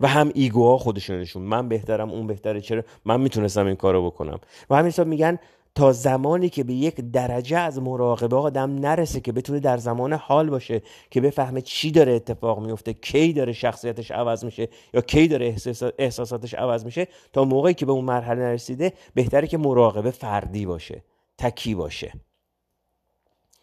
و 0.00 0.08
هم 0.08 0.30
ایگوها 0.34 0.78
خودشونشون 0.78 1.42
من 1.42 1.68
بهترم 1.68 2.10
اون 2.10 2.26
بهتره 2.26 2.60
چرا؟ 2.60 2.82
من 3.04 3.20
می‌تونستم 3.20 3.66
این 3.66 3.76
کارو 3.76 4.06
بکنم. 4.10 4.38
و 4.70 4.76
همین 4.76 4.92
میگن 5.04 5.38
تا 5.74 5.92
زمانی 5.92 6.48
که 6.48 6.64
به 6.64 6.74
یک 6.74 7.00
درجه 7.12 7.58
از 7.58 7.78
مراقبه 7.78 8.36
آدم 8.36 8.78
نرسه 8.78 9.20
که 9.20 9.32
بتونه 9.32 9.60
در 9.60 9.76
زمان 9.76 10.12
حال 10.12 10.50
باشه 10.50 10.82
که 11.10 11.20
بفهمه 11.20 11.60
چی 11.60 11.90
داره 11.90 12.12
اتفاق 12.12 12.60
میفته 12.66 12.92
کی 12.92 13.32
داره 13.32 13.52
شخصیتش 13.52 14.10
عوض 14.10 14.44
میشه 14.44 14.68
یا 14.94 15.00
کی 15.00 15.28
داره 15.28 15.56
احساساتش 15.98 16.54
عوض 16.54 16.84
میشه 16.84 17.08
تا 17.32 17.44
موقعی 17.44 17.74
که 17.74 17.86
به 17.86 17.92
اون 17.92 18.04
مرحله 18.04 18.40
نرسیده 18.40 18.92
بهتره 19.14 19.46
که 19.46 19.58
مراقبه 19.58 20.10
فردی 20.10 20.66
باشه 20.66 21.04
تکی 21.38 21.74
باشه. 21.74 22.12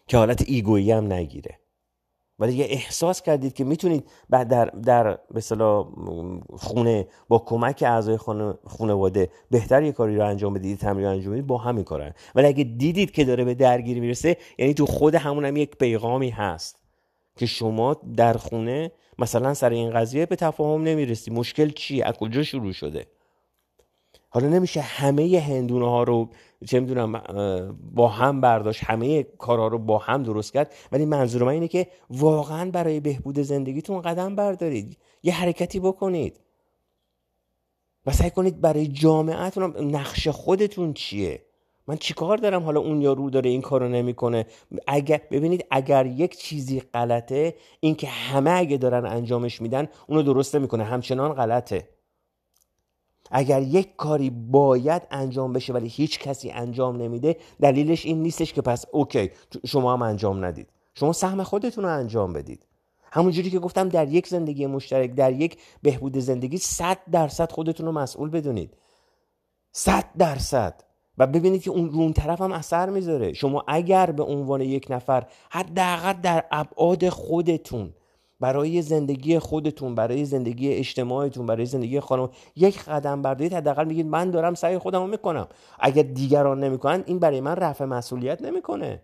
که 0.08 0.16
حالت 0.16 0.42
ایگویی 0.46 0.92
هم 0.92 1.12
نگیره. 1.12 1.59
ولی 2.40 2.52
یه 2.52 2.66
احساس 2.68 3.22
کردید 3.22 3.52
که 3.52 3.64
می‌تونید 3.64 4.04
بعد 4.30 4.48
در 4.48 4.64
در 4.64 5.18
به 5.34 5.40
خونه 6.56 7.08
با 7.28 7.38
کمک 7.38 7.84
اعضای 7.86 8.18
خانواده 8.66 9.30
بهتر 9.50 9.82
یه 9.82 9.92
کاری 9.92 10.16
رو 10.16 10.26
انجام 10.26 10.54
بدید 10.54 10.78
تمرین 10.78 11.06
انجام 11.06 11.32
بدید 11.32 11.46
با 11.46 11.58
همین 11.58 11.84
کارن. 11.84 12.14
ولی 12.34 12.46
اگه 12.46 12.64
دیدید 12.64 13.10
که 13.10 13.24
داره 13.24 13.44
به 13.44 13.54
درگیری 13.54 14.00
می‌رسه 14.00 14.36
یعنی 14.58 14.74
تو 14.74 14.86
خود 14.86 15.14
همون 15.14 15.44
هم 15.44 15.56
یک 15.56 15.76
پیغامی 15.76 16.30
هست 16.30 16.78
که 17.36 17.46
شما 17.46 17.96
در 18.16 18.32
خونه 18.32 18.92
مثلا 19.18 19.54
سر 19.54 19.70
این 19.70 19.90
قضیه 19.90 20.26
به 20.26 20.36
تفاهم 20.36 20.82
نمی‌رسی. 20.82 21.30
مشکل 21.30 21.70
چیه؟ 21.70 22.06
از 22.06 22.14
کجا 22.14 22.42
شروع 22.42 22.72
شده؟ 22.72 23.06
حالا 24.32 24.48
نمیشه 24.48 24.80
همه 24.80 25.42
هندونه 25.48 25.88
ها 25.88 26.02
رو 26.02 26.28
چه 26.66 26.80
می‌دونم 26.80 27.12
با 27.94 28.08
هم 28.08 28.40
برداشت 28.40 28.84
همه 28.84 29.22
کارها 29.22 29.68
رو 29.68 29.78
با 29.78 29.98
هم 29.98 30.22
درست 30.22 30.52
کرد. 30.52 30.74
ولی 30.92 31.04
منظور 31.04 31.42
من 31.42 31.52
اینه 31.52 31.68
که 31.68 31.86
واقعا 32.10 32.70
برای 32.70 33.00
بهبود 33.00 33.38
زندگیتون 33.38 34.00
قدم 34.00 34.36
بردارید. 34.36 34.98
یه 35.22 35.34
حرکتی 35.34 35.80
بکنید. 35.80 36.40
و 38.06 38.12
سعی 38.12 38.30
کنید 38.30 38.60
برای 38.60 38.86
جامعتون 38.86 39.94
نقش 39.94 40.28
خودتون 40.28 40.92
چیه؟ 40.92 41.42
من 41.86 41.96
چیکار 41.96 42.36
دارم 42.38 42.62
حالا 42.62 42.80
اون 42.80 43.02
یارو 43.02 43.30
داره 43.30 43.50
این 43.50 43.60
کارو 43.60 43.88
نمی‌کنه؟ 43.88 44.46
اگر 44.86 45.20
ببینید 45.30 45.64
اگر 45.70 46.06
یک 46.06 46.36
چیزی 46.36 46.80
غلطه 46.80 47.54
اینکه 47.80 48.06
همه 48.06 48.50
اگه 48.50 48.76
دارن 48.76 49.06
انجامش 49.06 49.62
میدن 49.62 49.88
اونو 50.06 50.22
درست 50.22 50.56
نمی‌کنه. 50.56 50.84
همچنان 50.84 51.32
غلطه. 51.32 51.88
اگر 53.30 53.62
یک 53.62 53.96
کاری 53.96 54.30
باید 54.30 55.02
انجام 55.10 55.52
بشه 55.52 55.72
ولی 55.72 55.88
هیچ 55.88 56.18
کسی 56.18 56.50
انجام 56.50 56.96
نمیده 56.96 57.36
دلیلش 57.60 58.06
این 58.06 58.22
نیستش 58.22 58.52
که 58.52 58.62
پس 58.62 58.84
اوکی 58.92 59.30
شما 59.66 59.92
هم 59.92 60.02
انجام 60.02 60.44
ندید. 60.44 60.68
شما 60.94 61.12
سهم 61.12 61.42
خودتون 61.42 61.84
رو 61.84 61.90
انجام 61.90 62.32
بدید. 62.32 62.66
همونجوری 63.12 63.50
که 63.50 63.58
گفتم 63.58 63.88
در 63.88 64.08
یک 64.08 64.28
زندگی 64.28 64.66
مشترک 64.66 65.14
در 65.14 65.32
یک 65.32 65.58
بهبود 65.82 66.18
زندگی 66.18 66.58
صد 66.58 66.98
درصد 67.12 67.52
خودتون 67.52 67.86
رو 67.86 67.92
مسئول 67.92 68.30
بدونید. 68.30 68.76
صد 69.72 70.04
درصد. 70.18 70.84
و 71.18 71.26
ببینید 71.26 71.62
که 71.62 71.70
اون 71.70 71.90
رون 71.90 72.12
طرف 72.12 72.40
هم 72.40 72.52
اثر 72.52 72.90
می‌ذاره. 72.90 73.32
شما 73.32 73.64
اگر 73.68 74.10
به 74.10 74.22
عنوان 74.22 74.60
یک 74.60 74.86
نفر 74.90 75.26
حداقل 75.50 76.12
در 76.12 76.44
ابعاد 76.50 77.08
خودتون 77.08 77.92
برای 78.40 78.82
زندگی 78.82 79.38
خودتون 79.38 79.94
برای 79.94 80.24
زندگی 80.24 80.72
اجتماعتون 80.72 81.46
برای 81.46 81.66
زندگی 81.66 82.00
خانم. 82.00 82.30
یک 82.56 82.84
قدم 82.84 83.22
بردارید 83.22 83.54
حداقل 83.54 83.84
میگید 83.84 84.06
من 84.06 84.30
دارم 84.30 84.54
سعی 84.54 84.78
خودم 84.78 85.00
رو 85.00 85.06
می‌کنم. 85.06 85.48
اگر 85.78 86.02
دیگران 86.02 86.64
نمی‌کنن 86.64 87.02
این 87.06 87.18
برای 87.18 87.40
من 87.40 87.56
رفع 87.56 87.84
مسئولیت 87.84 88.42
نمی‌کنه. 88.42 89.02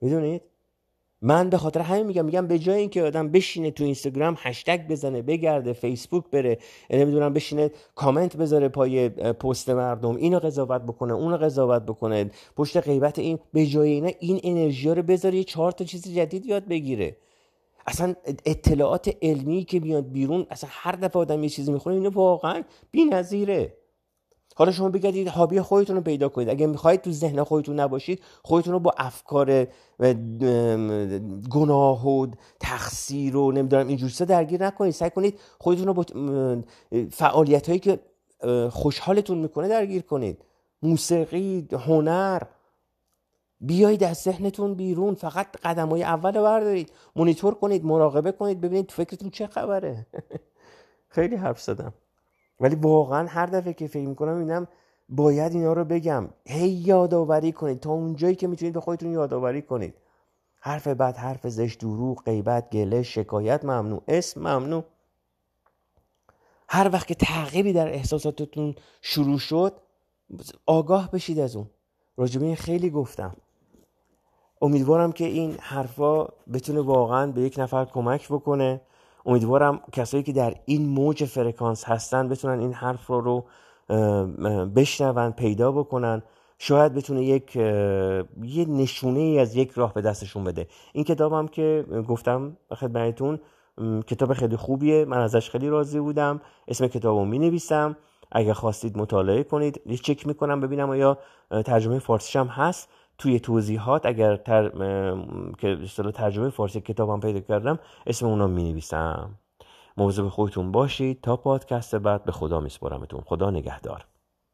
می‌دونید؟ 0.00 0.42
من 1.22 1.50
به 1.50 1.58
خاطر 1.58 1.80
همین 1.80 2.06
میگم 2.06 2.24
میگم 2.24 2.46
به 2.46 2.58
جای 2.58 2.78
اینکه 2.80 3.02
آدم 3.02 3.28
بشینه 3.28 3.70
تو 3.70 3.84
اینستاگرام 3.84 4.36
هشتگ 4.38 4.88
بزنه 4.88 5.22
بگرده 5.22 5.72
فیسبوک 5.72 6.24
بره 6.30 6.58
نمی‌دونم 6.90 7.32
بشینه 7.32 7.70
کامنت 7.94 8.36
بذاره 8.36 8.68
پای 8.68 9.08
پست 9.08 9.70
مردم 9.70 10.16
اینو 10.16 10.38
قضاوت 10.38 10.82
بکنه 10.82 11.12
اونو 11.12 11.36
قضاوت 11.36 11.82
بکنه 11.82 12.30
پشت 12.56 12.76
غیبت 12.76 13.18
این 13.18 13.38
به 13.52 13.66
جای 13.66 13.90
اینا 13.90 14.10
این 14.20 14.40
انرژی 14.44 14.88
رو 14.88 15.02
بذاره 15.02 15.36
یه 15.36 15.44
چهار 15.44 15.72
تا 15.72 15.84
چیز 15.84 16.14
جدید 16.14 16.46
یاد 16.46 16.64
بگیره. 16.68 17.16
اصلا 17.86 18.14
اطلاعات 18.46 19.16
علمی 19.22 19.64
که 19.64 19.80
میاد 19.80 20.10
بیرون 20.12 20.46
اصلا 20.50 20.70
هر 20.72 20.92
دفعه 20.92 21.22
آدم 21.22 21.42
یه 21.42 21.48
چیزی 21.48 21.72
می‌خونه 21.72 21.96
اینو 21.96 22.10
واقعا 22.10 22.62
بی‌نظیره. 22.90 23.76
حالا 24.54 24.72
شما 24.72 24.88
بگردید 24.88 25.28
هابی 25.28 25.60
خودتون 25.60 25.96
رو 25.96 26.02
پیدا 26.02 26.28
کنید. 26.28 26.48
اگه 26.48 26.66
می‌خواهید 26.66 27.00
تو 27.00 27.12
ذهن 27.12 27.42
خودتون 27.42 27.80
نباشید 27.80 28.22
خودتون 28.42 28.72
رو 28.72 28.78
با 28.78 28.94
افکار 28.98 29.66
گناه 31.50 32.08
و 32.08 32.26
تقصیر 32.60 33.36
و 33.36 33.52
نمی‌دونم 33.52 33.88
اینجور 33.88 34.10
درگیر 34.10 34.66
نکنید. 34.66 34.92
سعی 34.92 35.10
کنید 35.10 35.40
خودتون 35.58 35.86
رو 35.86 35.94
با 35.94 36.04
فعالیت 37.10 37.68
هایی 37.68 37.80
که 37.80 38.00
خوشحالتون 38.70 39.38
می‌کنه 39.38 39.68
درگیر 39.68 40.02
کنید. 40.02 40.44
موسیقی 40.82 41.68
هنر. 41.72 42.42
بیایید 43.60 44.04
از 44.04 44.16
ذهنتون 44.16 44.74
بیرون. 44.74 45.14
فقط 45.14 45.56
قدم 45.64 45.88
های 45.88 46.02
اول 46.02 46.32
بردارید. 46.32 46.92
مونیتور 47.16 47.54
کنید 47.54 47.84
مراقبه 47.84 48.32
کنید 48.32 48.60
ببینید 48.60 48.86
تو 48.86 48.94
فکرتون 49.04 49.30
چه 49.30 49.46
خبره. 49.46 50.06
خیلی 51.08 51.36
حرف 51.36 51.60
زدم. 51.60 51.94
ولی 52.60 52.74
واقعا 52.74 53.26
هر 53.26 53.46
دفعه 53.46 53.72
که 53.72 53.86
فکر 53.86 54.08
می‌کنم 54.08 54.38
اینم 54.38 54.68
باید 55.08 55.52
اینا 55.52 55.72
رو 55.72 55.84
بگم. 55.84 56.28
هی 56.46 56.68
یادآوری 56.68 57.52
کنید. 57.52 57.80
تا 57.80 57.90
اونجایی 57.90 58.34
که 58.34 58.46
می‌تونید 58.46 58.74
به 58.74 58.80
خودتون 58.80 59.12
یادآوری 59.12 59.62
کنید. 59.62 59.94
حرف 60.60 60.86
بد 60.88 61.16
حرف 61.16 61.48
زشت 61.48 61.80
دروغ 61.80 62.24
غیبت 62.24 62.70
گله 62.70 63.02
شکایت 63.02 63.64
ممنوع. 63.64 64.02
اسم 64.08 64.40
ممنوع. 64.40 64.84
هر 66.68 66.90
وقت 66.92 67.06
که 67.06 67.14
تغییری 67.14 67.72
در 67.72 67.88
احساساتتون 67.88 68.74
شروع 69.02 69.38
شد 69.38 69.72
آگاه 70.66 71.10
بشید 71.10 71.38
از 71.38 71.56
اون. 71.56 71.70
راجبه 72.16 72.54
خیلی 72.54 72.90
گفتم. 72.90 73.36
امیدوارم 74.62 75.12
که 75.12 75.24
این 75.24 75.56
حرفا 75.60 76.24
بتونه 76.52 76.80
واقعا 76.80 77.32
به 77.32 77.40
یک 77.40 77.58
نفر 77.58 77.84
کمک 77.84 78.28
بکنه. 78.28 78.80
امیدوارم 79.26 79.80
کسایی 79.92 80.22
که 80.22 80.32
در 80.32 80.54
این 80.64 80.88
موج 80.88 81.24
فرکانس 81.24 81.84
هستن 81.84 82.28
بتونن 82.28 82.60
این 82.60 82.72
حرف 82.72 83.06
رو, 83.06 83.44
بشنون 84.76 85.30
پیدا 85.30 85.72
بکنن. 85.72 86.22
شاید 86.58 86.94
بتونه 86.94 87.24
یک 87.24 87.56
یه 87.56 88.64
نشونه 88.68 89.20
ای 89.20 89.38
از 89.38 89.56
یک 89.56 89.70
راه 89.70 89.94
به 89.94 90.00
دستشون 90.00 90.44
بده. 90.44 90.66
این 90.92 91.04
کتابم 91.04 91.46
که 91.46 91.84
گفتم 92.08 92.56
خدمتتون 92.74 93.40
کتاب 94.06 94.32
خیلی 94.32 94.56
خوبیه. 94.56 95.04
من 95.04 95.18
ازش 95.18 95.50
خیلی 95.50 95.68
راضی 95.68 96.00
بودم. 96.00 96.40
اسم 96.68 96.86
کتاب 96.86 97.18
رو 97.18 97.24
می 97.24 97.38
نویسم 97.38 97.96
اگر 98.32 98.52
خواستید 98.52 98.98
مطالعه 98.98 99.42
کنید. 99.42 99.80
یه 99.86 99.96
چک 99.96 100.26
می‌کنم 100.26 100.60
ببینم 100.60 100.90
آیا 100.90 101.18
ترجمه 101.64 101.98
فارسیش 101.98 102.36
هم 102.36 102.46
هست. 102.46 102.88
توی 103.20 103.40
توضیحات 103.40 104.06
اگر 104.06 104.36
تر... 104.36 104.68
که 105.58 105.76
ترجمه 106.14 106.50
فارسی 106.50 106.80
کتابم 106.80 107.20
پیدا 107.20 107.40
کردم 107.40 107.78
اسم 108.06 108.26
اونا 108.26 108.46
می 108.46 108.72
نویسم 108.72 109.38
موضوع 109.96 110.28
خودتون 110.28 110.72
باشید 110.72 111.20
تا 111.20 111.36
پادکست 111.36 111.96
بعد. 111.96 112.24
به 112.24 112.32
خدا 112.32 112.60
میسپارمتون. 112.60 113.20
خدا 113.20 113.50
نگهدار. 113.50 114.04